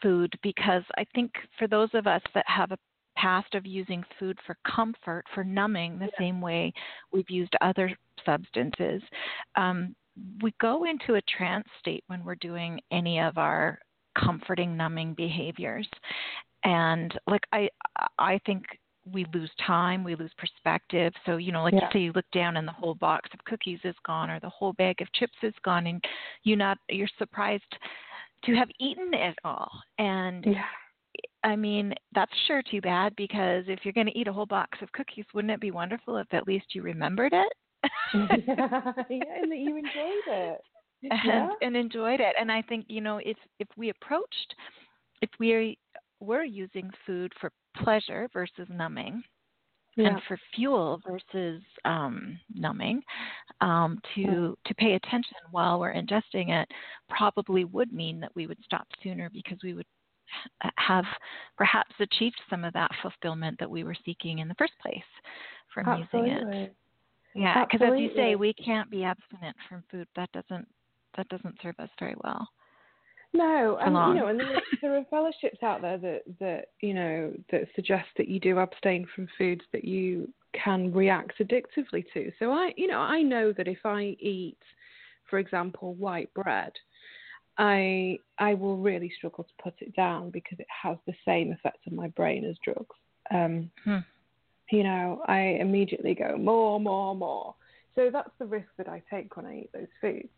food 0.02 0.34
because 0.44 0.84
I 0.98 1.06
think 1.16 1.32
for 1.58 1.68
those 1.68 1.90
of 1.94 2.08
us 2.08 2.22
that 2.34 2.44
have 2.48 2.72
a 2.72 2.78
past 3.24 3.56
of 3.56 3.66
using 3.66 4.04
food 4.20 4.38
for 4.46 4.58
comfort, 4.68 5.24
for 5.34 5.44
numbing, 5.44 5.98
the 5.98 6.06
yeah. 6.06 6.20
same 6.20 6.42
way 6.42 6.74
we've 7.14 7.30
used 7.30 7.54
other 7.62 7.90
substances, 8.26 9.02
um, 9.56 9.96
we 10.42 10.54
go 10.62 10.84
into 10.84 11.16
a 11.16 11.22
trance 11.38 11.68
state 11.80 12.04
when 12.08 12.24
we're 12.24 12.36
doing 12.36 12.80
any 12.92 13.20
of 13.20 13.38
our 13.38 13.80
comforting 14.18 14.78
numbing 14.78 15.16
behaviors 15.16 15.88
and 16.64 17.20
like 17.26 17.42
i 17.52 17.68
i 18.20 18.40
think 18.46 18.64
we 19.12 19.26
lose 19.34 19.50
time 19.66 20.04
we 20.04 20.16
lose 20.16 20.32
perspective 20.38 21.12
so 21.26 21.38
you 21.38 21.52
know 21.52 21.64
like 21.64 21.74
yeah. 21.74 21.92
say 21.92 21.98
you 21.98 22.12
look 22.14 22.30
down 22.32 22.58
and 22.58 22.68
the 22.68 22.72
whole 22.72 22.94
box 22.94 23.28
of 23.34 23.44
cookies 23.46 23.80
is 23.84 23.96
gone 24.06 24.30
or 24.30 24.40
the 24.40 24.50
whole 24.50 24.74
bag 24.74 25.02
of 25.02 25.12
chips 25.14 25.34
is 25.42 25.54
gone 25.66 25.88
and 25.88 26.04
you 26.44 26.56
not 26.56 26.78
you're 26.90 27.08
surprised 27.18 27.64
to 28.46 28.54
have 28.54 28.70
eaten 28.80 29.16
it 29.16 29.36
all 29.44 29.72
and 29.98 30.46
yeah. 30.46 30.62
I 31.44 31.56
mean, 31.56 31.94
that's 32.14 32.32
sure 32.48 32.62
too 32.62 32.82
bad 32.82 33.14
because 33.18 33.66
if 33.68 33.80
you're 33.84 33.94
going 33.94 34.08
to 34.08 34.18
eat 34.18 34.28
a 34.28 34.34
whole 34.34 34.46
box 34.46 34.78
of 34.82 34.92
cookies, 34.94 35.26
wouldn't 35.34 35.52
it 35.52 35.60
be 35.60 35.72
wonderful 35.72 36.18
if 36.18 36.28
at 36.34 36.48
least 36.48 36.74
you 36.74 36.82
remembered 36.82 37.34
it? 37.34 37.54
yeah, 38.14 38.82
and 39.10 39.52
that 39.52 39.58
you 39.58 39.76
enjoyed 39.76 40.28
it. 40.28 40.62
And, 41.04 41.20
yeah. 41.26 41.50
and 41.62 41.76
enjoyed 41.76 42.22
it. 42.22 42.34
And 42.40 42.50
I 42.50 42.62
think, 42.62 42.86
you 42.88 43.02
know, 43.02 43.18
if 43.18 43.36
if 43.60 43.68
we 43.76 43.90
approached 43.90 44.56
if 45.22 45.30
we 45.40 45.78
were 46.22 46.44
using 46.44 46.90
food 47.06 47.34
for 47.42 47.52
pleasure 47.76 48.30
versus 48.34 48.68
numbing, 48.70 49.22
yeah. 49.96 50.08
and 50.08 50.22
for 50.28 50.38
fuel 50.56 51.02
versus 51.08 51.62
um, 51.86 52.40
numbing 52.54 53.02
um, 53.62 54.00
to 54.16 54.58
to 54.66 54.76
pay 54.76 54.94
attention 54.94 55.38
while 55.52 55.80
we're 55.80 55.94
ingesting 55.94 56.50
it 56.50 56.68
probably 57.10 57.66
would 57.66 57.92
mean 57.92 58.20
that 58.20 58.32
we 58.36 58.48
would 58.48 58.58
stop 58.64 58.88
sooner 59.02 59.30
because 59.30 59.58
we 59.64 59.74
would 59.74 59.86
Uh, 60.64 60.70
have 60.78 61.06
perhaps 61.58 61.94
achieved 62.00 62.40
some 62.50 62.64
of 62.64 62.74
that 62.74 62.92
fulfillment 63.02 63.58
that 63.60 63.70
we 63.70 63.84
were 63.84 63.96
seeking 64.06 64.40
in 64.40 64.48
the 64.48 64.56
first 64.56 64.74
place 64.82 64.98
from 65.74 65.88
Absolutely. 65.88 66.32
using 66.32 66.54
it. 66.58 66.76
Yeah, 67.36 67.66
because 67.66 67.88
as 67.88 68.00
you 68.00 68.12
say, 68.16 68.36
we 68.36 68.54
can't 68.54 68.90
be 68.90 69.04
abstinent 69.04 69.56
from 69.68 69.84
food. 69.90 70.08
That 70.16 70.32
doesn't 70.34 70.68
that 71.18 71.28
doesn't 71.30 71.56
serve 71.62 71.76
us 71.80 71.90
very 72.00 72.16
well. 72.24 72.48
No, 73.34 73.78
and 73.82 73.96
you 73.96 74.22
know, 74.22 74.28
and 74.28 74.40
there, 74.40 74.62
there 74.82 74.98
are 74.98 75.06
fellowships 75.10 75.64
out 75.64 75.82
there 75.82 75.98
that 75.98 76.22
that 76.40 76.66
you 76.82 76.94
know 76.94 77.34
that 77.52 77.68
suggest 77.76 78.08
that 78.18 78.28
you 78.28 78.40
do 78.40 78.60
abstain 78.60 79.08
from 79.16 79.28
foods 79.38 79.64
that 79.72 79.84
you 79.84 80.32
can 80.54 80.94
react 80.94 81.40
addictively 81.40 82.06
to. 82.14 82.32
So 82.38 82.52
I, 82.52 82.74
you 82.78 82.88
know, 82.88 83.00
I 83.00 83.24
know 83.24 83.52
that 83.54 83.68
if 83.68 83.80
I 83.86 84.16
eat, 84.20 84.60
for 85.28 85.40
example, 85.40 85.96
white 85.96 86.32
bread, 86.36 86.74
I 87.58 88.18
I 88.40 88.54
will 88.56 88.78
really 88.78 89.12
struggle 89.16 89.44
to 89.44 89.64
put 89.64 89.74
it 89.80 89.96
down 89.96 90.32
because 90.32 90.60
it 90.60 90.68
has 90.70 90.98
the 91.06 91.14
same 91.26 91.52
effect 91.52 91.80
on 91.88 91.96
my 91.96 92.08
brain 92.10 92.46
as 92.46 92.58
drugs. 92.64 92.96
Um, 93.32 93.70
hmm 93.84 94.00
you 94.72 94.84
know, 94.84 95.22
I 95.28 95.58
immediately 95.60 96.16
go 96.16 96.38
more, 96.38 96.80
more, 96.80 97.16
more. 97.16 97.56
So 97.96 98.10
that's 98.12 98.32
the 98.40 98.46
risk 98.46 98.70
that 98.78 98.88
I 98.88 99.04
take 99.12 99.36
when 99.36 99.46
I 99.46 99.60
eat 99.60 99.70
those 99.74 99.88
foods. 100.02 100.30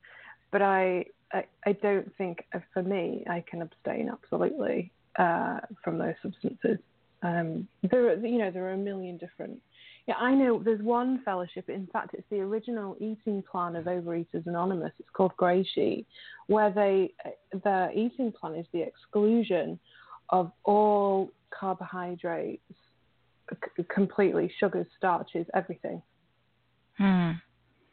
But 0.51 0.61
I, 0.61 1.05
I, 1.31 1.45
I 1.65 1.71
don't 1.73 2.11
think 2.17 2.43
uh, 2.53 2.59
for 2.73 2.83
me 2.83 3.23
I 3.29 3.43
can 3.49 3.61
abstain 3.61 4.09
absolutely 4.09 4.91
uh, 5.17 5.59
from 5.83 5.97
those 5.97 6.15
substances. 6.21 6.79
Um, 7.23 7.67
there, 7.89 8.09
are, 8.09 8.15
you 8.15 8.39
know, 8.39 8.51
there 8.51 8.65
are 8.65 8.73
a 8.73 8.77
million 8.77 9.17
different. 9.17 9.61
Yeah, 10.07 10.15
I 10.15 10.35
know. 10.35 10.61
There's 10.63 10.81
one 10.81 11.21
fellowship. 11.25 11.69
In 11.69 11.87
fact, 11.87 12.13
it's 12.13 12.27
the 12.29 12.39
original 12.39 12.95
eating 12.99 13.43
plan 13.49 13.75
of 13.75 13.85
Overeaters 13.85 14.45
Anonymous. 14.45 14.91
It's 14.99 15.09
called 15.13 15.35
Grey 15.35 15.67
Sheet, 15.73 16.05
where 16.47 16.69
they 16.69 17.11
their 17.63 17.91
eating 17.91 18.31
plan 18.31 18.55
is 18.55 18.67
the 18.71 18.81
exclusion 18.81 19.79
of 20.29 20.51
all 20.63 21.31
carbohydrates 21.57 22.61
completely 23.93 24.51
sugars, 24.59 24.87
starches, 24.97 25.45
everything. 25.53 26.01
Hmm. 26.97 27.31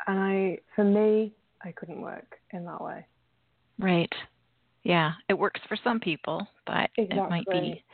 And 0.06 0.18
I, 0.18 0.58
for 0.74 0.84
me, 0.84 1.32
I 1.62 1.72
couldn't 1.72 2.00
work 2.00 2.38
in 2.52 2.64
that 2.64 2.80
way. 2.80 3.06
Right. 3.78 4.12
Yeah, 4.84 5.12
it 5.28 5.34
works 5.34 5.60
for 5.68 5.76
some 5.82 6.00
people, 6.00 6.46
but 6.66 6.90
exactly. 6.96 7.18
it 7.18 7.30
might 7.30 7.46
be. 7.50 7.84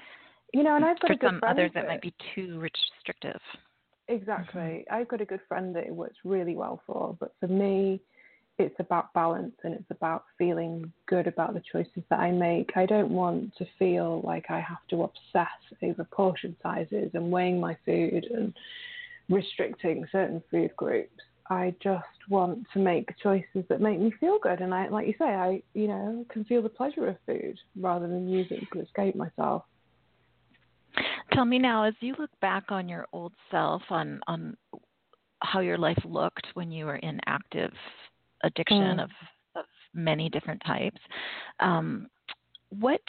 You 0.55 0.63
know, 0.63 0.77
and 0.77 0.85
I've 0.85 0.99
got 1.01 1.09
for 1.09 1.27
some 1.27 1.41
others 1.47 1.71
it 1.75 1.87
might 1.87 2.01
be 2.01 2.15
too 2.35 2.59
restrictive. 2.59 3.41
Exactly. 4.09 4.61
Mm-hmm. 4.61 4.95
I've 4.95 5.09
got 5.09 5.21
a 5.21 5.27
good 5.27 5.41
friend 5.49 5.75
that 5.77 5.87
it 5.87 5.95
works 5.95 6.17
really 6.25 6.57
well 6.57 6.81
for, 6.87 7.17
but 7.21 7.35
for 7.41 7.49
me, 7.49 8.01
it's 8.59 8.75
about 8.81 9.13
balance 9.13 9.55
and 9.63 9.73
it's 9.75 9.91
about 9.91 10.25
feeling 10.37 10.93
good 11.07 11.27
about 11.27 11.55
the 11.55 11.63
choices 11.73 12.03
that 12.11 12.19
I 12.19 12.33
make. 12.33 12.73
I 12.75 12.87
don't 12.87 13.11
want 13.11 13.55
to 13.59 13.67
feel 13.79 14.21
like 14.25 14.47
I 14.51 14.61
have 14.61 14.85
to 14.91 15.05
obsess 15.05 15.47
over 15.83 16.05
portion 16.05 16.57
sizes 16.63 17.11
and 17.15 17.31
weighing 17.31 17.61
my 17.61 17.77
food 17.87 18.27
and 18.35 18.53
restricting 19.29 20.07
certain 20.11 20.43
food 20.51 20.75
groups. 20.77 21.13
I 21.51 21.75
just 21.81 22.05
want 22.29 22.67
to 22.73 22.79
make 22.79 23.17
choices 23.23 23.65
that 23.69 23.81
make 23.81 24.01
me 24.01 24.13
feel 24.19 24.39
good 24.39 24.61
and 24.61 24.75
I 24.75 24.89
like 24.89 25.07
you 25.07 25.15
say 25.19 25.25
I 25.25 25.63
you 25.73 25.89
know 25.89 26.27
can 26.29 26.45
feel 26.45 26.61
the 26.61 26.69
pleasure 26.69 27.09
of 27.09 27.17
food 27.25 27.59
rather 27.81 28.07
than 28.07 28.29
use 28.29 28.49
it 28.51 28.65
to 28.73 28.81
escape 28.81 29.15
myself. 29.15 29.63
Tell 31.33 31.45
me 31.45 31.59
now 31.59 31.85
as 31.85 31.95
you 32.01 32.15
look 32.19 32.31
back 32.41 32.65
on 32.71 32.89
your 32.89 33.07
old 33.13 33.33
self 33.51 33.83
on 33.91 34.21
on 34.27 34.57
how 35.41 35.61
your 35.61 35.79
life 35.79 35.99
looked 36.05 36.47
when 36.55 36.71
you 36.71 36.87
were 36.87 36.97
in 36.97 37.21
active 37.27 37.73
addiction 38.43 38.97
mm. 38.97 39.05
of, 39.05 39.11
of 39.55 39.65
many 39.95 40.29
different 40.29 40.61
types. 40.67 40.99
Um, 41.61 42.09
what 42.71 43.01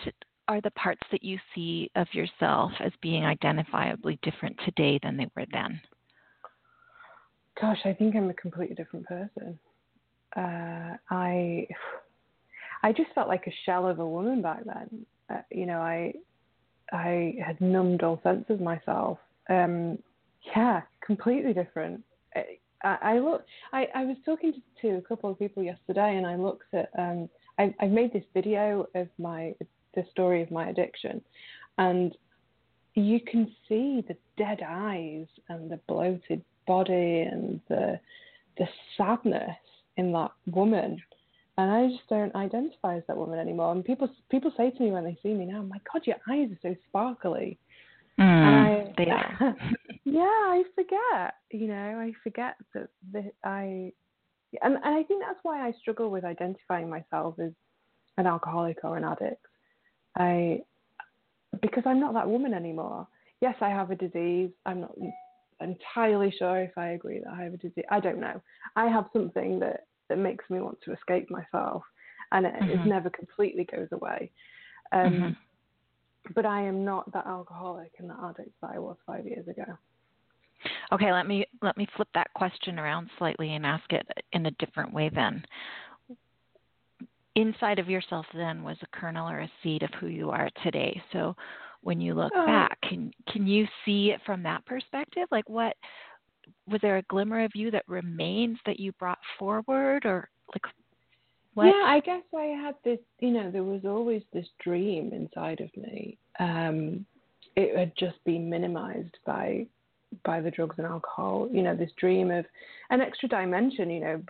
are 0.48 0.62
the 0.62 0.72
parts 0.72 1.02
that 1.12 1.24
you 1.24 1.38
see 1.54 1.90
of 1.96 2.08
yourself 2.14 2.72
as 2.80 2.92
being 3.02 3.24
identifiably 3.24 4.20
different 4.22 4.58
today 4.66 5.00
than 5.02 5.18
they 5.18 5.28
were 5.36 5.46
then? 5.52 5.80
Gosh, 7.60 7.80
I 7.86 7.94
think 7.94 8.16
I'm 8.16 8.30
a 8.30 8.34
completely 8.34 8.76
different 8.76 9.06
person. 9.06 9.60
Uh, 10.36 10.96
I 11.10 11.68
I 12.84 12.94
just 12.94 13.12
felt 13.14 13.28
like 13.28 13.48
a 13.48 13.54
shell 13.66 13.88
of 13.88 14.00
a 14.00 14.08
woman 14.08 14.42
back 14.42 14.64
then. 14.66 15.06
Uh, 15.30 15.42
you 15.52 15.66
know, 15.66 15.80
I 15.80 16.14
I 16.92 17.36
had 17.46 17.60
numbed 17.62 18.04
all 18.04 18.20
sense 18.24 18.46
of 18.50 18.62
myself. 18.62 19.18
Um, 19.50 20.00
yeah, 20.56 20.82
completely 21.06 21.54
different. 21.54 22.02
I, 22.84 22.98
I 23.02 23.20
look. 23.20 23.44
I, 23.74 23.88
I 23.94 24.06
was 24.06 24.18
talking 24.26 24.54
to, 24.54 24.62
to 24.82 24.98
a 24.98 25.02
couple 25.02 25.30
of 25.30 25.40
people 25.40 25.64
yesterday, 25.64 26.16
and 26.18 26.26
I 26.26 26.36
looked 26.36 26.74
at. 26.74 26.90
Um, 26.98 27.30
I, 27.58 27.74
I 27.80 27.88
made 27.88 28.14
this 28.14 28.24
video 28.34 28.88
of 28.96 29.08
my 29.18 29.54
the 29.96 30.04
story 30.12 30.42
of 30.42 30.52
my 30.52 30.70
addiction, 30.70 31.22
and 31.78 32.16
you 32.96 33.20
can 33.20 33.54
see 33.68 34.04
the 34.08 34.16
dead 34.38 34.62
eyes 34.66 35.28
and 35.50 35.70
the 35.70 35.80
bloated 35.88 36.44
body 36.68 37.22
and 37.22 37.60
the 37.68 38.00
the 38.58 38.68
sadness 38.98 39.58
in 39.98 40.12
that 40.14 40.32
woman 40.48 41.02
and 41.60 41.72
I 41.72 41.88
just 41.90 42.08
don't 42.10 42.34
identify 42.36 42.96
as 42.96 43.04
that 43.08 43.18
woman 43.18 43.38
anymore. 43.38 43.72
And 43.72 43.84
people 43.84 44.10
people 44.32 44.52
say 44.56 44.72
to 44.72 44.82
me 44.82 44.92
when 44.92 45.04
they 45.04 45.18
see 45.22 45.34
me 45.34 45.46
now, 45.46 45.62
"My 45.62 45.78
God, 45.92 46.08
your 46.08 46.18
eyes 46.30 46.50
are 46.52 46.60
so 46.62 46.76
sparkly." 46.88 47.58
Mm, 48.20 48.46
I, 48.46 48.94
they 48.98 49.10
are. 49.10 49.56
yeah, 50.06 50.22
I 50.22 50.64
forget. 50.76 51.36
You 51.52 51.68
know, 51.68 52.00
I 52.00 52.14
forget 52.24 52.56
that, 52.74 52.90
that 53.14 53.34
I, 53.44 53.92
and 54.62 54.76
and 54.76 54.96
I 54.96 55.04
think 55.04 55.22
that's 55.22 55.40
why 55.44 55.68
I 55.68 55.74
struggle 55.82 56.10
with 56.10 56.24
identifying 56.24 56.90
myself 56.90 57.36
as 57.40 57.52
an 58.18 58.26
alcoholic 58.26 58.78
or 58.84 58.96
an 58.96 59.04
addict. 59.04 59.46
I 60.18 60.62
because 61.62 61.84
I'm 61.86 62.00
not 62.00 62.14
that 62.14 62.30
woman 62.30 62.54
anymore. 62.54 63.08
Yes, 63.42 63.56
I 63.62 63.70
have 63.70 63.92
a 63.92 63.96
disease. 63.96 64.52
I'm 64.66 64.82
not 64.82 64.96
entirely 65.62 66.34
sure 66.38 66.62
if 66.62 66.78
I 66.78 66.90
agree 66.92 67.20
that 67.20 67.34
I 67.34 67.44
have 67.44 67.54
a 67.54 67.58
disease. 67.58 67.86
I 67.90 68.00
don't 68.00 68.20
know. 68.20 68.42
I 68.76 68.88
have 68.88 69.06
something 69.12 69.60
that 69.60 69.88
that 70.10 70.18
makes 70.18 70.50
me 70.50 70.60
want 70.60 70.80
to 70.84 70.94
escape 70.94 71.30
myself, 71.30 71.84
and 72.32 72.46
it, 72.46 72.54
mm-hmm. 72.54 72.82
it 72.82 72.86
never 72.86 73.10
completely 73.10 73.66
goes 73.66 73.88
away. 73.92 74.32
Um, 74.92 75.12
mm-hmm. 75.12 75.30
But 76.36 76.46
I 76.46 76.62
am 76.62 76.84
not 76.84 77.12
that 77.14 77.26
alcoholic 77.26 77.92
and 77.98 78.10
that 78.10 78.18
addict 78.24 78.52
that 78.62 78.72
I 78.74 78.80
was 78.80 78.98
five 79.06 79.26
years 79.26 79.48
ago. 79.48 79.66
Okay, 80.92 81.12
let 81.12 81.28
me 81.28 81.46
let 81.62 81.78
me 81.78 81.88
flip 81.96 82.10
that 82.14 82.34
question 82.34 82.80
around 82.80 83.10
slightly 83.18 83.56
and 83.56 83.66
ask 83.66 83.92
it 83.92 84.06
in 84.34 84.46
a 84.46 84.52
different 84.52 84.94
way. 84.94 85.10
Then, 85.14 85.44
inside 87.36 87.80
of 87.80 87.90
yourself, 87.90 88.26
then 88.34 88.64
was 88.64 88.78
a 88.82 88.98
kernel 88.98 89.30
or 89.30 89.40
a 89.40 89.52
seed 89.64 89.84
of 89.84 89.92
who 90.00 90.08
you 90.08 90.32
are 90.32 90.50
today. 90.64 91.02
So, 91.14 91.36
when 91.82 92.02
you 92.02 92.14
look 92.14 92.34
uh, 92.36 92.46
back, 92.46 92.78
can 92.82 93.12
can 93.32 93.48
you 93.48 93.66
see 93.86 94.12
it 94.12 94.20
from 94.26 94.44
that 94.44 94.66
perspective? 94.66 95.28
Like 95.32 95.48
what 95.48 95.76
was 96.70 96.82
there 96.82 96.98
a 96.98 97.04
glimmer 97.04 97.44
of 97.44 97.52
you 97.56 97.72
that 97.72 97.88
remains 97.88 98.58
that 98.66 98.80
you 98.80 98.92
brought 98.94 99.20
forward 99.38 100.06
or 100.06 100.30
like 100.54 100.64
what? 101.54 101.66
Yeah, 101.66 101.84
I 101.86 102.00
guess 102.00 102.24
I 102.36 102.46
had 102.46 102.76
this, 102.84 103.00
you 103.20 103.32
know, 103.32 103.52
there 103.52 103.64
was 103.64 103.82
always 103.86 104.22
this 104.34 104.48
dream 104.64 105.12
inside 105.14 105.62
of 105.62 105.76
me. 105.76 106.18
Um, 106.40 107.06
it 107.56 107.78
had 107.78 107.92
just 107.98 108.24
been 108.24 108.50
minimized 108.50 109.18
by 109.26 109.66
by 110.26 110.42
the 110.42 110.50
drugs 110.50 110.76
and 110.78 110.88
alcohol. 110.88 111.48
You 111.52 111.62
know, 111.62 111.76
this 111.76 111.92
dream 112.00 112.32
of 112.32 112.46
an 112.90 113.02
extra 113.02 113.30
dimension. 113.30 113.90
You 113.90 114.00
know, 114.00 114.22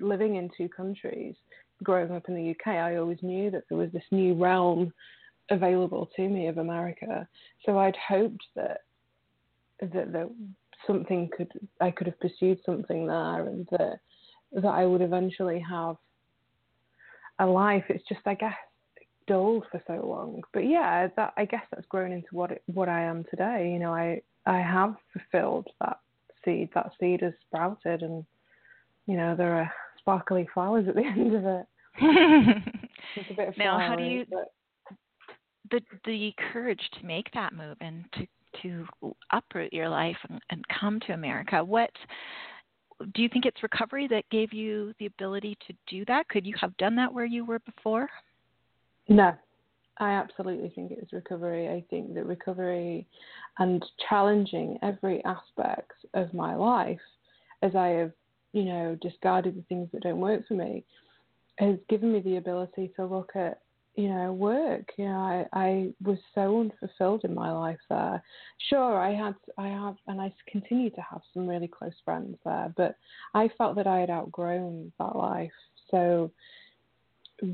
living 0.00 0.36
in 0.36 0.50
two 0.56 0.68
countries, 0.68 1.34
growing 1.82 2.12
up 2.12 2.28
in 2.28 2.34
the 2.34 2.50
UK, 2.50 2.74
I 2.74 2.96
always 2.96 3.18
knew 3.22 3.50
that 3.50 3.64
there 3.68 3.78
was 3.78 3.90
this 3.92 4.04
new 4.10 4.34
realm 4.34 4.92
available 5.50 6.10
to 6.16 6.28
me 6.28 6.46
of 6.48 6.58
America. 6.58 7.26
So 7.64 7.78
I'd 7.78 7.96
hoped 7.96 8.44
that 8.54 8.82
that, 9.80 10.12
that 10.12 10.30
something 10.88 11.30
could 11.36 11.52
I 11.80 11.92
could 11.92 12.08
have 12.08 12.18
pursued 12.18 12.58
something 12.66 13.06
there, 13.06 13.46
and 13.46 13.68
that 13.70 14.00
that 14.52 14.66
I 14.66 14.84
would 14.84 15.02
eventually 15.02 15.60
have 15.60 15.96
a 17.38 17.46
life. 17.46 17.84
It's 17.88 18.08
just 18.08 18.22
I 18.26 18.34
guess 18.34 18.54
dulled 19.28 19.64
for 19.70 19.80
so 19.86 20.04
long. 20.04 20.42
But 20.52 20.66
yeah, 20.66 21.06
that 21.16 21.34
I 21.36 21.44
guess 21.44 21.62
that's 21.70 21.86
grown 21.86 22.10
into 22.10 22.28
what 22.32 22.50
it, 22.50 22.62
what 22.66 22.88
I 22.88 23.02
am 23.02 23.24
today. 23.30 23.70
You 23.72 23.78
know, 23.78 23.94
I 23.94 24.22
I 24.46 24.58
have 24.58 24.96
fulfilled 25.12 25.68
that 25.80 26.00
seed. 26.44 26.70
That 26.74 26.90
seed 26.98 27.20
has 27.20 27.34
sprouted, 27.46 28.02
and 28.02 28.24
you 29.06 29.16
know 29.16 29.36
there 29.36 29.54
are 29.56 29.72
sparkly 29.98 30.48
flowers 30.52 30.88
at 30.88 30.96
the 30.96 31.04
end 31.06 31.34
of 31.36 31.44
it. 31.44 31.66
it's 33.16 33.30
a 33.30 33.34
bit 33.34 33.48
of 33.48 33.58
now, 33.58 33.78
how 33.78 33.94
do 33.94 34.02
you 34.02 34.24
but... 34.30 34.52
the 35.70 35.80
the 36.04 36.32
courage 36.52 36.82
to 36.98 37.06
make 37.06 37.30
that 37.34 37.52
move 37.52 37.76
and 37.80 38.04
to 38.14 38.26
to 38.62 38.86
uproot 39.32 39.72
your 39.72 39.88
life 39.88 40.16
and, 40.28 40.40
and 40.50 40.64
come 40.80 41.00
to 41.06 41.12
America. 41.12 41.62
What 41.64 41.90
do 43.14 43.22
you 43.22 43.28
think 43.28 43.46
it's 43.46 43.62
recovery 43.62 44.08
that 44.08 44.28
gave 44.30 44.52
you 44.52 44.92
the 44.98 45.06
ability 45.06 45.56
to 45.66 45.74
do 45.86 46.04
that? 46.06 46.28
Could 46.28 46.46
you 46.46 46.54
have 46.60 46.76
done 46.76 46.96
that 46.96 47.12
where 47.12 47.24
you 47.24 47.44
were 47.44 47.60
before? 47.60 48.08
No, 49.08 49.32
I 49.98 50.10
absolutely 50.12 50.70
think 50.70 50.90
it 50.90 50.98
was 50.98 51.12
recovery. 51.12 51.68
I 51.68 51.84
think 51.90 52.14
that 52.14 52.26
recovery 52.26 53.06
and 53.58 53.84
challenging 54.08 54.78
every 54.82 55.24
aspect 55.24 55.92
of 56.14 56.32
my 56.34 56.54
life 56.54 57.00
as 57.62 57.74
I 57.74 57.88
have, 57.88 58.12
you 58.52 58.64
know, 58.64 58.96
discarded 59.00 59.56
the 59.56 59.62
things 59.62 59.88
that 59.92 60.02
don't 60.02 60.20
work 60.20 60.46
for 60.46 60.54
me 60.54 60.84
has 61.58 61.76
given 61.88 62.12
me 62.12 62.20
the 62.20 62.36
ability 62.36 62.92
to 62.96 63.04
look 63.04 63.32
at 63.34 63.60
you 63.98 64.08
know, 64.08 64.32
work. 64.32 64.92
You 64.96 65.06
know, 65.06 65.18
I, 65.18 65.46
I 65.52 65.88
was 66.04 66.18
so 66.32 66.60
unfulfilled 66.60 67.24
in 67.24 67.34
my 67.34 67.50
life 67.50 67.80
there. 67.90 68.22
Sure, 68.70 68.96
I 68.96 69.12
had, 69.12 69.34
I 69.58 69.66
have, 69.66 69.96
and 70.06 70.20
I 70.20 70.32
continue 70.46 70.90
to 70.90 71.00
have 71.00 71.20
some 71.34 71.48
really 71.48 71.66
close 71.66 71.94
friends 72.04 72.36
there, 72.44 72.72
but 72.76 72.94
I 73.34 73.50
felt 73.58 73.74
that 73.74 73.88
I 73.88 73.98
had 73.98 74.08
outgrown 74.08 74.92
that 75.00 75.16
life. 75.16 75.50
So, 75.90 76.30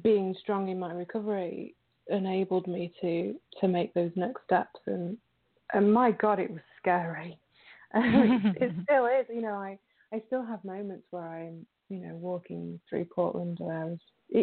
being 0.03 0.34
strong 0.38 0.68
in 0.68 0.78
my 0.78 0.92
recovery 0.92 1.76
enabled 2.11 2.66
me 2.66 2.92
to 3.01 3.34
to 3.62 3.66
make 3.66 3.95
those 3.95 4.12
next 4.14 4.45
steps, 4.45 4.80
and 4.86 5.16
and 5.72 5.95
my 5.95 6.11
God, 6.11 6.40
it 6.40 6.51
was 6.51 6.61
scary. 6.78 7.38
it 7.95 8.74
still 8.82 9.07
is. 9.07 9.24
You 9.30 9.40
know, 9.40 9.55
I 9.55 9.78
I 10.12 10.22
still 10.26 10.45
have 10.45 10.62
moments 10.62 11.07
where 11.11 11.22
I'm, 11.22 11.64
you 11.95 12.07
know, 12.07 12.14
walking 12.16 12.80
through 12.88 13.07
Portland 13.07 13.59
and 13.61 13.70
I 13.70 13.84
was 13.84 13.99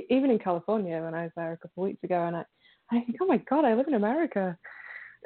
even 0.09 0.31
in 0.31 0.39
California 0.39 1.01
when 1.01 1.13
I 1.13 1.23
was 1.23 1.31
there 1.35 1.53
a 1.53 1.57
couple 1.57 1.83
of 1.83 1.89
weeks 1.89 2.03
ago, 2.03 2.25
and 2.25 2.35
I, 2.35 2.43
I 2.91 3.01
think, 3.01 3.17
oh 3.21 3.25
my 3.25 3.37
god, 3.49 3.65
I 3.65 3.73
live 3.73 3.87
in 3.87 3.95
America. 3.95 4.57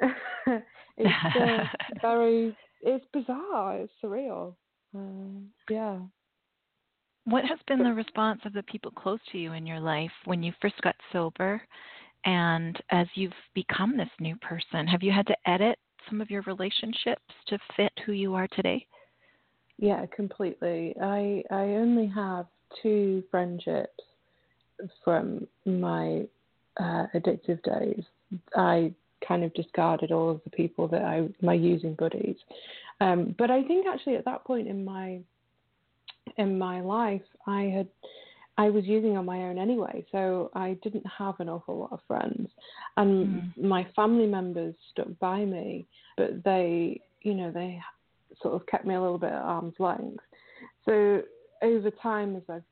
it's 0.00 1.08
uh, 1.40 1.64
very, 2.02 2.56
it's 2.82 3.04
bizarre, 3.12 3.78
it's 3.78 3.92
surreal. 4.02 4.54
Uh, 4.96 5.40
yeah. 5.70 5.98
What 7.24 7.44
has 7.44 7.58
been 7.66 7.82
the 7.82 7.92
response 7.92 8.40
of 8.44 8.52
the 8.52 8.62
people 8.64 8.92
close 8.92 9.18
to 9.32 9.38
you 9.38 9.52
in 9.52 9.66
your 9.66 9.80
life 9.80 10.12
when 10.26 10.42
you 10.42 10.52
first 10.62 10.80
got 10.82 10.94
sober, 11.12 11.60
and 12.24 12.80
as 12.90 13.06
you've 13.14 13.32
become 13.54 13.96
this 13.96 14.08
new 14.20 14.36
person? 14.36 14.86
Have 14.86 15.02
you 15.02 15.12
had 15.12 15.26
to 15.26 15.36
edit 15.46 15.78
some 16.08 16.20
of 16.20 16.30
your 16.30 16.42
relationships 16.42 17.22
to 17.48 17.58
fit 17.76 17.92
who 18.04 18.12
you 18.12 18.34
are 18.34 18.48
today? 18.48 18.86
Yeah, 19.78 20.06
completely. 20.14 20.94
I 21.00 21.42
I 21.50 21.62
only 21.62 22.06
have 22.06 22.46
two 22.82 23.22
friendships 23.30 24.02
from 25.04 25.46
my 25.64 26.26
uh, 26.78 27.06
addictive 27.14 27.62
days, 27.62 28.04
I 28.54 28.92
kind 29.26 29.44
of 29.44 29.52
discarded 29.54 30.12
all 30.12 30.30
of 30.30 30.40
the 30.44 30.50
people 30.50 30.88
that 30.88 31.02
I 31.02 31.28
my 31.40 31.54
using 31.54 31.94
buddies. 31.94 32.36
Um, 33.00 33.34
but 33.38 33.50
I 33.50 33.62
think 33.64 33.86
actually 33.86 34.16
at 34.16 34.24
that 34.24 34.44
point 34.44 34.68
in 34.68 34.84
my 34.84 35.20
in 36.36 36.58
my 36.58 36.80
life, 36.80 37.22
I 37.46 37.62
had 37.64 37.88
I 38.58 38.70
was 38.70 38.84
using 38.84 39.16
on 39.16 39.26
my 39.26 39.42
own 39.44 39.58
anyway, 39.58 40.04
so 40.10 40.50
I 40.54 40.78
didn't 40.82 41.06
have 41.06 41.38
an 41.40 41.48
awful 41.48 41.78
lot 41.78 41.92
of 41.92 42.00
friends, 42.06 42.48
and 42.96 43.26
mm. 43.26 43.62
my 43.62 43.86
family 43.94 44.26
members 44.26 44.74
stuck 44.92 45.08
by 45.20 45.44
me, 45.44 45.86
but 46.16 46.42
they, 46.42 47.00
you 47.20 47.34
know, 47.34 47.50
they 47.50 47.80
sort 48.42 48.54
of 48.54 48.66
kept 48.66 48.86
me 48.86 48.94
a 48.94 49.00
little 49.00 49.18
bit 49.18 49.32
at 49.32 49.42
arm's 49.42 49.74
length. 49.78 50.22
So 50.84 51.22
over 51.62 51.90
time, 51.90 52.36
as 52.36 52.42
I've 52.48 52.62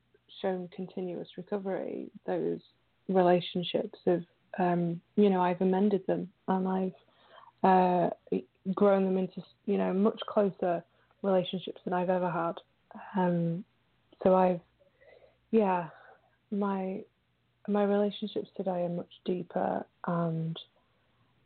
shown 0.43 0.69
continuous 0.75 1.29
recovery, 1.37 2.11
those 2.27 2.61
relationships 3.09 3.99
have, 4.07 4.23
um, 4.59 5.01
you 5.17 5.31
know, 5.31 5.43
I've 5.43 5.61
amended 5.61 6.07
them 6.07 6.29
and 6.49 6.69
I've 6.69 6.93
uh, 7.63 8.39
grown 8.75 9.05
them 9.05 9.19
into, 9.19 9.43
you 9.67 9.79
know, 9.79 9.93
much 9.93 10.21
closer 10.29 10.83
relationships 11.23 11.81
than 11.85 11.95
I've 11.95 12.11
ever 12.11 12.31
had. 12.31 12.55
Um, 13.17 13.65
so 14.23 14.35
I've, 14.35 14.61
yeah, 15.51 15.89
my 16.51 17.03
my 17.67 17.85
relationships 17.85 18.49
today 18.57 18.83
are 18.83 18.91
much 18.91 19.11
deeper 19.25 19.87
and 20.07 20.59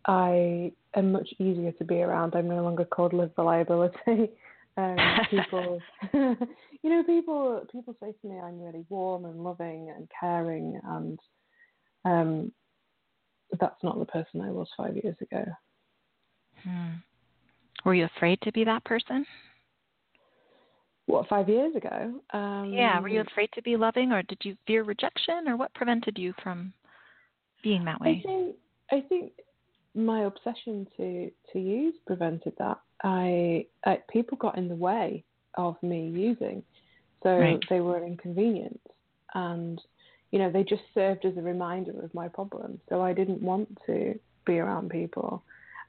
I 0.09 0.73
am 0.97 1.13
much 1.13 1.29
easier 1.39 1.71
to 1.73 1.85
be 1.85 2.01
around. 2.01 2.35
I'm 2.35 2.49
no 2.49 2.63
longer 2.63 2.87
called 2.87 3.13
live 3.13 3.31
reliability. 3.37 4.31
Um, 4.77 4.97
people, 5.29 5.81
you 6.13 6.37
know, 6.85 7.03
people 7.03 7.67
people 7.73 7.97
say 8.01 8.13
to 8.13 8.29
me 8.29 8.39
I'm 8.39 8.63
really 8.63 8.85
warm 8.89 9.25
and 9.25 9.43
loving 9.43 9.93
and 9.93 10.09
caring, 10.21 10.81
and 10.85 11.19
um, 12.05 12.53
that's 13.59 13.83
not 13.83 13.99
the 13.99 14.05
person 14.05 14.41
I 14.41 14.53
was 14.53 14.69
five 14.77 14.95
years 14.95 15.17
ago. 15.21 15.45
Hmm. 16.63 16.91
Were 17.85 17.95
you 17.95 18.05
afraid 18.17 18.41
to 18.43 18.53
be 18.53 18.63
that 18.63 18.85
person? 18.85 19.27
What 21.07 21.27
five 21.27 21.49
years 21.49 21.75
ago? 21.75 22.21
Um, 22.33 22.73
yeah. 22.73 23.01
Were 23.01 23.09
you 23.09 23.23
afraid 23.23 23.51
to 23.55 23.63
be 23.63 23.77
loving, 23.77 24.13
or 24.13 24.23
did 24.23 24.39
you 24.43 24.57
fear 24.65 24.85
rejection, 24.85 25.49
or 25.49 25.57
what 25.57 25.75
prevented 25.75 26.19
you 26.19 26.35
from 26.41 26.73
being 27.65 27.85
that 27.87 28.01
way? 28.01 28.23
I 28.23 28.29
think 28.29 28.57
I 28.93 29.01
think 29.09 29.33
my 30.05 30.23
obsession 30.23 30.87
to 30.97 31.31
to 31.53 31.59
use 31.59 31.95
prevented 32.07 32.55
that. 32.59 32.79
I, 33.05 33.67
I 33.85 33.99
people 34.11 34.37
got 34.39 34.59
in 34.59 34.69
the 34.69 34.75
way 34.75 35.25
of 35.57 35.81
me 35.83 36.09
using, 36.09 36.63
so 37.23 37.31
Right. 37.37 37.65
they 37.69 37.81
were 37.81 37.97
an 37.97 38.05
inconvenience, 38.05 38.79
and 39.35 39.81
you 40.31 40.39
know 40.39 40.51
they 40.51 40.65
just 40.65 40.83
served 40.95 41.25
as 41.25 41.37
a 41.37 41.43
reminder 41.43 42.03
of 42.03 42.13
my 42.15 42.29
problem. 42.29 42.81
So 42.89 43.01
I 43.03 43.13
didn't 43.13 43.43
want 43.43 43.69
to 43.87 44.19
be 44.47 44.59
around 44.59 44.91
people. 44.91 45.43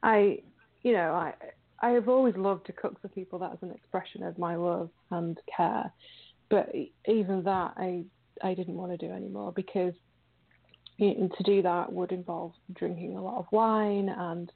I, 0.04 0.40
you 0.84 0.94
know, 0.94 1.14
I 1.14 1.34
I 1.82 1.90
have 1.92 2.10
always 2.10 2.36
loved 2.36 2.66
to 2.68 2.74
cook 2.74 3.02
for 3.02 3.08
people. 3.08 3.40
That's 3.40 3.64
an 3.64 3.72
expression 3.72 4.24
of 4.24 4.38
my 4.38 4.56
love 4.56 4.90
and 5.12 5.38
care. 5.56 5.92
But 6.50 6.74
even 7.08 7.44
that, 7.44 7.74
I 7.78 8.04
I 8.44 8.54
didn't 8.54 8.76
want 8.76 8.92
to 8.92 8.98
do 9.08 9.12
anymore 9.14 9.52
because 9.52 9.94
know, 11.00 11.30
to 11.38 11.44
do 11.44 11.62
that 11.62 11.92
would 11.92 12.12
involve 12.12 12.54
drinking 12.74 13.16
a 13.16 13.24
lot 13.24 13.38
of 13.40 13.46
wine. 13.52 14.10
And 14.10 14.52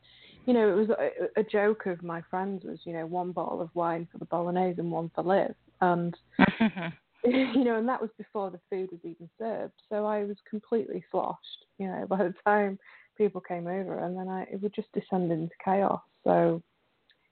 you 0.46 0.54
know 0.54 0.70
it 0.70 0.76
was 0.76 0.90
a, 0.90 1.40
a 1.40 1.44
joke 1.44 1.86
of 1.86 2.04
my 2.04 2.22
friends 2.30 2.64
was 2.66 2.80
you 2.84 2.94
know 2.94 3.06
one 3.06 3.32
bottle 3.32 3.62
of 3.62 3.70
wine 3.74 4.08
for 4.12 4.18
the 4.18 4.26
bolognese 4.26 4.80
and 4.80 4.92
one 4.92 5.10
for 5.16 5.24
liv. 5.24 5.56
And 5.82 6.16
mm-hmm. 6.40 7.30
you 7.30 7.64
know 7.64 7.78
and 7.78 7.88
that 7.88 8.02
was 8.02 8.10
before 8.18 8.52
the 8.52 8.60
food 8.70 8.90
was 8.92 9.02
even 9.04 9.30
served. 9.38 9.74
So 9.90 10.06
i 10.06 10.24
was 10.24 10.38
completely 10.50 11.04
sloshed 11.12 11.66
you 11.78 11.88
know 11.88 12.06
by 12.10 12.18
the 12.18 12.36
time 12.46 12.78
people 13.18 13.42
came 13.42 13.68
over. 13.68 14.00
And 14.00 14.18
then 14.18 14.28
i 14.28 14.44
it 14.44 14.62
would 14.62 14.76
just 14.76 14.92
descend 14.92 15.32
into 15.32 15.56
chaos. 15.64 16.02
So 16.24 16.62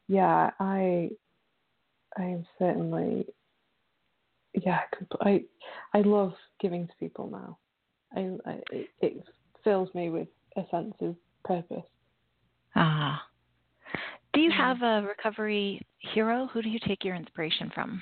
yeah 0.08 0.52
i 0.60 1.10
i 2.18 2.24
am 2.24 2.46
certainly 2.60 3.26
yeah 4.54 4.82
i 5.22 5.44
i 5.94 6.02
love 6.02 6.34
giving 6.60 6.88
to 6.88 6.94
people 7.00 7.30
now 7.30 7.58
I, 8.16 8.20
I 8.46 8.52
it, 8.72 8.90
it 9.02 9.24
fills 9.64 9.94
me 9.94 10.10
with 10.10 10.28
a 10.58 10.62
sense 10.72 10.94
of 11.02 11.16
purpose. 11.46 11.86
ah. 12.76 13.22
Do 14.34 14.40
you 14.42 14.50
Yeah. 14.50 14.58
have 14.58 14.82
a 14.82 15.06
recovery 15.08 15.82
hero? 16.00 16.48
Who 16.54 16.62
do 16.62 16.70
you 16.70 16.80
take 16.88 17.04
your 17.04 17.16
inspiration 17.16 17.70
from? 17.74 18.02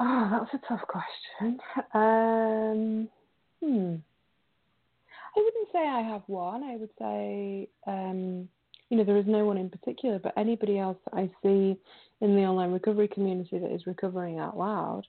Oh, 0.00 0.28
that's 0.30 0.52
a 0.62 0.66
tough 0.66 0.82
question. 0.88 1.60
Um, 1.94 3.08
hmm. 3.62 3.94
I 5.36 5.40
wouldn't 5.40 5.68
say 5.72 5.86
I 5.86 6.00
have 6.02 6.22
one. 6.26 6.64
I 6.64 6.76
would 6.76 6.90
say, 6.98 7.68
um, 7.86 8.48
you 8.88 8.96
know, 8.96 9.04
there 9.04 9.16
is 9.16 9.26
no 9.26 9.44
one 9.44 9.56
in 9.58 9.70
particular, 9.70 10.18
but 10.18 10.32
anybody 10.36 10.78
else 10.78 10.98
that 11.04 11.16
I 11.16 11.30
see 11.42 11.76
in 12.20 12.34
the 12.36 12.42
online 12.42 12.72
recovery 12.72 13.08
community 13.08 13.58
that 13.58 13.72
is 13.72 13.86
recovering 13.86 14.38
out 14.40 14.56
loud 14.58 15.02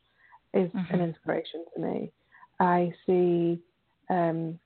is 0.54 0.72
Mhm. 0.72 0.94
an 0.94 1.02
inspiration 1.02 1.66
to 1.74 1.80
me. 1.82 2.12
I 2.60 2.94
see 3.06 3.60
um, 4.10 4.60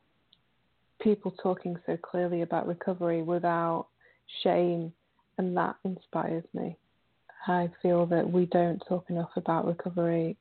people 1.01 1.31
talking 1.41 1.77
so 1.85 1.97
clearly 1.97 2.41
about 2.41 2.67
recovery 2.67 3.21
without 3.21 3.87
shame, 4.43 4.93
and 5.37 5.55
that 5.57 5.75
inspires 5.83 6.43
me. 6.53 6.77
I 7.47 7.69
feel 7.81 8.05
that 8.07 8.29
we 8.29 8.45
don't 8.47 8.79
talk 8.87 9.09
enough 9.09 9.31
about 9.35 9.65
recovery. 9.65 10.37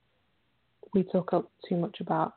We 0.95 1.05
talk 1.05 1.33
up 1.33 1.51
too 1.69 1.77
much 1.77 2.01
about 2.01 2.35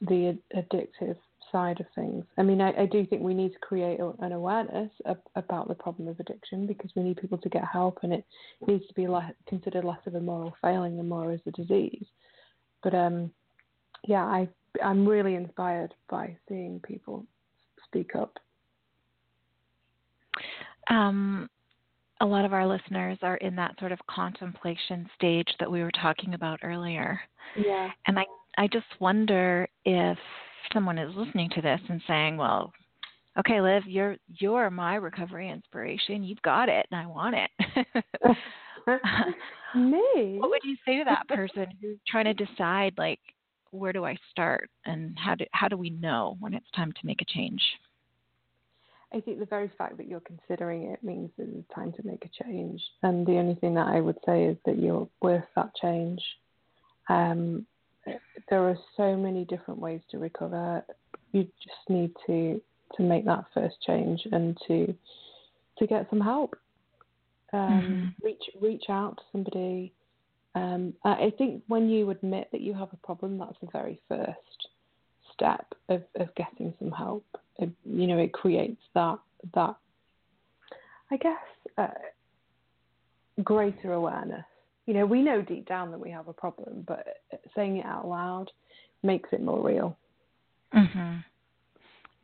the 0.00 0.38
addictive 0.56 1.16
side 1.50 1.80
of 1.80 1.86
things. 1.94 2.24
I 2.36 2.42
mean, 2.42 2.60
I, 2.60 2.82
I 2.82 2.86
do 2.86 3.04
think 3.06 3.22
we 3.22 3.34
need 3.34 3.52
to 3.52 3.58
create 3.58 3.98
an 4.20 4.32
awareness 4.32 4.90
ab- 5.06 5.18
about 5.34 5.68
the 5.68 5.74
problem 5.74 6.08
of 6.08 6.20
addiction 6.20 6.66
because 6.66 6.90
we 6.94 7.02
need 7.02 7.16
people 7.16 7.38
to 7.38 7.48
get 7.48 7.64
help, 7.64 7.98
and 8.02 8.12
it 8.12 8.24
needs 8.66 8.86
to 8.86 8.94
be 8.94 9.06
considered 9.48 9.84
less 9.84 9.98
of 10.06 10.14
a 10.14 10.20
moral 10.20 10.54
failing 10.62 10.98
and 10.98 11.08
more 11.08 11.32
as 11.32 11.40
a 11.46 11.50
disease. 11.50 12.06
But 12.82 12.94
um, 12.94 13.32
yeah, 14.06 14.24
I 14.24 14.48
I'm 14.82 15.06
really 15.06 15.34
inspired 15.34 15.94
by 16.08 16.36
seeing 16.48 16.80
people 16.80 17.24
speak 17.84 18.14
up. 18.14 18.38
Um, 20.90 21.48
a 22.20 22.26
lot 22.26 22.44
of 22.44 22.52
our 22.52 22.66
listeners 22.66 23.18
are 23.22 23.36
in 23.36 23.54
that 23.56 23.78
sort 23.78 23.92
of 23.92 23.98
contemplation 24.08 25.08
stage 25.16 25.48
that 25.60 25.70
we 25.70 25.82
were 25.82 25.92
talking 26.00 26.34
about 26.34 26.60
earlier. 26.62 27.20
Yeah. 27.56 27.90
And 28.06 28.18
I, 28.18 28.24
I 28.56 28.66
just 28.68 28.86
wonder 28.98 29.68
if 29.84 30.18
someone 30.72 30.98
is 30.98 31.14
listening 31.14 31.50
to 31.54 31.62
this 31.62 31.80
and 31.88 32.00
saying, 32.06 32.36
well, 32.36 32.72
okay, 33.38 33.60
Liv, 33.60 33.84
you're, 33.86 34.16
you're 34.38 34.70
my 34.70 34.96
recovery 34.96 35.50
inspiration. 35.50 36.24
You've 36.24 36.42
got 36.42 36.68
it 36.68 36.86
and 36.90 37.00
I 37.00 37.06
want 37.06 37.36
it. 37.36 37.94
Me? 39.74 40.36
what 40.38 40.50
would 40.50 40.64
you 40.64 40.76
say 40.86 40.98
to 40.98 41.04
that 41.04 41.28
person 41.28 41.66
who's 41.80 41.98
trying 42.08 42.24
to 42.24 42.34
decide 42.34 42.94
like 42.96 43.20
where 43.70 43.92
do 43.92 44.04
I 44.04 44.16
start 44.30 44.70
and 44.86 45.16
how 45.18 45.34
do 45.34 45.44
how 45.52 45.68
do 45.68 45.76
we 45.76 45.90
know 45.90 46.36
when 46.40 46.54
it's 46.54 46.70
time 46.74 46.92
to 46.92 47.06
make 47.06 47.22
a 47.22 47.26
change? 47.26 47.62
I 49.12 49.20
think 49.20 49.38
the 49.38 49.46
very 49.46 49.70
fact 49.78 49.96
that 49.96 50.06
you're 50.06 50.20
considering 50.20 50.84
it 50.84 51.02
means 51.02 51.30
that 51.38 51.48
it's 51.48 51.74
time 51.74 51.92
to 51.92 52.06
make 52.06 52.26
a 52.26 52.44
change. 52.44 52.82
And 53.02 53.26
the 53.26 53.38
only 53.38 53.54
thing 53.54 53.74
that 53.74 53.86
I 53.86 54.00
would 54.00 54.18
say 54.26 54.44
is 54.44 54.58
that 54.66 54.78
you're 54.78 55.08
worth 55.22 55.44
that 55.56 55.74
change. 55.80 56.20
Um, 57.08 57.66
there 58.50 58.68
are 58.68 58.76
so 58.96 59.16
many 59.16 59.44
different 59.46 59.80
ways 59.80 60.00
to 60.10 60.18
recover. 60.18 60.84
You 61.32 61.44
just 61.44 61.88
need 61.88 62.12
to 62.26 62.60
to 62.96 63.02
make 63.02 63.24
that 63.26 63.44
first 63.54 63.76
change 63.86 64.26
and 64.32 64.56
to 64.66 64.94
to 65.78 65.86
get 65.86 66.08
some 66.10 66.20
help. 66.20 66.54
Um, 67.52 68.14
Reach 68.22 68.42
reach 68.60 68.84
out 68.88 69.16
to 69.16 69.22
somebody. 69.32 69.92
Um, 70.58 70.94
I 71.04 71.32
think 71.38 71.62
when 71.68 71.88
you 71.88 72.10
admit 72.10 72.48
that 72.52 72.60
you 72.60 72.74
have 72.74 72.92
a 72.92 73.06
problem, 73.06 73.38
that's 73.38 73.56
the 73.60 73.68
very 73.72 74.00
first 74.08 74.68
step 75.32 75.66
of, 75.88 76.02
of 76.16 76.34
getting 76.34 76.74
some 76.78 76.90
help. 76.90 77.24
It, 77.58 77.70
you 77.84 78.06
know, 78.06 78.18
it 78.18 78.32
creates 78.32 78.80
that 78.94 79.18
that 79.54 79.76
I 81.10 81.16
guess 81.16 81.36
uh, 81.76 81.88
greater 83.44 83.92
awareness. 83.92 84.44
You 84.86 84.94
know, 84.94 85.06
we 85.06 85.22
know 85.22 85.42
deep 85.42 85.68
down 85.68 85.90
that 85.90 86.00
we 86.00 86.10
have 86.10 86.28
a 86.28 86.32
problem, 86.32 86.84
but 86.86 87.06
saying 87.54 87.78
it 87.78 87.86
out 87.86 88.08
loud 88.08 88.50
makes 89.02 89.28
it 89.32 89.42
more 89.42 89.64
real. 89.64 89.96
Mhm. 90.74 91.24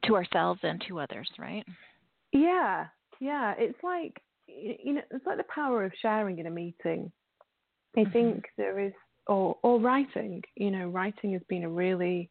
To 0.04 0.16
ourselves 0.16 0.60
and 0.62 0.82
to 0.88 1.00
others, 1.00 1.30
right? 1.38 1.64
Yeah, 2.32 2.86
yeah. 3.20 3.54
It's 3.58 3.82
like 3.82 4.20
you 4.46 4.94
know, 4.94 5.02
it's 5.10 5.26
like 5.26 5.36
the 5.36 5.44
power 5.44 5.84
of 5.84 5.92
sharing 6.00 6.38
in 6.38 6.46
a 6.46 6.50
meeting. 6.50 7.10
I 7.96 8.00
Mhm. 8.00 8.12
think 8.12 8.50
there 8.56 8.78
is, 8.78 8.92
or 9.26 9.58
or 9.62 9.80
writing. 9.80 10.42
You 10.56 10.70
know, 10.70 10.88
writing 10.88 11.32
has 11.32 11.42
been 11.44 11.64
a 11.64 11.68
really 11.68 12.30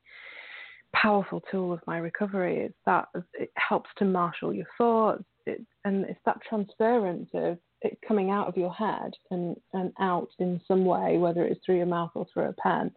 powerful 0.93 1.41
tool 1.51 1.73
of 1.73 1.85
my 1.87 1.97
recovery. 1.97 2.57
It's 2.59 2.79
that 2.85 3.07
it 3.33 3.51
helps 3.55 3.89
to 3.97 4.05
marshal 4.05 4.53
your 4.53 4.67
thoughts, 4.77 5.23
it, 5.45 5.61
and 5.85 6.05
it's 6.05 6.23
that 6.25 6.41
transference 6.47 7.29
of 7.33 7.57
it 7.81 7.97
coming 8.07 8.29
out 8.29 8.47
of 8.47 8.57
your 8.57 8.73
head 8.73 9.13
and 9.31 9.59
and 9.73 9.91
out 9.99 10.29
in 10.39 10.61
some 10.67 10.85
way, 10.85 11.17
whether 11.17 11.43
it's 11.45 11.63
through 11.65 11.77
your 11.77 11.85
mouth 11.85 12.11
or 12.15 12.25
through 12.25 12.49
a 12.49 12.53
pen. 12.53 12.91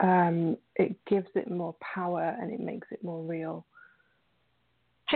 Um, 0.00 0.56
it 0.74 0.96
gives 1.06 1.28
it 1.36 1.48
more 1.48 1.76
power 1.80 2.36
and 2.40 2.50
it 2.52 2.58
makes 2.60 2.88
it 2.90 3.04
more 3.04 3.22
real. 3.22 3.64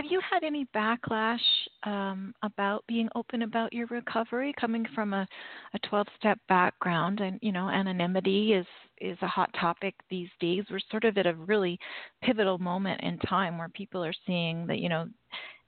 Have 0.01 0.09
you 0.09 0.21
had 0.31 0.45
any 0.45 0.65
backlash 0.73 1.41
um, 1.83 2.33
about 2.41 2.85
being 2.87 3.09
open 3.15 3.41
about 3.41 3.73
your 3.73 3.85
recovery, 3.87 4.53
coming 4.57 4.85
from 4.95 5.13
a, 5.13 5.27
a 5.73 5.79
12-step 5.79 6.39
background? 6.47 7.19
And 7.19 7.37
you 7.41 7.51
know, 7.51 7.67
anonymity 7.67 8.53
is 8.53 8.65
is 9.01 9.17
a 9.21 9.27
hot 9.27 9.49
topic 9.59 9.93
these 10.09 10.29
days. 10.39 10.63
We're 10.71 10.79
sort 10.89 11.03
of 11.03 11.17
at 11.17 11.27
a 11.27 11.33
really 11.33 11.77
pivotal 12.23 12.57
moment 12.59 13.01
in 13.01 13.17
time 13.19 13.57
where 13.57 13.67
people 13.67 14.01
are 14.01 14.13
seeing 14.25 14.65
that 14.67 14.79
you 14.79 14.87
know, 14.87 15.09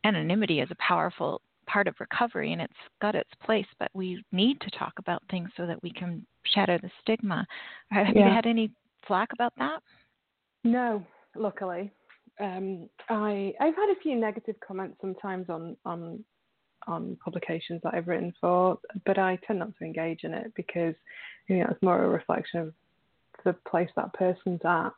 anonymity 0.05 0.61
is 0.61 0.69
a 0.71 0.75
powerful 0.75 1.41
part 1.67 1.89
of 1.89 1.95
recovery, 1.99 2.53
and 2.53 2.61
it's 2.61 2.73
got 3.01 3.15
its 3.15 3.31
place. 3.43 3.67
But 3.79 3.91
we 3.93 4.23
need 4.31 4.61
to 4.61 4.71
talk 4.79 4.93
about 4.97 5.23
things 5.29 5.49
so 5.57 5.65
that 5.67 5.83
we 5.83 5.91
can 5.91 6.25
shatter 6.43 6.79
the 6.81 6.91
stigma. 7.01 7.45
Have 7.89 8.15
you 8.15 8.23
had 8.23 8.45
any 8.45 8.71
flack 9.05 9.33
about 9.33 9.51
that? 9.57 9.81
No, 10.63 11.03
luckily. 11.35 11.91
Um, 12.41 12.89
I 13.09 13.53
I've 13.59 13.75
had 13.75 13.89
a 13.89 14.01
few 14.01 14.15
negative 14.15 14.55
comments 14.65 14.97
sometimes 15.01 15.49
on 15.49 15.77
on 15.85 16.23
on 16.87 17.17
publications 17.23 17.79
that 17.83 17.93
I've 17.93 18.07
written 18.07 18.33
for, 18.41 18.79
but 19.05 19.19
I 19.19 19.37
tend 19.45 19.59
not 19.59 19.77
to 19.77 19.85
engage 19.85 20.23
in 20.23 20.33
it 20.33 20.51
because 20.55 20.95
you 21.47 21.59
know 21.59 21.67
it's 21.69 21.81
more 21.81 22.03
a 22.03 22.09
reflection 22.09 22.59
of 22.59 22.73
the 23.45 23.53
place 23.69 23.89
that 23.95 24.13
person's 24.13 24.61
at. 24.65 24.91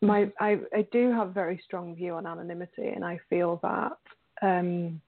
My 0.00 0.30
I 0.40 0.58
I 0.74 0.86
do 0.90 1.12
have 1.12 1.28
a 1.28 1.32
very 1.32 1.60
strong 1.64 1.94
view 1.94 2.14
on 2.14 2.26
anonymity, 2.26 2.88
and 2.88 3.04
I 3.04 3.20
feel 3.28 3.60
that 3.62 3.98
um, 4.42 5.00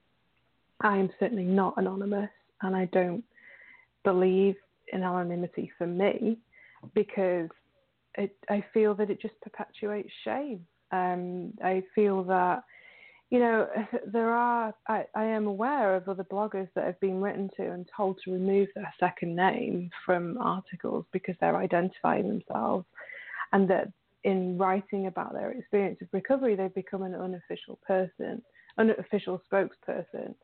I 0.80 0.98
am 0.98 1.10
certainly 1.18 1.44
not 1.44 1.74
anonymous, 1.78 2.30
and 2.62 2.76
I 2.76 2.86
don't 2.86 3.24
believe 4.04 4.56
in 4.92 5.02
anonymity 5.02 5.72
for 5.78 5.86
me 5.86 6.38
because 6.94 7.48
it, 8.16 8.36
I 8.48 8.64
feel 8.72 8.94
that 8.94 9.10
it 9.10 9.20
just 9.20 9.40
perpetuates 9.40 10.10
shame. 10.24 10.66
Um, 10.94 11.52
I 11.62 11.82
feel 11.94 12.22
that, 12.24 12.62
you 13.30 13.40
know, 13.40 13.68
there 14.12 14.30
are, 14.30 14.74
I, 14.88 15.04
I 15.14 15.24
am 15.24 15.46
aware 15.46 15.96
of 15.96 16.08
other 16.08 16.24
bloggers 16.24 16.68
that 16.74 16.84
have 16.84 17.00
been 17.00 17.20
written 17.20 17.50
to 17.56 17.70
and 17.70 17.88
told 17.96 18.20
to 18.24 18.32
remove 18.32 18.68
their 18.74 18.92
second 19.00 19.34
name 19.34 19.90
from 20.06 20.38
articles 20.38 21.04
because 21.12 21.34
they're 21.40 21.56
identifying 21.56 22.28
themselves 22.28 22.86
and 23.52 23.68
that 23.70 23.88
in 24.24 24.56
writing 24.56 25.06
about 25.06 25.32
their 25.32 25.50
experience 25.50 25.98
of 26.00 26.08
recovery, 26.12 26.56
they've 26.56 26.74
become 26.74 27.02
an 27.02 27.14
unofficial 27.14 27.78
person, 27.86 28.42
unofficial 28.78 29.40
spokesperson 29.50 30.34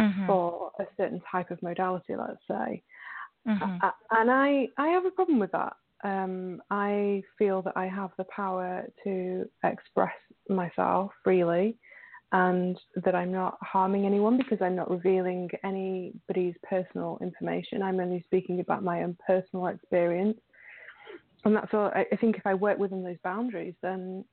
mm-hmm. 0.00 0.26
for 0.26 0.72
a 0.80 0.84
certain 0.96 1.20
type 1.30 1.50
of 1.50 1.62
modality, 1.62 2.16
let's 2.16 2.40
say. 2.48 2.82
Mm-hmm. 3.46 3.86
And 4.10 4.30
I, 4.30 4.68
I 4.78 4.88
have 4.88 5.04
a 5.04 5.10
problem 5.10 5.38
with 5.38 5.52
that. 5.52 5.74
Um, 6.04 6.62
I 6.70 7.22
feel 7.38 7.62
that 7.62 7.76
I 7.76 7.86
have 7.86 8.10
the 8.16 8.24
power 8.24 8.86
to 9.04 9.48
express 9.64 10.14
myself 10.48 11.10
freely 11.24 11.76
and 12.32 12.78
that 13.04 13.14
I'm 13.14 13.32
not 13.32 13.56
harming 13.62 14.04
anyone 14.04 14.36
because 14.36 14.58
I'm 14.60 14.76
not 14.76 14.90
revealing 14.90 15.48
anybody's 15.64 16.54
personal 16.68 17.18
information. 17.22 17.82
I'm 17.82 18.00
only 18.00 18.22
speaking 18.26 18.60
about 18.60 18.84
my 18.84 19.02
own 19.02 19.16
personal 19.26 19.68
experience. 19.68 20.38
And 21.44 21.56
that's 21.56 21.72
all. 21.72 21.90
I 21.94 22.04
think 22.20 22.36
if 22.36 22.46
I 22.46 22.54
work 22.54 22.78
within 22.78 23.02
those 23.02 23.16
boundaries, 23.24 23.74
then 23.82 24.24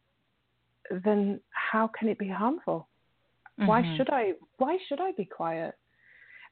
then 1.03 1.39
how 1.51 1.89
can 1.97 2.09
it 2.09 2.19
be 2.19 2.27
harmful? 2.27 2.87
Mm-hmm. 3.59 3.67
Why 3.67 3.95
should 3.95 4.09
I? 4.09 4.33
Why 4.57 4.77
should 4.87 4.99
I 4.99 5.11
be 5.13 5.25
quiet? 5.25 5.75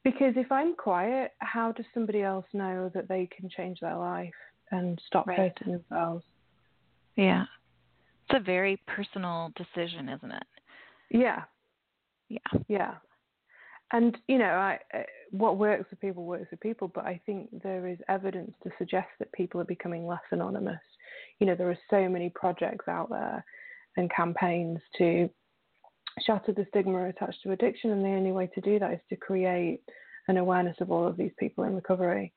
Because 0.04 0.34
if 0.36 0.52
I'm 0.52 0.76
quiet, 0.76 1.32
how 1.40 1.72
does 1.72 1.86
somebody 1.94 2.22
else 2.22 2.46
know 2.54 2.92
that 2.94 3.08
they 3.08 3.28
can 3.36 3.50
change 3.50 3.80
their 3.80 3.98
life 3.98 4.34
and 4.72 5.02
stop 5.06 5.28
right. 5.28 5.38
hurting 5.38 5.74
themselves? 5.74 6.24
Yeah. 7.16 7.46
It's 8.30 8.40
a 8.40 8.44
very 8.44 8.82
personal 8.88 9.52
decision, 9.56 10.10
isn't 10.10 10.32
it? 10.32 10.44
Yeah. 11.12 11.44
Yeah. 12.30 12.60
Yeah. 12.68 12.94
And 13.92 14.18
you 14.28 14.40
know, 14.40 14.46
I, 14.46 14.80
uh, 14.94 15.04
what 15.32 15.58
works 15.58 15.90
for 15.90 15.96
people 15.98 16.26
works 16.26 16.50
for 16.50 16.56
people, 16.58 16.88
but 16.88 17.06
I 17.06 17.22
think 17.26 17.50
there 17.62 17.88
is 17.88 18.00
evidence 18.10 18.54
to 18.64 18.72
suggest 18.80 19.10
that 19.20 19.32
people 19.34 19.62
are 19.62 19.66
becoming 19.66 20.08
less 20.08 20.24
anonymous. 20.32 20.80
You 21.40 21.48
know, 21.48 21.56
there 21.56 21.70
are 21.70 21.78
so 21.90 22.10
many 22.10 22.30
projects 22.30 22.88
out 22.88 23.10
there 23.10 23.46
and 23.98 24.12
campaigns 24.12 24.80
to 24.98 25.30
shatter 26.26 26.54
the 26.54 26.66
stigma 26.70 27.08
attached 27.08 27.44
to 27.44 27.52
addiction, 27.52 27.92
and 27.92 28.04
the 28.04 28.10
only 28.10 28.32
way 28.32 28.50
to 28.56 28.62
do 28.62 28.80
that 28.80 28.94
is 28.94 29.00
to 29.10 29.16
create 29.16 29.82
an 30.28 30.38
awareness 30.38 30.78
of 30.80 30.92
all 30.92 31.06
of 31.06 31.18
these 31.18 31.32
people 31.38 31.64
in 31.64 31.76
recovery. 31.76 32.34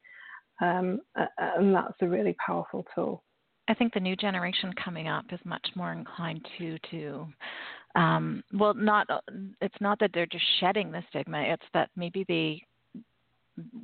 Um, 0.60 1.00
and 1.38 1.74
that's 1.74 2.00
a 2.00 2.08
really 2.08 2.34
powerful 2.44 2.84
tool. 2.94 3.22
I 3.68 3.74
think 3.74 3.92
the 3.92 4.00
new 4.00 4.16
generation 4.16 4.72
coming 4.82 5.08
up 5.08 5.24
is 5.32 5.40
much 5.44 5.66
more 5.74 5.92
inclined 5.92 6.46
to 6.58 6.78
to 6.90 7.26
um, 7.96 8.44
well, 8.52 8.74
not 8.74 9.06
it's 9.60 9.80
not 9.80 9.98
that 10.00 10.10
they're 10.12 10.26
just 10.26 10.44
shedding 10.60 10.92
the 10.92 11.02
stigma; 11.08 11.40
it's 11.40 11.64
that 11.74 11.90
maybe 11.96 12.24
they 12.28 12.62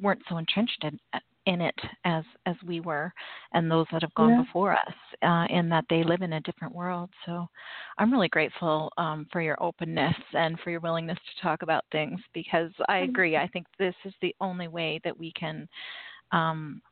weren't 0.03 0.23
so 0.29 0.37
entrenched 0.37 0.85
in, 0.85 0.99
in 1.47 1.61
it 1.61 1.75
as 2.05 2.25
as 2.47 2.57
we 2.67 2.81
were 2.81 3.13
and 3.55 3.71
those 3.71 3.87
that 3.91 4.03
have 4.03 4.15
gone 4.15 4.31
yeah. 4.31 4.43
before 4.43 4.73
us 4.73 4.95
uh, 5.23 5.47
in 5.51 5.69
that 5.69 5.85
they 5.89 6.05
live 6.05 6.23
in 6.23 6.35
a 6.35 6.41
different 6.41 6.75
world 6.75 7.11
so 7.25 7.49
i'm 7.99 8.13
really 8.13 8.29
grateful 8.29 8.93
um, 8.99 9.27
for 9.33 9.41
your 9.41 9.61
openness 9.63 10.15
and 10.35 10.59
for 10.61 10.71
your 10.71 10.81
willingness 10.81 11.19
to 11.19 11.43
talk 11.43 11.63
about 11.63 11.85
things 11.91 12.21
because 12.35 12.71
i 12.89 12.99
agree 12.99 13.37
i 13.37 13.49
think 13.49 13.67
this 13.79 13.95
is 14.05 14.13
the 14.21 14.35
only 14.41 14.69
way 14.69 15.01
that 15.05 15.19
we 15.19 15.33
can 15.33 15.67
um, 16.33 16.83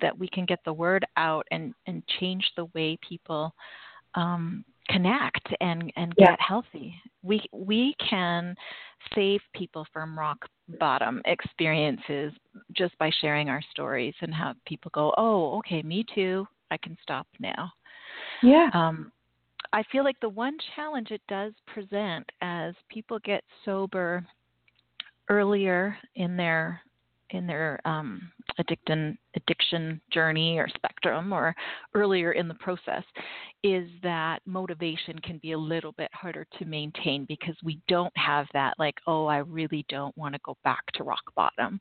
that 0.00 0.16
we 0.16 0.28
can 0.28 0.46
get 0.46 0.60
the 0.64 0.72
word 0.72 1.04
out 1.16 1.46
and 1.50 1.74
and 1.86 2.02
change 2.20 2.44
the 2.56 2.66
way 2.74 2.98
people 3.06 3.52
um, 4.14 4.64
connect 4.88 5.48
and 5.60 5.92
and 5.96 6.14
yeah. 6.16 6.30
get 6.30 6.40
healthy. 6.40 6.94
We 7.22 7.42
we 7.52 7.94
can 8.08 8.54
save 9.14 9.40
people 9.54 9.86
from 9.92 10.18
rock 10.18 10.38
bottom 10.78 11.20
experiences 11.24 12.32
just 12.72 12.96
by 12.98 13.10
sharing 13.20 13.48
our 13.48 13.62
stories 13.70 14.14
and 14.20 14.34
have 14.34 14.56
people 14.66 14.90
go, 14.94 15.14
"Oh, 15.16 15.58
okay, 15.58 15.82
me 15.82 16.04
too. 16.14 16.46
I 16.70 16.76
can 16.76 16.96
stop 17.02 17.26
now." 17.38 17.72
Yeah. 18.42 18.70
Um, 18.72 19.12
I 19.72 19.82
feel 19.92 20.04
like 20.04 20.18
the 20.20 20.28
one 20.28 20.56
challenge 20.74 21.10
it 21.10 21.22
does 21.28 21.52
present 21.72 22.28
as 22.40 22.74
people 22.88 23.18
get 23.20 23.44
sober 23.64 24.26
earlier 25.28 25.96
in 26.16 26.36
their 26.36 26.80
in 27.32 27.46
their 27.46 27.80
um, 27.84 28.30
addiction 28.58 29.16
addiction 29.36 30.00
journey 30.12 30.58
or 30.58 30.68
spectrum 30.74 31.32
or 31.32 31.54
earlier 31.94 32.32
in 32.32 32.48
the 32.48 32.54
process 32.54 33.04
is 33.62 33.88
that 34.02 34.40
motivation 34.44 35.18
can 35.20 35.38
be 35.38 35.52
a 35.52 35.58
little 35.58 35.92
bit 35.92 36.10
harder 36.12 36.46
to 36.58 36.64
maintain 36.64 37.24
because 37.26 37.54
we 37.62 37.78
don't 37.88 38.12
have 38.16 38.46
that 38.52 38.74
like 38.78 38.96
oh 39.06 39.26
I 39.26 39.38
really 39.38 39.84
don't 39.88 40.16
want 40.16 40.34
to 40.34 40.40
go 40.44 40.56
back 40.64 40.80
to 40.94 41.04
rock 41.04 41.22
bottom. 41.36 41.80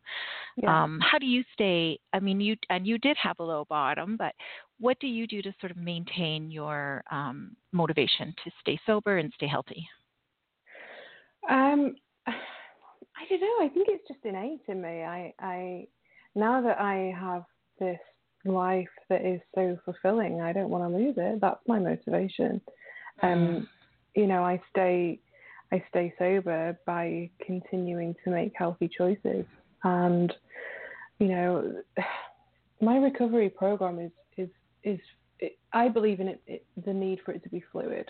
Yeah. 0.57 0.83
Um, 0.83 0.99
how 1.01 1.17
do 1.17 1.25
you 1.25 1.43
stay? 1.53 1.99
I 2.13 2.19
mean 2.19 2.39
you 2.39 2.55
and 2.69 2.85
you 2.85 2.97
did 2.97 3.17
have 3.21 3.39
a 3.39 3.43
low 3.43 3.65
bottom, 3.69 4.15
but 4.17 4.33
what 4.79 4.99
do 4.99 5.07
you 5.07 5.27
do 5.27 5.41
to 5.41 5.53
sort 5.59 5.71
of 5.71 5.77
maintain 5.77 6.51
your 6.51 7.03
um, 7.11 7.55
motivation 7.71 8.33
to 8.43 8.51
stay 8.61 8.79
sober 8.85 9.17
and 9.17 9.31
stay 9.35 9.47
healthy? 9.47 9.87
Um. 11.49 11.95
I 13.19 13.25
don't 13.29 13.41
know. 13.41 13.65
I 13.65 13.69
think 13.69 13.87
it's 13.89 14.07
just 14.07 14.19
innate 14.23 14.61
in 14.67 14.81
me. 14.81 15.03
I, 15.03 15.33
I 15.39 15.87
now 16.35 16.61
that 16.61 16.79
I 16.79 17.13
have 17.19 17.43
this 17.79 17.99
life 18.45 18.87
that 19.09 19.25
is 19.25 19.41
so 19.53 19.77
fulfilling, 19.83 20.41
I 20.41 20.53
don't 20.53 20.69
want 20.69 20.89
to 20.89 20.97
lose 20.97 21.15
it. 21.17 21.41
That's 21.41 21.59
my 21.67 21.79
motivation. 21.79 22.61
Um, 23.21 23.29
mm. 23.39 23.67
you 24.15 24.27
know, 24.27 24.43
I 24.43 24.61
stay, 24.69 25.19
I 25.71 25.83
stay 25.89 26.13
sober 26.17 26.79
by 26.85 27.29
continuing 27.45 28.15
to 28.23 28.29
make 28.29 28.53
healthy 28.55 28.89
choices, 28.95 29.45
and 29.83 30.33
you 31.19 31.27
know, 31.27 31.81
my 32.81 32.97
recovery 32.97 33.49
program 33.49 33.99
is 33.99 34.11
is 34.37 34.49
is. 34.83 34.99
It, 35.41 35.57
I 35.71 35.87
believe 35.87 36.19
in 36.19 36.27
it, 36.27 36.41
it, 36.47 36.65
the 36.85 36.93
need 36.93 37.19
for 37.25 37.31
it 37.31 37.41
to 37.43 37.49
be 37.49 37.63
fluid. 37.71 38.09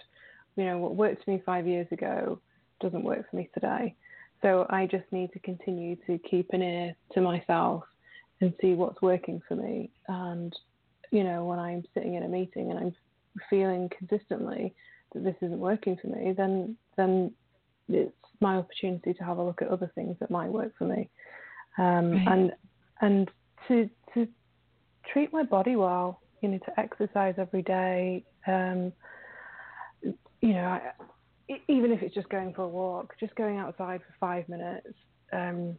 You 0.55 0.65
know, 0.65 0.77
what 0.79 0.95
worked 0.95 1.23
for 1.23 1.31
me 1.31 1.43
five 1.45 1.67
years 1.67 1.85
ago 1.91 2.41
doesn't 2.81 3.03
work 3.03 3.29
for 3.29 3.35
me 3.35 3.49
today. 3.53 3.95
So 4.41 4.65
I 4.69 4.85
just 4.85 5.05
need 5.11 5.31
to 5.33 5.39
continue 5.39 5.97
to 6.07 6.17
keep 6.19 6.49
an 6.53 6.61
ear 6.61 6.95
to 7.13 7.21
myself 7.21 7.83
and 8.41 8.53
see 8.61 8.73
what's 8.73 9.01
working 9.01 9.41
for 9.47 9.55
me. 9.55 9.89
And, 10.07 10.53
you 11.11 11.23
know, 11.23 11.45
when 11.45 11.59
I'm 11.59 11.83
sitting 11.93 12.15
in 12.15 12.23
a 12.23 12.27
meeting 12.27 12.71
and 12.71 12.79
I'm 12.79 12.95
feeling 13.49 13.89
consistently 13.97 14.73
that 15.13 15.23
this 15.23 15.35
isn't 15.41 15.59
working 15.59 15.97
for 16.01 16.07
me, 16.07 16.33
then 16.35 16.77
then 16.95 17.31
it's 17.87 18.13
my 18.39 18.55
opportunity 18.55 19.13
to 19.13 19.23
have 19.23 19.37
a 19.37 19.43
look 19.43 19.61
at 19.61 19.69
other 19.69 19.91
things 19.95 20.15
that 20.19 20.31
might 20.31 20.49
work 20.49 20.71
for 20.77 20.85
me. 20.85 21.09
Um, 21.77 22.11
right. 22.11 22.27
and 22.27 22.51
and 23.01 23.31
to 23.67 23.89
to 24.13 24.27
treat 25.11 25.33
my 25.33 25.43
body 25.43 25.75
well, 25.75 26.21
you 26.41 26.49
know, 26.49 26.59
to 26.59 26.79
exercise 26.79 27.35
every 27.37 27.63
day. 27.63 28.23
Um, 28.47 28.93
you 30.41 30.53
know, 30.53 30.63
I, 30.63 30.81
even 31.67 31.91
if 31.91 32.01
it's 32.01 32.13
just 32.13 32.29
going 32.29 32.53
for 32.53 32.63
a 32.63 32.67
walk, 32.67 33.15
just 33.19 33.35
going 33.35 33.57
outside 33.57 34.01
for 34.01 34.13
five 34.19 34.47
minutes, 34.47 34.87
um, 35.33 35.77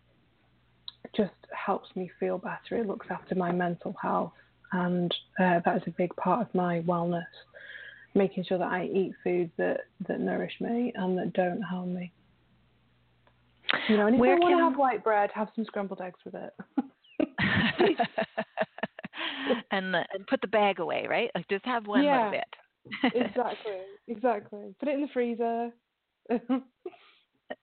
just 1.16 1.32
helps 1.52 1.88
me 1.94 2.10
feel 2.18 2.38
better. 2.38 2.76
It 2.80 2.86
looks 2.86 3.06
after 3.10 3.34
my 3.34 3.52
mental 3.52 3.94
health, 4.00 4.32
and 4.72 5.14
uh, 5.40 5.60
that 5.64 5.76
is 5.76 5.82
a 5.86 5.90
big 5.90 6.14
part 6.16 6.40
of 6.46 6.54
my 6.54 6.80
wellness. 6.80 7.24
Making 8.14 8.44
sure 8.44 8.58
that 8.58 8.72
I 8.72 8.86
eat 8.86 9.12
foods 9.22 9.52
that 9.56 9.82
that 10.08 10.18
nourish 10.20 10.54
me 10.60 10.92
and 10.96 11.16
that 11.16 11.32
don't 11.32 11.62
harm 11.62 11.94
me. 11.94 12.12
You 13.88 13.96
know, 13.96 14.06
and 14.06 14.16
if 14.16 14.20
Where 14.20 14.34
I 14.34 14.38
want 14.38 14.58
to 14.58 14.64
have 14.64 14.76
white 14.76 15.04
bread, 15.04 15.30
have 15.32 15.48
some 15.54 15.64
scrambled 15.64 16.00
eggs 16.00 16.18
with 16.24 16.34
it. 16.34 16.52
and 19.70 19.94
the, 19.94 20.04
and 20.12 20.26
put 20.26 20.40
the 20.40 20.48
bag 20.48 20.80
away, 20.80 21.06
right? 21.08 21.30
Like 21.36 21.48
just 21.48 21.64
have 21.66 21.86
one 21.86 22.02
yeah. 22.02 22.16
little 22.16 22.32
bit 22.32 22.59
exactly, 23.04 23.78
exactly. 24.08 24.74
Put 24.78 24.88
it 24.88 24.94
in 24.94 25.00
the 25.02 25.08
freezer. 25.12 25.70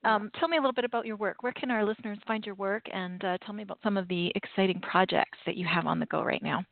um, 0.03 0.31
tell 0.39 0.47
me 0.47 0.57
a 0.57 0.59
little 0.59 0.73
bit 0.73 0.85
about 0.85 1.05
your 1.05 1.15
work. 1.15 1.43
Where 1.43 1.53
can 1.53 1.71
our 1.71 1.85
listeners 1.85 2.17
find 2.27 2.45
your 2.45 2.55
work, 2.55 2.85
and 2.93 3.23
uh, 3.23 3.37
tell 3.45 3.53
me 3.53 3.63
about 3.63 3.79
some 3.83 3.97
of 3.97 4.07
the 4.07 4.31
exciting 4.35 4.81
projects 4.81 5.37
that 5.45 5.55
you 5.55 5.65
have 5.65 5.85
on 5.85 5.99
the 5.99 6.05
go 6.07 6.21
right 6.23 6.43
now. 6.43 6.63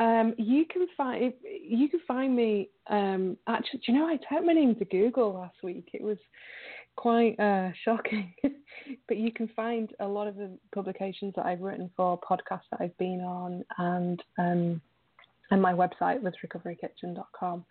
Um, 0.00 0.34
you 0.38 0.64
can 0.64 0.86
find 0.96 1.32
you 1.44 1.88
can 1.88 2.00
find 2.06 2.34
me. 2.34 2.70
Um, 2.88 3.36
actually, 3.46 3.80
do 3.86 3.92
you 3.92 3.98
know 3.98 4.06
I 4.06 4.18
typed 4.28 4.44
my 4.44 4.52
name 4.52 4.74
to 4.76 4.84
Google 4.84 5.34
last 5.34 5.62
week? 5.62 5.90
It 5.92 6.02
was 6.02 6.18
quite 6.96 7.38
uh, 7.38 7.70
shocking. 7.84 8.34
but 9.08 9.16
you 9.16 9.32
can 9.32 9.48
find 9.54 9.90
a 10.00 10.06
lot 10.06 10.28
of 10.28 10.36
the 10.36 10.58
publications 10.74 11.34
that 11.36 11.46
I've 11.46 11.60
written 11.60 11.90
for, 11.96 12.18
podcasts 12.20 12.68
that 12.70 12.80
I've 12.80 12.96
been 12.98 13.20
on, 13.20 13.64
and 13.78 14.22
um, 14.38 14.80
and 15.52 15.60
my 15.60 15.74
website 15.74 16.22
was 16.22 16.32
recoverykitchen.com. 16.44 17.64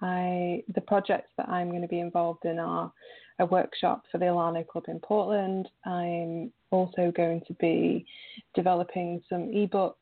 I, 0.00 0.62
the 0.72 0.80
projects 0.80 1.30
that 1.36 1.48
I'm 1.48 1.68
going 1.68 1.82
to 1.82 1.88
be 1.88 1.98
involved 1.98 2.44
in 2.44 2.60
are 2.60 2.92
a 3.40 3.46
workshop 3.46 4.04
for 4.10 4.18
the 4.18 4.26
Alano 4.26 4.64
Club 4.64 4.84
in 4.86 5.00
Portland. 5.00 5.68
I'm 5.84 6.52
also 6.70 7.12
going 7.16 7.42
to 7.48 7.54
be 7.54 8.06
developing 8.54 9.20
some 9.28 9.48
ebooks. 9.48 9.94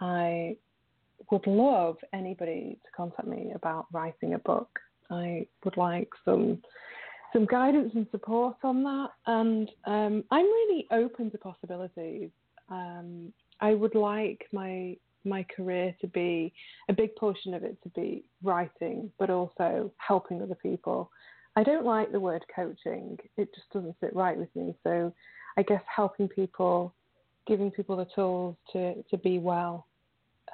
I 0.00 0.56
would 1.32 1.44
love 1.48 1.96
anybody 2.12 2.78
to 2.84 2.90
contact 2.96 3.26
me 3.26 3.50
about 3.56 3.86
writing 3.92 4.34
a 4.34 4.38
book. 4.38 4.78
I 5.10 5.46
would 5.64 5.76
like 5.76 6.08
some 6.24 6.62
some 7.32 7.46
guidance 7.46 7.92
and 7.94 8.06
support 8.10 8.56
on 8.64 8.82
that, 8.82 9.10
and 9.26 9.70
um, 9.84 10.24
I'm 10.32 10.44
really 10.44 10.86
open 10.90 11.30
to 11.30 11.38
possibilities. 11.38 12.30
Um, 12.68 13.32
I 13.60 13.74
would 13.74 13.94
like 13.94 14.46
my 14.52 14.96
my 15.24 15.44
career 15.54 15.94
to 16.00 16.06
be 16.06 16.52
a 16.88 16.92
big 16.92 17.14
portion 17.16 17.54
of 17.54 17.62
it 17.62 17.76
to 17.82 17.88
be 17.90 18.24
writing, 18.42 19.10
but 19.18 19.30
also 19.30 19.92
helping 19.98 20.42
other 20.42 20.54
people. 20.54 21.10
I 21.56 21.62
don't 21.62 21.84
like 21.84 22.12
the 22.12 22.20
word 22.20 22.44
coaching; 22.54 23.18
it 23.36 23.54
just 23.54 23.70
doesn't 23.72 23.96
sit 24.00 24.14
right 24.14 24.36
with 24.36 24.54
me. 24.54 24.74
So, 24.84 25.12
I 25.56 25.62
guess 25.62 25.82
helping 25.94 26.28
people, 26.28 26.94
giving 27.46 27.70
people 27.70 27.96
the 27.96 28.06
tools 28.14 28.56
to 28.72 29.02
to 29.02 29.18
be 29.18 29.38
well. 29.38 29.86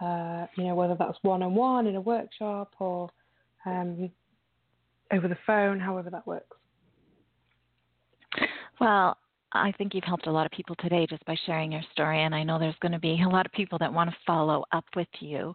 Uh, 0.00 0.46
you 0.56 0.64
know, 0.64 0.74
whether 0.74 0.94
that's 0.94 1.18
one 1.22 1.42
on 1.42 1.54
one 1.54 1.86
in 1.86 1.96
a 1.96 2.00
workshop 2.00 2.74
or 2.78 3.08
um, 3.64 4.10
over 5.12 5.28
the 5.28 5.38
phone, 5.46 5.80
however 5.80 6.10
that 6.10 6.26
works. 6.26 6.56
Well, 8.80 9.16
I 9.53 9.72
think 9.72 9.94
you've 9.94 10.05
helped 10.05 10.26
a 10.26 10.32
lot 10.32 10.47
of 10.47 10.53
people 10.53 10.76
today 10.78 11.07
just 11.09 11.24
by 11.24 11.36
sharing 11.47 11.72
your 11.72 11.82
story, 11.92 12.22
and 12.22 12.34
I 12.34 12.42
know 12.42 12.59
there's 12.59 12.74
going 12.80 12.92
to 12.92 12.99
be 12.99 13.22
a 13.22 13.28
lot 13.28 13.47
of 13.47 13.53
people 13.53 13.78
that 13.78 13.92
want 13.92 14.11
to 14.11 14.16
follow 14.26 14.64
up 14.72 14.84
with 14.94 15.09
you. 15.20 15.55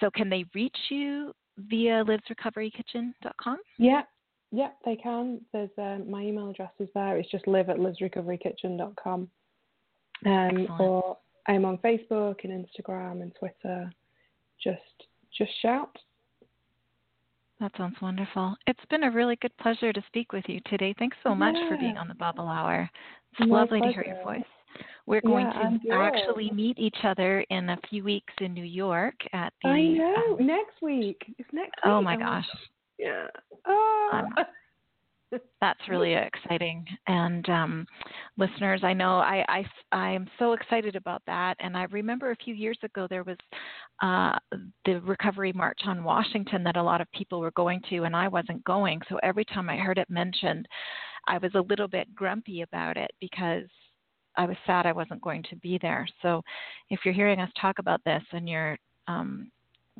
So, 0.00 0.10
can 0.10 0.28
they 0.28 0.44
reach 0.54 0.76
you 0.90 1.32
via 1.56 2.04
livsrecoverykitchen.com? 2.04 3.58
Yeah, 3.78 4.02
yeah, 4.50 4.70
they 4.84 4.96
can. 4.96 5.40
There's 5.52 5.70
um, 5.78 6.10
my 6.10 6.22
email 6.22 6.50
address 6.50 6.72
is 6.78 6.88
there. 6.94 7.16
It's 7.18 7.30
just 7.30 7.46
liv 7.46 7.68
at 7.70 7.78
livsrecoverykitchen.com. 7.78 9.28
Um, 10.26 10.66
or 10.78 11.18
I'm 11.48 11.64
on 11.64 11.78
Facebook 11.78 12.44
and 12.44 12.64
Instagram 12.64 13.22
and 13.22 13.34
Twitter. 13.34 13.90
Just 14.62 14.80
just 15.36 15.50
shout. 15.60 15.96
That 17.64 17.72
sounds 17.78 17.96
wonderful. 18.02 18.54
It's 18.66 18.84
been 18.90 19.04
a 19.04 19.10
really 19.10 19.36
good 19.36 19.56
pleasure 19.56 19.90
to 19.90 20.02
speak 20.08 20.34
with 20.34 20.44
you 20.48 20.60
today. 20.68 20.94
Thanks 20.98 21.16
so 21.22 21.34
much 21.34 21.54
yeah. 21.58 21.70
for 21.70 21.78
being 21.78 21.96
on 21.96 22.08
the 22.08 22.14
Bubble 22.14 22.46
Hour. 22.46 22.90
It's 23.32 23.48
My 23.48 23.60
lovely 23.60 23.78
pleasure. 23.78 24.02
to 24.02 24.04
hear 24.04 24.14
your 24.16 24.22
voice. 24.22 24.44
We're 25.06 25.22
going 25.22 25.46
yeah, 25.82 25.96
to 25.96 26.02
actually 26.02 26.50
meet 26.50 26.78
each 26.78 26.98
other 27.04 27.40
in 27.48 27.70
a 27.70 27.78
few 27.88 28.04
weeks 28.04 28.34
in 28.42 28.52
New 28.52 28.64
York 28.64 29.14
at 29.32 29.54
the. 29.62 29.70
I 29.70 29.80
know. 29.80 30.36
Um, 30.38 30.46
next 30.46 30.82
week. 30.82 31.16
It's 31.38 31.48
next 31.54 31.72
oh 31.86 31.88
week. 31.88 31.94
Oh 31.96 32.02
my 32.02 32.16
gosh. 32.18 32.44
Yeah. 32.98 33.28
Oh. 33.66 34.20
that's 35.60 35.88
really 35.88 36.14
exciting. 36.14 36.84
And 37.06 37.48
um, 37.48 37.86
listeners, 38.36 38.80
I 38.82 38.92
know 38.92 39.16
I, 39.18 39.44
I 39.48 39.64
I 39.92 40.10
am 40.10 40.28
so 40.38 40.52
excited 40.52 40.96
about 40.96 41.22
that. 41.26 41.56
And 41.60 41.76
I 41.76 41.84
remember 41.84 42.30
a 42.30 42.36
few 42.36 42.54
years 42.54 42.78
ago 42.82 43.06
there 43.08 43.24
was 43.24 43.36
uh, 44.02 44.38
the 44.84 45.00
Recovery 45.00 45.52
March 45.52 45.80
on 45.86 46.04
Washington 46.04 46.62
that 46.64 46.76
a 46.76 46.82
lot 46.82 47.00
of 47.00 47.10
people 47.12 47.40
were 47.40 47.52
going 47.52 47.80
to, 47.90 48.04
and 48.04 48.14
I 48.14 48.28
wasn't 48.28 48.64
going. 48.64 49.00
So 49.08 49.18
every 49.22 49.44
time 49.44 49.68
I 49.68 49.76
heard 49.76 49.98
it 49.98 50.10
mentioned, 50.10 50.66
I 51.26 51.38
was 51.38 51.52
a 51.54 51.60
little 51.60 51.88
bit 51.88 52.14
grumpy 52.14 52.62
about 52.62 52.96
it 52.96 53.10
because 53.20 53.68
I 54.36 54.46
was 54.46 54.56
sad 54.66 54.86
I 54.86 54.92
wasn't 54.92 55.22
going 55.22 55.44
to 55.50 55.56
be 55.56 55.78
there. 55.80 56.06
So 56.22 56.42
if 56.90 57.00
you're 57.04 57.14
hearing 57.14 57.40
us 57.40 57.50
talk 57.60 57.78
about 57.78 58.02
this 58.04 58.22
and 58.32 58.48
you're 58.48 58.76
um, 59.06 59.50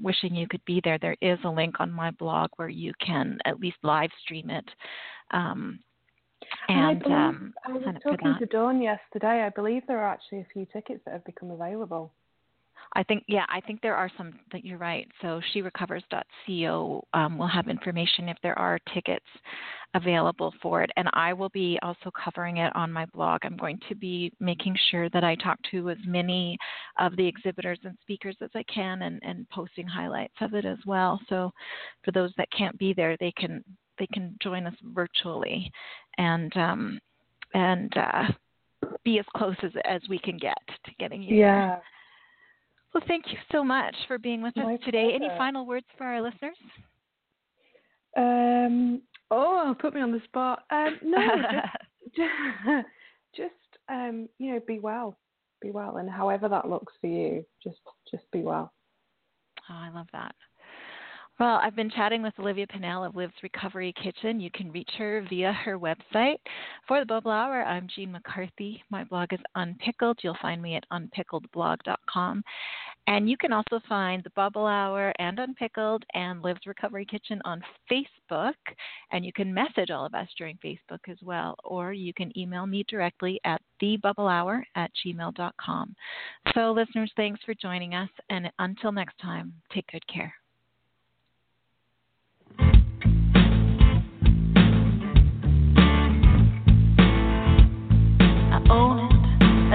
wishing 0.00 0.34
you 0.34 0.48
could 0.48 0.64
be 0.64 0.80
there, 0.82 0.98
there 0.98 1.16
is 1.20 1.38
a 1.44 1.50
link 1.50 1.76
on 1.78 1.90
my 1.90 2.10
blog 2.12 2.50
where 2.56 2.68
you 2.68 2.92
can 3.04 3.38
at 3.44 3.60
least 3.60 3.76
live 3.82 4.10
stream 4.22 4.50
it. 4.50 4.68
Um, 5.30 5.80
and, 6.68 7.02
I, 7.04 7.28
um, 7.28 7.54
I 7.66 7.72
was 7.72 7.82
talking 8.02 8.36
to 8.38 8.46
Dawn 8.46 8.80
yesterday. 8.80 9.42
I 9.42 9.48
believe 9.50 9.82
there 9.86 9.98
are 9.98 10.12
actually 10.12 10.40
a 10.40 10.46
few 10.52 10.66
tickets 10.72 11.00
that 11.04 11.12
have 11.12 11.24
become 11.24 11.50
available. 11.50 12.12
I 12.96 13.02
think, 13.02 13.24
yeah, 13.26 13.44
I 13.48 13.60
think 13.60 13.80
there 13.80 13.96
are 13.96 14.10
some 14.16 14.38
that 14.52 14.64
you're 14.64 14.78
right. 14.78 15.08
So 15.20 15.40
sherecovers.co 15.54 17.04
um, 17.14 17.38
will 17.38 17.48
have 17.48 17.68
information 17.68 18.28
if 18.28 18.36
there 18.42 18.58
are 18.58 18.78
tickets 18.92 19.24
available 19.94 20.52
for 20.60 20.82
it. 20.82 20.90
And 20.96 21.08
I 21.12 21.32
will 21.32 21.48
be 21.48 21.78
also 21.82 22.10
covering 22.12 22.58
it 22.58 22.74
on 22.76 22.92
my 22.92 23.06
blog. 23.06 23.40
I'm 23.44 23.56
going 23.56 23.78
to 23.88 23.94
be 23.94 24.32
making 24.38 24.76
sure 24.90 25.08
that 25.10 25.24
I 25.24 25.34
talk 25.36 25.58
to 25.70 25.90
as 25.90 25.98
many 26.06 26.58
of 26.98 27.16
the 27.16 27.26
exhibitors 27.26 27.78
and 27.84 27.96
speakers 28.02 28.36
as 28.42 28.50
I 28.54 28.64
can 28.64 29.02
and, 29.02 29.20
and 29.24 29.48
posting 29.50 29.86
highlights 29.86 30.34
of 30.40 30.54
it 30.54 30.64
as 30.64 30.78
well. 30.86 31.20
So 31.28 31.52
for 32.04 32.12
those 32.12 32.32
that 32.36 32.48
can't 32.56 32.78
be 32.78 32.92
there, 32.92 33.16
they 33.18 33.32
can 33.32 33.64
they 33.98 34.06
can 34.08 34.36
join 34.42 34.66
us 34.66 34.74
virtually 34.82 35.70
and 36.18 36.56
um, 36.56 37.00
and 37.54 37.92
uh, 37.96 38.24
be 39.04 39.18
as 39.18 39.24
close 39.36 39.56
as, 39.62 39.72
as 39.84 40.00
we 40.08 40.18
can 40.18 40.36
get 40.36 40.58
to 40.84 40.90
getting 40.98 41.22
you 41.22 41.36
yeah. 41.36 41.66
There. 41.66 41.82
Well, 42.92 43.02
thank 43.08 43.24
you 43.32 43.38
so 43.50 43.64
much 43.64 43.94
for 44.06 44.18
being 44.18 44.40
with 44.40 44.54
My 44.56 44.74
us 44.74 44.80
today. 44.84 45.10
Pleasure. 45.10 45.24
Any 45.24 45.38
final 45.38 45.66
words 45.66 45.86
for 45.98 46.04
our 46.04 46.22
listeners? 46.22 46.56
Um, 48.16 49.02
oh, 49.32 49.74
put 49.80 49.94
me 49.94 50.00
on 50.00 50.12
the 50.12 50.20
spot. 50.24 50.62
Um, 50.70 50.98
no, 51.02 51.18
just, 51.26 52.16
just, 52.16 52.86
just 53.36 53.52
um, 53.88 54.28
you 54.38 54.52
know, 54.52 54.60
be 54.66 54.78
well, 54.78 55.18
be 55.60 55.72
well, 55.72 55.96
and 55.96 56.08
however 56.08 56.48
that 56.48 56.68
looks 56.68 56.92
for 57.00 57.08
you, 57.08 57.44
just 57.62 57.80
just 58.10 58.30
be 58.30 58.42
well. 58.42 58.72
Oh, 59.68 59.74
I 59.74 59.90
love 59.90 60.06
that. 60.12 60.34
Well, 61.40 61.56
I've 61.60 61.74
been 61.74 61.90
chatting 61.90 62.22
with 62.22 62.38
Olivia 62.38 62.64
Pennelle 62.68 63.08
of 63.08 63.16
Liv's 63.16 63.34
Recovery 63.42 63.92
Kitchen. 64.00 64.38
You 64.38 64.52
can 64.52 64.70
reach 64.70 64.90
her 64.98 65.26
via 65.28 65.52
her 65.52 65.76
website. 65.80 66.36
For 66.86 67.00
the 67.00 67.06
Bubble 67.06 67.32
Hour, 67.32 67.64
I'm 67.64 67.88
Jean 67.92 68.12
McCarthy. 68.12 68.84
My 68.88 69.02
blog 69.02 69.32
is 69.32 69.40
Unpickled. 69.56 70.20
You'll 70.22 70.36
find 70.40 70.62
me 70.62 70.76
at 70.76 70.84
unpickledblog.com. 70.92 72.44
And 73.08 73.28
you 73.28 73.36
can 73.36 73.52
also 73.52 73.80
find 73.88 74.22
the 74.22 74.30
Bubble 74.30 74.68
Hour 74.68 75.12
and 75.18 75.40
Unpickled 75.40 76.04
and 76.14 76.40
Liv's 76.40 76.66
Recovery 76.66 77.04
Kitchen 77.04 77.42
on 77.44 77.64
Facebook. 77.90 78.54
And 79.10 79.24
you 79.24 79.32
can 79.32 79.52
message 79.52 79.90
all 79.90 80.06
of 80.06 80.14
us 80.14 80.28
during 80.38 80.56
Facebook 80.64 81.00
as 81.08 81.18
well. 81.20 81.56
Or 81.64 81.92
you 81.92 82.14
can 82.14 82.36
email 82.38 82.64
me 82.64 82.84
directly 82.86 83.40
at 83.44 83.60
thebubblehour 83.82 84.62
at 84.76 84.92
gmail.com. 85.04 85.96
So, 86.54 86.70
listeners, 86.70 87.12
thanks 87.16 87.40
for 87.44 87.54
joining 87.54 87.96
us. 87.96 88.10
And 88.30 88.52
until 88.60 88.92
next 88.92 89.18
time, 89.18 89.52
take 89.72 89.88
good 89.88 90.06
care. 90.06 90.32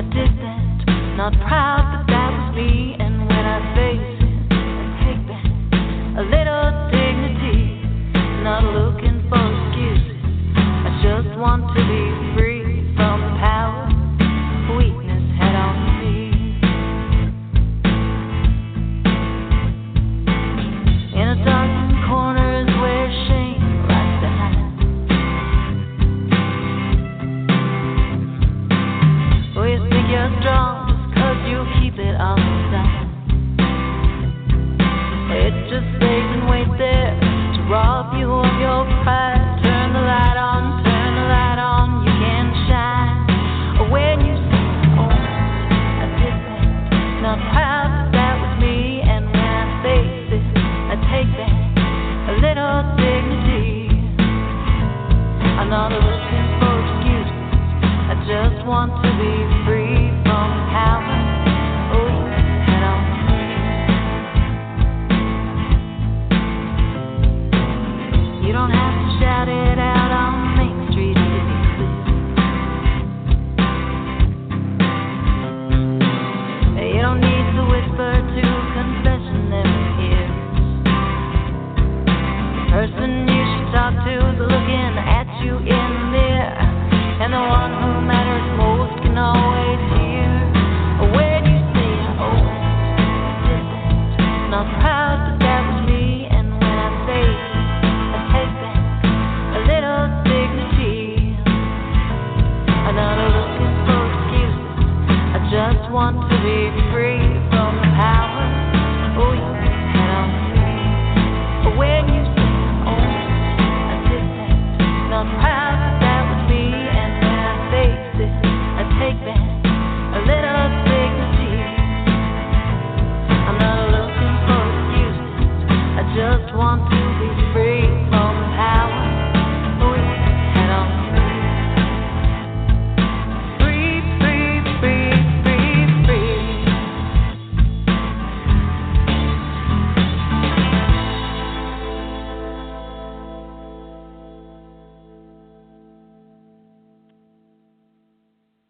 That, 0.02 1.16
not 1.18 1.34
proud, 1.43 1.84
but 1.91 2.08
that 2.08 2.32
was 2.32 2.56
me. 2.56 2.95
And 3.00 3.28
when 3.28 3.45
I 3.45 3.60
face 3.76 4.16
it, 4.24 4.47
I 4.47 4.88
take 5.04 5.28
a 6.16 6.24
little 6.24 6.72
dignity. 6.88 7.84
Not 8.43 8.64
looking 8.64 9.28
for 9.28 9.43
excuses. 9.43 10.24
I 10.56 10.89
just 11.04 11.38
want 11.38 11.68
to 11.76 11.82
be 11.84 12.09